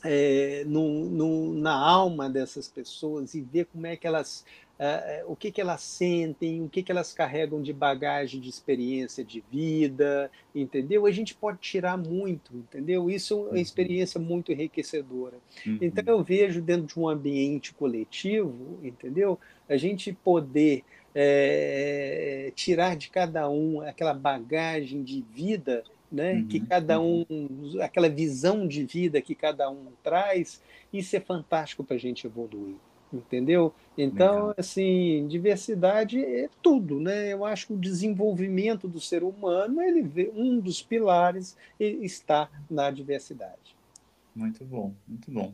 é, 0.03 0.63
no, 0.65 1.05
no, 1.05 1.53
na 1.53 1.73
alma 1.73 2.29
dessas 2.29 2.67
pessoas 2.67 3.33
e 3.33 3.41
ver 3.41 3.65
como 3.65 3.85
é 3.87 3.95
que 3.95 4.07
elas, 4.07 4.45
o 5.27 5.35
que, 5.35 5.51
que 5.51 5.59
elas 5.59 5.81
sentem, 5.81 6.61
o 6.61 6.69
que, 6.69 6.81
que 6.81 6.91
elas 6.91 7.11
carregam 7.11 7.61
de 7.61 7.73
bagagem 7.73 8.39
de 8.39 8.49
experiência 8.49 9.25
de 9.25 9.43
vida, 9.51 10.31
entendeu? 10.55 11.05
A 11.05 11.11
gente 11.11 11.35
pode 11.35 11.59
tirar 11.59 11.97
muito, 11.97 12.55
entendeu? 12.55 13.09
Isso 13.09 13.33
é 13.33 13.37
uma 13.37 13.49
uhum. 13.49 13.55
experiência 13.57 14.19
muito 14.19 14.51
enriquecedora. 14.51 15.37
Uhum. 15.65 15.79
Então 15.81 16.03
eu 16.07 16.23
vejo 16.23 16.61
dentro 16.61 16.87
de 16.87 16.99
um 16.99 17.09
ambiente 17.09 17.73
coletivo, 17.73 18.79
entendeu? 18.81 19.37
A 19.67 19.75
gente 19.75 20.13
poder 20.13 20.83
é, 21.13 22.51
tirar 22.55 22.95
de 22.95 23.09
cada 23.09 23.49
um 23.49 23.81
aquela 23.81 24.13
bagagem 24.13 25.03
de 25.03 25.21
vida 25.33 25.83
né? 26.11 26.33
Uhum. 26.33 26.47
que 26.47 26.59
cada 26.59 26.99
uhum. 26.99 27.25
um, 27.29 27.81
aquela 27.81 28.09
visão 28.09 28.67
de 28.67 28.83
vida 28.83 29.21
que 29.21 29.35
cada 29.35 29.69
um 29.69 29.87
traz, 30.03 30.61
isso 30.91 31.15
é 31.15 31.19
fantástico 31.19 31.83
para 31.83 31.95
a 31.95 31.99
gente 31.99 32.25
evoluir, 32.25 32.77
entendeu? 33.11 33.73
Então, 33.97 34.33
Legal. 34.33 34.55
assim, 34.57 35.27
diversidade 35.27 36.23
é 36.23 36.49
tudo, 36.61 36.99
né? 36.99 37.33
Eu 37.33 37.45
acho 37.45 37.67
que 37.67 37.73
o 37.73 37.77
desenvolvimento 37.77 38.87
do 38.87 38.99
ser 38.99 39.23
humano, 39.23 39.81
ele 39.81 40.01
vê, 40.01 40.31
um 40.33 40.59
dos 40.59 40.81
pilares 40.81 41.57
está 41.79 42.49
na 42.69 42.91
diversidade. 42.91 43.75
Muito 44.35 44.63
bom, 44.63 44.93
muito 45.07 45.31
bom. 45.31 45.53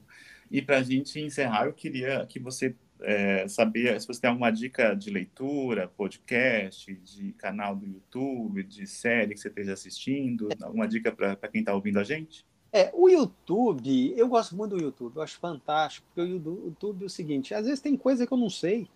E 0.52 0.62
para 0.62 0.78
a 0.78 0.84
gente 0.84 1.20
encerrar, 1.20 1.66
eu 1.66 1.74
queria 1.74 2.26
que 2.28 2.40
você 2.40 2.76
é, 3.02 3.48
saber 3.48 4.00
se 4.00 4.08
você 4.08 4.22
tem 4.22 4.30
alguma 4.30 4.52
dica 4.52 4.94
de 4.94 5.10
leitura, 5.10 5.88
podcast, 5.88 6.94
de 6.94 7.34
canal 7.34 7.76
do 7.76 7.86
YouTube, 7.86 8.64
de 8.64 8.86
série 8.88 9.34
que 9.34 9.40
você 9.40 9.48
esteja 9.48 9.74
assistindo, 9.74 10.50
alguma 10.62 10.88
dica 10.88 11.12
para 11.12 11.36
quem 11.50 11.62
está 11.62 11.74
ouvindo 11.74 12.00
a 12.00 12.04
gente? 12.04 12.46
É, 12.72 12.92
o 12.94 13.08
YouTube, 13.08 14.14
eu 14.18 14.28
gosto 14.28 14.56
muito 14.56 14.76
do 14.76 14.84
YouTube, 14.84 15.16
eu 15.16 15.22
acho 15.22 15.40
fantástico, 15.40 16.06
porque 16.08 16.22
o 16.30 16.66
YouTube 16.66 17.04
é 17.04 17.06
o 17.06 17.10
seguinte, 17.10 17.54
às 17.54 17.66
vezes 17.66 17.80
tem 17.80 17.96
coisa 17.96 18.28
que 18.28 18.34
eu 18.34 18.38
não 18.38 18.50
sei, 18.50 18.88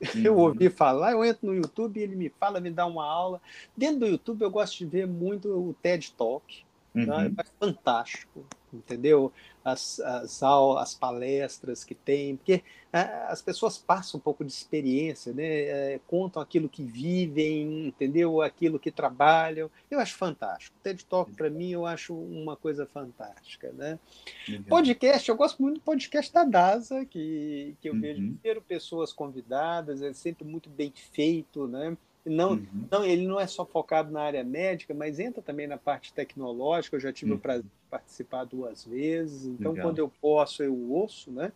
uhum. 0.14 0.22
eu 0.22 0.36
ouvi 0.36 0.68
falar, 0.68 1.12
eu 1.12 1.24
entro 1.24 1.46
no 1.46 1.54
YouTube, 1.54 2.00
ele 2.00 2.16
me 2.16 2.28
fala, 2.28 2.60
me 2.60 2.70
dá 2.70 2.86
uma 2.86 3.04
aula. 3.04 3.40
Dentro 3.76 4.00
do 4.00 4.06
YouTube 4.06 4.42
eu 4.42 4.50
gosto 4.50 4.78
de 4.78 4.86
ver 4.86 5.06
muito 5.06 5.48
o 5.48 5.74
TED 5.82 6.12
Talk, 6.16 6.64
tá? 6.94 7.00
uhum. 7.00 7.34
tá? 7.34 7.42
é 7.42 7.64
fantástico, 7.64 8.44
entendeu? 8.72 9.32
As, 9.64 10.00
as, 10.00 10.42
as 10.42 10.94
palestras 10.94 11.84
que 11.84 11.94
tem, 11.94 12.36
porque 12.36 12.62
as 12.90 13.42
pessoas 13.42 13.76
passam 13.76 14.18
um 14.18 14.22
pouco 14.22 14.42
de 14.44 14.50
experiência, 14.50 15.32
né? 15.32 15.44
É, 15.44 16.00
contam 16.06 16.40
aquilo 16.40 16.68
que 16.68 16.82
vivem, 16.82 17.88
entendeu? 17.88 18.40
Aquilo 18.40 18.78
que 18.78 18.90
trabalham. 18.90 19.70
Eu 19.90 20.00
acho 20.00 20.16
fantástico. 20.16 20.74
TED 20.82 21.04
Talk, 21.04 21.30
para 21.32 21.50
mim, 21.50 21.70
eu 21.70 21.84
acho 21.84 22.14
uma 22.14 22.56
coisa 22.56 22.86
fantástica, 22.86 23.70
né? 23.72 23.98
Podcast, 24.68 25.28
eu 25.28 25.36
gosto 25.36 25.60
muito 25.60 25.76
do 25.76 25.82
podcast 25.82 26.32
da 26.32 26.44
DASA, 26.44 27.04
que, 27.04 27.76
que 27.80 27.90
eu 27.90 27.92
uhum. 27.92 28.00
vejo 28.00 28.22
primeiro 28.22 28.62
pessoas 28.62 29.12
convidadas, 29.12 30.00
é 30.00 30.12
sempre 30.14 30.44
muito 30.44 30.70
bem 30.70 30.92
feito, 31.12 31.68
né? 31.68 31.94
Não, 32.28 32.52
uhum. 32.52 32.66
não, 32.90 33.04
ele 33.04 33.26
não 33.26 33.40
é 33.40 33.46
só 33.46 33.64
focado 33.64 34.10
na 34.10 34.22
área 34.22 34.44
médica, 34.44 34.94
mas 34.94 35.18
entra 35.18 35.42
também 35.42 35.66
na 35.66 35.76
parte 35.76 36.12
tecnológica. 36.12 36.96
Eu 36.96 37.00
já 37.00 37.12
tive 37.12 37.32
uhum. 37.32 37.38
o 37.38 37.40
prazer 37.40 37.64
de 37.64 37.90
participar 37.90 38.44
duas 38.44 38.84
vezes, 38.84 39.46
então 39.46 39.72
Legal. 39.72 39.88
quando 39.88 39.98
eu 39.98 40.12
posso, 40.20 40.62
eu 40.62 40.74
ouço, 40.90 41.30
né? 41.30 41.52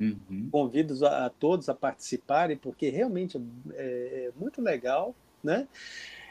Uhum. 0.00 0.48
Convido 0.50 1.06
a, 1.06 1.26
a, 1.26 1.30
todos 1.30 1.68
a 1.68 1.74
participarem, 1.74 2.56
porque 2.56 2.88
realmente 2.88 3.40
é, 3.74 4.28
é 4.28 4.30
muito 4.38 4.60
legal, 4.60 5.14
né? 5.42 5.68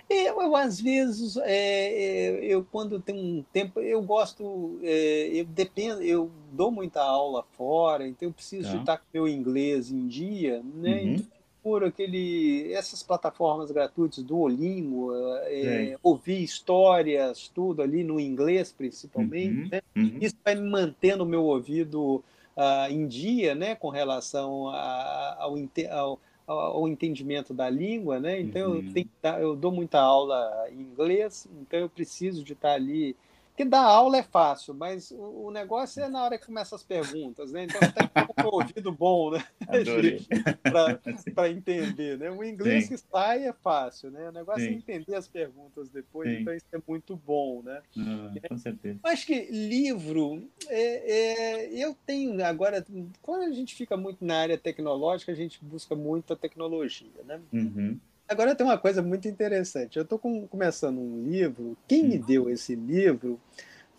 Eu, 0.10 0.42
eu, 0.42 0.56
às 0.56 0.80
vezes, 0.82 1.38
é, 1.38 1.48
é, 1.48 2.46
eu 2.46 2.66
quando 2.70 3.00
tenho 3.00 3.20
um 3.20 3.44
tempo, 3.54 3.80
eu 3.80 4.02
gosto, 4.02 4.78
é, 4.84 5.30
eu 5.34 5.46
dependo, 5.46 6.02
eu 6.02 6.30
dou 6.52 6.70
muita 6.70 7.02
aula 7.02 7.44
fora, 7.54 8.08
então 8.08 8.28
eu 8.28 8.34
preciso 8.34 8.68
tá. 8.68 8.74
de 8.74 8.80
estar 8.82 8.98
com 8.98 9.06
meu 9.14 9.28
inglês 9.28 9.92
em 9.92 10.08
dia, 10.08 10.62
né? 10.76 11.04
Uhum. 11.04 11.26
Por 11.64 11.84
aquele, 11.84 12.74
essas 12.74 13.02
plataformas 13.02 13.72
gratuitas 13.72 14.22
do 14.22 14.38
Olingo, 14.38 15.14
é, 15.46 15.98
ouvir 16.04 16.44
histórias, 16.44 17.48
tudo 17.48 17.82
ali 17.82 18.04
no 18.04 18.20
inglês 18.20 18.72
principalmente, 18.72 19.64
uhum, 19.64 19.70
né? 19.72 19.82
uhum. 19.96 20.18
isso 20.20 20.36
vai 20.44 20.56
me 20.56 20.70
mantendo 20.70 21.24
o 21.24 21.26
meu 21.26 21.44
ouvido 21.44 22.22
uh, 22.58 22.92
em 22.92 23.08
dia, 23.08 23.56
né, 23.56 23.76
com 23.76 23.90
relação 23.90 24.68
a, 24.70 25.38
ao, 25.40 25.56
ao, 25.90 26.20
ao, 26.48 26.88
entendimento 26.88 27.54
da 27.54 27.70
língua, 27.70 28.20
né? 28.20 28.40
Então 28.40 28.72
uhum. 28.72 28.86
eu, 28.86 28.94
tenho, 28.94 29.10
eu 29.40 29.56
dou 29.56 29.72
muita 29.72 30.00
aula 30.00 30.68
em 30.70 30.82
inglês, 30.82 31.48
então 31.62 31.80
eu 31.80 31.90
preciso 31.90 32.44
de 32.44 32.54
estar 32.54 32.74
ali 32.74 33.16
porque 33.54 33.66
dar 33.66 33.84
aula 33.84 34.18
é 34.18 34.24
fácil, 34.24 34.74
mas 34.74 35.12
o, 35.12 35.46
o, 35.46 35.52
negócio 35.52 36.02
é 36.04 36.10
na 36.10 36.24
hora 36.24 36.40
que 36.40 36.46
começam 36.48 36.76
as 36.76 36.82
perguntas, 36.82 37.52
né? 37.52 37.66
Então 37.66 37.80
tem 37.82 38.08
que 38.08 38.34
ter 38.34 38.46
um 38.46 38.50
ouvido 38.50 38.92
bom, 38.92 39.30
né? 39.30 39.46
Para 41.36 41.50
entender, 41.52 42.18
né? 42.18 42.32
O 42.32 42.44
inglês 42.44 42.86
Sim. 42.86 42.90
que 42.90 42.98
sai 42.98 43.46
é 43.48 43.54
fácil, 43.54 44.10
né? 44.10 44.28
O 44.30 44.32
negócio 44.32 44.64
é 44.64 44.70
Sim. 44.70 44.74
é 44.74 44.78
entender 44.78 45.16
as 45.16 45.28
perguntas 45.28 45.88
depois, 45.90 46.28
Sim. 46.28 46.42
então 46.42 46.54
isso 46.56 46.66
é 46.74 46.80
muito 46.88 47.16
bom, 47.16 47.62
né? 47.62 47.84
Ah, 47.96 48.34
com 48.50 48.58
certeza. 48.58 49.00
Acho 49.04 49.28
que 49.28 49.46
livro, 49.52 50.50
é, 50.68 51.12
é, 51.12 51.74
eu 51.74 51.96
tenho 52.08 52.44
agora, 52.44 52.84
quando 53.22 53.44
a 53.44 53.52
gente 53.52 53.76
fica 53.76 53.96
muito 53.96 54.26
na 54.26 54.38
área 54.38 54.58
tecnológica, 54.58 55.32
a 55.32 55.36
gente 55.36 55.64
busca 55.64 55.96
muito 55.96 56.34
a 56.34 56.36
tecnologia, 56.36 57.24
né? 57.24 57.40
Uhum. 57.54 58.00
Agora 58.34 58.56
tem 58.56 58.66
uma 58.66 58.80
coisa 58.80 59.02
muito 59.02 59.28
interessante. 59.28 59.98
Eu 59.98 60.04
estou 60.04 60.18
com, 60.18 60.48
começando 60.48 61.00
um 61.00 61.24
livro. 61.24 61.78
Quem 61.88 62.04
me 62.04 62.18
hum. 62.18 62.22
deu 62.22 62.50
esse 62.50 62.74
livro 62.76 63.40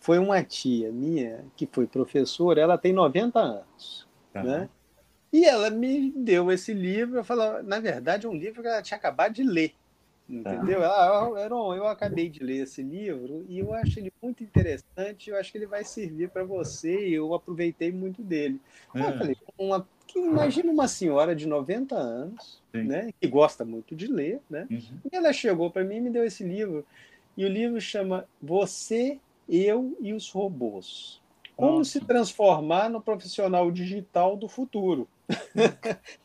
foi 0.01 0.18
uma 0.18 0.43
tia 0.43 0.91
minha, 0.91 1.45
que 1.57 1.68
foi 1.70 1.87
professora, 1.87 2.61
ela 2.61 2.76
tem 2.76 2.93
90 2.93 3.39
anos. 3.39 4.09
Tá. 4.32 4.43
Né? 4.43 4.68
E 5.32 5.45
ela 5.45 5.70
me 5.70 6.12
deu 6.16 6.51
esse 6.51 6.74
livro. 6.74 7.18
Eu 7.18 7.24
falo, 7.24 7.62
na 7.62 7.78
verdade, 7.78 8.26
é 8.26 8.28
um 8.28 8.35
livro 8.35 8.61
que 8.61 8.68
ela 8.68 8.82
tinha 8.82 8.99
acabado 8.99 9.32
de 9.35 9.45
ler. 9.45 9.72
Entendeu? 10.29 10.81
Tá. 10.81 10.87
Ela, 10.87 11.49
eu, 11.49 11.75
eu 11.75 11.87
acabei 11.87 12.29
de 12.29 12.43
ler 12.43 12.62
esse 12.62 12.83
livro 12.83 13.45
e 13.49 13.59
eu 13.59 13.75
acho 13.75 13.99
ele 13.99 14.12
muito 14.22 14.43
interessante. 14.43 15.29
Eu 15.29 15.37
acho 15.37 15.53
que 15.53 15.59
ele 15.59 15.66
vai 15.66 15.85
servir 15.85 16.31
para 16.31 16.45
você 16.45 17.09
e 17.09 17.14
eu 17.14 17.35
aproveitei 17.35 17.93
muito 17.93 18.22
dele. 18.22 18.61
É. 18.95 19.01
Eu 19.01 19.18
falei, 19.18 19.37
uma 19.59 19.87
imagina 20.16 20.70
uma 20.70 20.89
senhora 20.89 21.35
de 21.35 21.47
90 21.47 21.95
anos, 21.95 22.62
né, 22.72 23.11
que 23.20 23.27
gosta 23.27 23.64
muito 23.64 23.95
de 23.95 24.07
ler, 24.07 24.41
né? 24.49 24.66
Uhum. 24.70 24.99
E 25.12 25.16
ela 25.16 25.33
chegou 25.33 25.70
para 25.70 25.85
mim 25.85 25.97
e 25.97 26.01
me 26.01 26.11
deu 26.11 26.25
esse 26.25 26.45
livro. 26.45 26.85
E 27.37 27.45
o 27.45 27.49
livro 27.49 27.81
chama 27.81 28.27
Você, 28.41 29.18
Eu 29.49 29.97
e 30.01 30.12
os 30.12 30.31
Robôs. 30.31 31.20
Como 31.57 31.79
Nossa. 31.79 31.91
se 31.91 32.01
transformar 32.01 32.89
no 32.89 33.01
profissional 33.01 33.70
digital 33.70 34.37
do 34.37 34.49
futuro. 34.49 35.09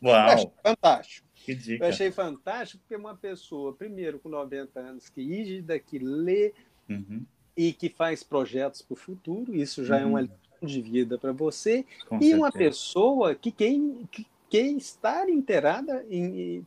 Uau! 0.02 0.52
fantástico. 0.62 1.26
Que 1.50 1.62
dica. 1.62 1.84
Eu 1.84 1.88
achei 1.88 2.10
fantástico 2.10 2.82
porque 2.82 2.96
uma 2.96 3.16
pessoa, 3.16 3.72
primeiro 3.72 4.18
com 4.18 4.28
90 4.28 4.78
anos, 4.80 5.08
que 5.08 5.22
rígida, 5.22 5.78
que 5.78 5.98
lê 5.98 6.52
uhum. 6.88 7.24
e 7.56 7.72
que 7.72 7.88
faz 7.88 8.22
projetos 8.22 8.82
para 8.82 8.94
o 8.94 8.96
futuro, 8.96 9.54
isso 9.54 9.84
já 9.84 9.96
uhum. 9.96 10.02
é 10.02 10.06
uma 10.06 10.20
uhum 10.22 10.28
de 10.62 10.80
vida 10.80 11.18
para 11.18 11.32
você 11.32 11.84
Com 12.06 12.16
e 12.16 12.20
certeza. 12.20 12.36
uma 12.36 12.52
pessoa 12.52 13.34
que 13.34 13.50
quem, 13.50 14.06
que 14.10 14.26
quer 14.48 14.66
estar 14.72 15.28
inteirada, 15.28 16.04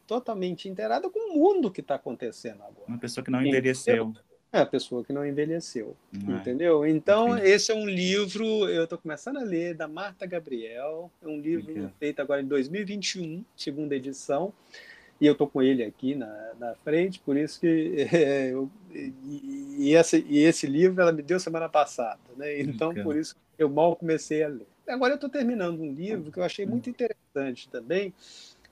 totalmente 0.08 0.70
inteirada 0.70 1.10
com 1.10 1.32
o 1.32 1.38
mundo 1.38 1.70
que 1.70 1.82
está 1.82 1.96
acontecendo 1.96 2.62
agora. 2.62 2.86
Uma 2.88 2.98
pessoa 2.98 3.24
que 3.24 3.32
não 3.32 3.46
envelheceu. 3.46 4.14
É 4.54 4.60
a 4.60 4.66
pessoa 4.68 5.04
que 5.04 5.12
não 5.12 5.26
envelheceu, 5.26 5.98
não 6.12 6.36
é. 6.36 6.38
entendeu? 6.40 6.86
Então, 6.86 7.36
Entendi. 7.36 7.50
esse 7.50 7.72
é 7.72 7.76
um 7.76 7.90
livro, 7.90 8.70
eu 8.70 8.84
estou 8.84 9.00
começando 9.00 9.38
a 9.38 9.44
ler, 9.44 9.74
da 9.74 9.88
Marta 9.88 10.28
Gabriel, 10.28 11.10
é 11.24 11.28
um 11.28 11.40
livro 11.40 11.92
feito 12.00 12.22
agora 12.22 12.40
em 12.40 12.46
2021, 12.46 13.44
segunda 13.58 13.96
edição, 13.96 14.54
e 15.20 15.26
eu 15.26 15.32
estou 15.32 15.48
com 15.48 15.60
ele 15.60 15.84
aqui 15.84 16.14
na, 16.14 16.52
na 16.60 16.76
frente, 16.76 17.20
por 17.20 17.36
isso 17.36 17.60
que 17.60 18.08
é, 18.14 18.52
eu, 18.52 18.70
e, 18.94 19.12
e, 19.80 19.96
esse, 19.96 20.24
e 20.30 20.44
esse 20.44 20.68
livro 20.68 21.02
ela 21.02 21.12
me 21.12 21.24
deu 21.24 21.40
semana 21.40 21.68
passada, 21.68 22.20
né? 22.38 22.62
Então, 22.62 22.94
por 22.94 23.18
isso 23.18 23.36
eu 23.58 23.68
mal 23.68 23.96
comecei 23.96 24.44
a 24.44 24.50
ler. 24.50 24.68
Agora 24.88 25.14
eu 25.14 25.16
estou 25.16 25.32
terminando 25.32 25.82
um 25.82 25.92
livro 25.92 26.32
que 26.32 26.38
eu 26.38 26.44
achei 26.44 26.68
muito 26.68 26.92
interessante 26.92 27.68
também, 27.70 28.14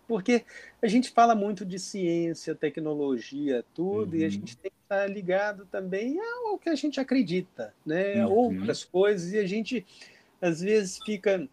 porque 0.08 0.44
a 0.80 0.88
gente 0.88 1.10
fala 1.10 1.34
muito 1.34 1.66
de 1.66 1.80
ciência, 1.80 2.54
tecnologia, 2.54 3.66
tudo, 3.74 4.14
uhum. 4.14 4.20
e 4.20 4.24
a 4.24 4.26
uhum. 4.26 4.32
gente 4.32 4.58
tem 4.58 4.72
estar 4.92 5.08
ligado 5.08 5.66
também 5.66 6.20
ao 6.20 6.58
que 6.58 6.70
a 6.70 6.76
gente 6.76 7.00
acredita, 7.00 7.74
né? 7.86 8.26
Uhum. 8.26 8.32
Outras 8.32 8.84
coisas, 8.84 9.32
e 9.32 9.40
a 9.40 9.48
gente 9.48 9.86
às 10.42 10.62
vezes 10.62 11.00
fica. 11.04 11.48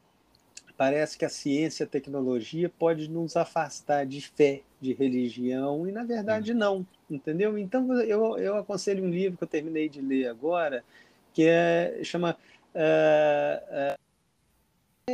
Parece 0.77 1.19
que 1.19 1.25
a 1.25 1.29
ciência 1.29 1.83
e 1.83 1.87
a 1.87 1.89
tecnologia 1.89 2.69
pode 2.69 3.11
nos 3.11 3.37
afastar 3.37 4.07
de 4.07 4.21
fé, 4.21 4.63
de 4.81 4.93
religião, 4.93 5.89
e 5.89 5.93
na 5.93 6.05
verdade 6.05 6.55
não, 6.55 6.87
entendeu? 7.11 7.59
Então 7.59 7.93
eu, 8.01 8.39
eu 8.39 8.57
aconselho 8.57 9.03
um 9.03 9.11
livro 9.11 9.37
que 9.37 9.43
eu 9.43 9.49
terminei 9.49 9.89
de 9.89 10.01
ler 10.01 10.29
agora, 10.29 10.85
que 11.35 11.45
é, 11.49 11.99
chama 12.05 12.37
uh, 12.77 13.95
uh, 13.95 14.08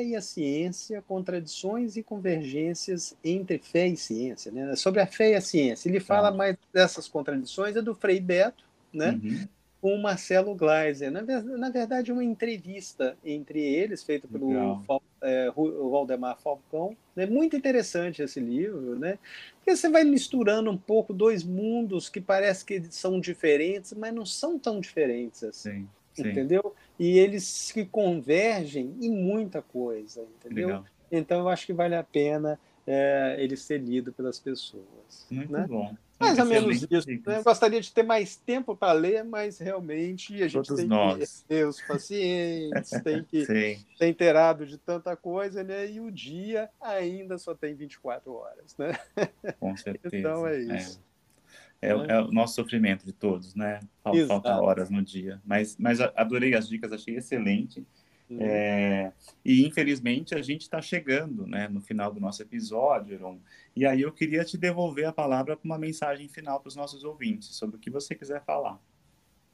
e 0.03 0.17
a 0.17 0.21
ciência, 0.21 1.03
contradições 1.03 1.97
e 1.97 2.03
convergências 2.03 3.17
entre 3.25 3.59
fé 3.59 3.89
e 3.89 3.97
ciência, 3.97 4.51
né? 4.51 4.75
Sobre 4.77 5.01
a 5.01 5.07
fé 5.07 5.33
e 5.33 5.35
a 5.35 5.41
ciência. 5.41 5.89
Ele 5.89 6.01
fala 6.01 6.31
tá. 6.31 6.37
mais 6.37 6.57
dessas 6.73 7.09
contradições, 7.09 7.77
é 7.77 7.83
do 7.83 7.95
Frei 7.95 8.21
Beto, 8.21 8.65
né? 8.93 9.21
Uhum. 9.23 9.49
Com 9.81 9.95
o 9.97 10.03
Marcelo 10.03 10.55
Gleiser. 10.55 11.11
Na, 11.11 11.21
na 11.23 11.69
verdade, 11.69 12.11
uma 12.11 12.25
entrevista 12.25 13.17
entre 13.23 13.61
eles, 13.61 14.03
feita 14.03 14.27
pelo 14.27 14.83
é, 15.21 15.53
o 15.55 15.91
Valdemar 15.91 16.39
Falcão. 16.39 16.97
É 17.17 17.27
muito 17.27 17.55
interessante 17.57 18.23
esse 18.23 18.41
livro, 18.41 18.99
né? 18.99 19.19
Porque 19.57 19.77
você 19.77 19.89
vai 19.89 20.05
misturando 20.05 20.71
um 20.71 20.77
pouco 20.77 21.13
dois 21.13 21.45
mundos 21.45 22.09
que 22.09 22.21
parece 22.21 22.65
que 22.65 22.83
são 22.91 23.21
diferentes, 23.21 23.93
mas 23.93 24.15
não 24.15 24.25
são 24.25 24.59
tão 24.59 24.81
diferentes 24.81 25.43
assim. 25.45 25.71
Sim, 25.71 25.89
sim. 26.15 26.31
Entendeu? 26.31 26.75
e 26.99 27.19
eles 27.19 27.45
se 27.45 27.85
convergem 27.87 28.95
em 29.01 29.11
muita 29.11 29.61
coisa, 29.61 30.27
entendeu? 30.39 30.69
Legal. 30.69 30.85
Então 31.11 31.41
eu 31.41 31.49
acho 31.49 31.67
que 31.67 31.73
vale 31.73 31.95
a 31.95 32.05
pena 32.05 32.59
é, 32.87 33.37
ele 33.39 33.57
ser 33.57 33.79
lido 33.79 34.13
pelas 34.13 34.39
pessoas. 34.39 35.27
Muito 35.31 35.53
né? 35.53 35.67
bom. 35.67 35.95
Mais 36.19 36.39
ou 36.39 36.45
menos 36.45 36.83
isso. 36.83 37.09
Né? 37.09 37.39
Eu 37.39 37.45
gostaria 37.45 37.81
de 37.81 37.93
ter 37.93 38.03
mais 38.03 38.37
tempo 38.37 38.77
para 38.77 38.93
ler, 38.93 39.25
mas 39.25 39.59
realmente 39.59 40.35
a 40.43 40.49
gente 40.49 40.69
Todos 40.69 40.77
tem 40.77 40.87
nós. 40.87 41.43
que 41.43 41.49
ter 41.49 41.67
os 41.67 41.81
pacientes, 41.81 42.91
tem 43.03 43.25
que 43.25 43.45
ser 43.99 44.09
inteirado 44.09 44.65
de 44.65 44.79
tanta 44.79 45.17
coisa, 45.17 45.65
né? 45.65 45.91
E 45.91 46.01
o 46.01 46.11
dia 46.11 46.71
ainda 46.81 47.37
só 47.37 47.55
tem 47.55 47.75
24 47.75 48.33
horas, 48.33 48.77
né? 48.79 48.97
Com 49.59 49.77
certeza. 49.77 50.17
Então 50.17 50.47
é 50.47 50.59
isso. 50.61 51.01
É. 51.11 51.14
É, 51.85 52.13
é, 52.13 52.21
o 52.21 52.33
nosso 52.33 52.55
sofrimento 52.55 53.05
de 53.05 53.13
todos, 53.13 53.55
né? 53.55 53.81
Falta, 54.03 54.27
falta 54.27 54.61
horas 54.61 54.91
no 54.91 55.03
dia. 55.03 55.41
Mas, 55.45 55.77
mas 55.79 56.01
adorei 56.01 56.55
as 56.55 56.69
dicas, 56.69 56.93
achei 56.93 57.17
excelente. 57.17 57.85
Uhum. 58.29 58.39
É, 58.41 59.13
e 59.45 59.67
infelizmente 59.67 60.35
a 60.35 60.41
gente 60.41 60.63
está 60.63 60.81
chegando 60.81 61.47
né, 61.47 61.69
no 61.69 61.81
final 61.81 62.13
do 62.13 62.21
nosso 62.21 62.43
episódio. 62.43 63.39
E 63.77 63.85
aí 63.85 64.03
eu 64.03 64.13
queria 64.13 64.45
te 64.45 64.57
devolver 64.57 65.07
a 65.07 65.13
palavra 65.13 65.57
para 65.57 65.65
uma 65.65 65.79
mensagem 65.79 66.29
final 66.29 66.61
para 66.61 66.69
os 66.69 66.77
nossos 66.77 67.05
ouvintes, 67.05 67.55
sobre 67.55 67.77
o 67.77 67.79
que 67.79 67.91
você 67.91 68.15
quiser 68.15 68.43
falar. 68.45 68.81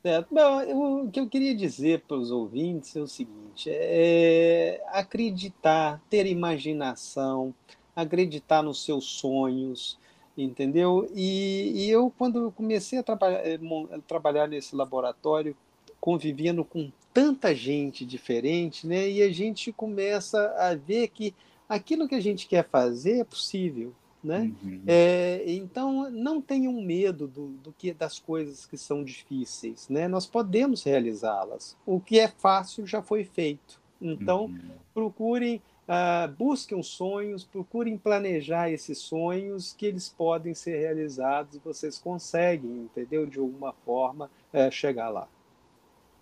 É, 0.03 0.25
bom, 0.31 0.63
eu, 0.63 1.05
o 1.05 1.11
que 1.11 1.21
eu 1.21 1.29
queria 1.29 1.55
dizer 1.55 2.01
para 2.09 2.17
os 2.17 2.31
ouvintes 2.31 2.97
é 2.97 3.01
o 3.01 3.07
seguinte: 3.07 3.69
é 3.71 4.83
acreditar, 4.89 6.03
ter 6.09 6.27
imaginação, 6.27 7.55
acreditar 7.95 8.63
nos 8.63 8.83
seus 8.83 9.05
sonhos, 9.05 9.99
entendeu? 10.43 11.11
E, 11.15 11.73
e 11.75 11.91
eu, 11.91 12.13
quando 12.17 12.39
eu 12.39 12.53
comecei 12.53 12.99
a 12.99 13.03
trabalhar, 13.03 13.47
eh, 13.47 13.59
a 13.93 13.99
trabalhar 14.01 14.49
nesse 14.49 14.75
laboratório, 14.75 15.57
convivendo 16.01 16.65
com 16.65 16.91
tanta 17.13 17.55
gente 17.55 18.05
diferente, 18.05 18.87
né? 18.87 19.09
E 19.09 19.23
a 19.23 19.33
gente 19.33 19.73
começa 19.73 20.55
a 20.59 20.75
ver 20.75 21.09
que 21.09 21.35
aquilo 21.69 22.09
que 22.09 22.15
a 22.15 22.21
gente 22.21 22.49
quer 22.49 22.69
fazer 22.69 23.21
é 23.21 23.25
possível, 23.25 23.93
né? 24.23 24.51
Uhum. 24.63 24.83
É, 24.87 25.45
então 25.47 26.11
não 26.11 26.41
tenham 26.41 26.73
medo 26.73 27.27
do, 27.27 27.49
do, 27.49 27.73
que 27.73 27.93
das 27.93 28.19
coisas 28.19 28.67
que 28.67 28.77
são 28.77 29.05
difíceis, 29.05 29.89
né? 29.89 30.09
Nós 30.09 30.27
podemos 30.27 30.83
realizá-las. 30.83 31.77
O 31.85 32.01
que 32.01 32.19
é 32.19 32.29
fácil 32.29 32.87
já 32.87 33.03
foi 33.03 33.25
feito. 33.25 33.81
Então 34.01 34.45
uhum. 34.47 34.59
procurem 34.95 35.61
Uh, 35.91 36.31
busquem 36.37 36.81
sonhos, 36.85 37.43
procurem 37.43 37.99
planejar 37.99 38.71
esses 38.71 38.99
sonhos 38.99 39.73
que 39.73 39.85
eles 39.85 40.09
podem 40.09 40.55
ser 40.55 40.79
realizados, 40.79 41.59
vocês 41.65 41.99
conseguem, 41.99 42.83
entendeu? 42.83 43.27
De 43.27 43.41
alguma 43.41 43.73
forma 43.73 44.31
uh, 44.55 44.71
chegar 44.71 45.09
lá. 45.09 45.29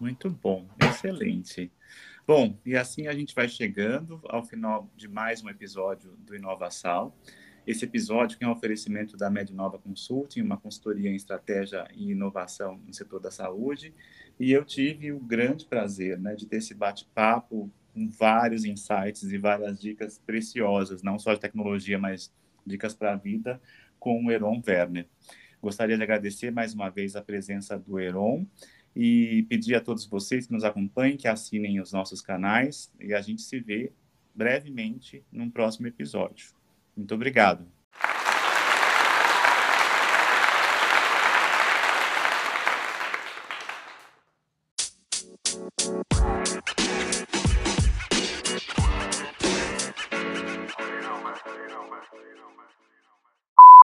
Muito 0.01 0.31
bom, 0.31 0.67
excelente. 0.81 1.71
Bom, 2.27 2.57
e 2.65 2.75
assim 2.75 3.09
a 3.09 3.13
gente 3.13 3.35
vai 3.35 3.47
chegando 3.47 4.19
ao 4.25 4.43
final 4.43 4.89
de 4.97 5.07
mais 5.07 5.45
um 5.45 5.51
episódio 5.51 6.13
do 6.17 6.35
Inovação. 6.35 7.13
Esse 7.67 7.85
episódio 7.85 8.39
que 8.39 8.45
é 8.45 8.49
um 8.49 8.53
oferecimento 8.53 9.19
da 9.19 9.29
Mednova 9.29 9.79
Consulting, 9.79 10.41
uma 10.41 10.57
consultoria 10.57 11.11
em 11.11 11.15
estratégia 11.15 11.87
e 11.95 12.13
inovação 12.13 12.81
no 12.87 12.95
setor 12.95 13.21
da 13.21 13.31
saúde, 13.31 13.93
e 14.41 14.51
eu 14.51 14.65
tive 14.65 15.13
o 15.13 15.21
grande 15.21 15.67
prazer 15.67 16.19
né, 16.19 16.35
de 16.35 16.47
ter 16.47 16.57
esse 16.57 16.73
bate-papo 16.73 17.71
com 17.99 18.09
vários 18.09 18.65
insights 18.65 19.25
e 19.25 19.39
várias 19.39 19.81
dicas 19.81 20.19
preciosas, 20.25 21.03
não 21.03 21.19
só 21.19 21.35
de 21.35 21.41
tecnologia, 21.41 21.99
mas 21.99 22.33
dicas 22.65 22.95
para 22.95 23.13
a 23.13 23.17
vida, 23.17 23.61
com 23.99 24.25
o 24.25 24.31
Heron 24.31 24.63
Werner. 24.67 25.07
Gostaria 25.61 25.97
de 25.97 26.03
agradecer 26.03 26.53
mais 26.53 26.73
uma 26.73 26.89
vez 26.89 27.17
a 27.17 27.23
presença 27.23 27.77
do 27.77 27.99
Heron 27.99 28.47
e 28.95 29.45
pedir 29.49 29.75
a 29.75 29.81
todos 29.81 30.07
vocês 30.07 30.47
que 30.47 30.53
nos 30.53 30.63
acompanhem, 30.63 31.17
que 31.17 31.27
assinem 31.27 31.81
os 31.81 31.93
nossos 31.93 32.23
canais 32.23 32.93
e 33.01 33.13
a 33.13 33.21
gente 33.21 33.43
se 33.43 33.59
vê 33.59 33.91
brevemente 34.33 35.25
num 35.33 35.51
próximo 35.51 35.89
episódio. 35.89 36.53
Muito 36.97 37.13
obrigado. 37.13 37.78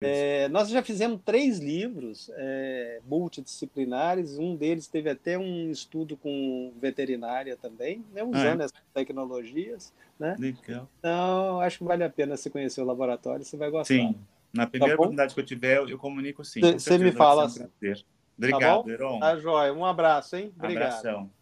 É, 0.02 0.50
nós 0.50 0.70
já 0.70 0.82
fizemos 0.82 1.20
três 1.24 1.60
livros 1.60 2.32
é, 2.36 3.00
multidisciplinares, 3.08 4.40
um 4.40 4.56
deles 4.56 4.88
teve 4.88 5.10
até 5.10 5.38
um 5.38 5.70
estudo 5.70 6.18
com 6.18 6.74
veterinária 6.82 7.56
também, 7.56 8.04
né, 8.12 8.24
usando 8.24 8.62
ah, 8.62 8.64
é? 8.64 8.66
essas 8.66 8.84
tecnologias. 8.94 9.94
Né? 10.20 10.36
Legal. 10.40 10.90
Então, 11.00 11.62
acho 11.62 11.78
que 11.78 11.84
vale 11.84 12.04
a 12.04 12.10
pena 12.10 12.36
você 12.36 12.50
conhecer 12.50 12.82
o 12.82 12.86
laboratório, 12.86 13.46
você 13.46 13.56
vai 13.56 13.70
gostar. 13.70 13.94
Sim, 13.94 14.16
na 14.54 14.68
primeira 14.68 14.96
tá 14.96 15.02
oportunidade 15.02 15.34
que 15.34 15.40
eu 15.40 15.46
tiver, 15.46 15.78
eu 15.78 15.98
comunico 15.98 16.44
sim. 16.44 16.62
Você 16.62 16.98
me 16.98 17.12
fala. 17.12 17.48
Um 17.48 17.94
Obrigado, 18.38 18.84
tá 18.84 18.92
Heron. 18.92 19.20
Tá 19.20 19.38
joia, 19.38 19.74
um 19.74 19.86
abraço, 19.86 20.36
hein? 20.36 20.52
Obrigado. 20.58 21.00
Abração. 21.00 21.32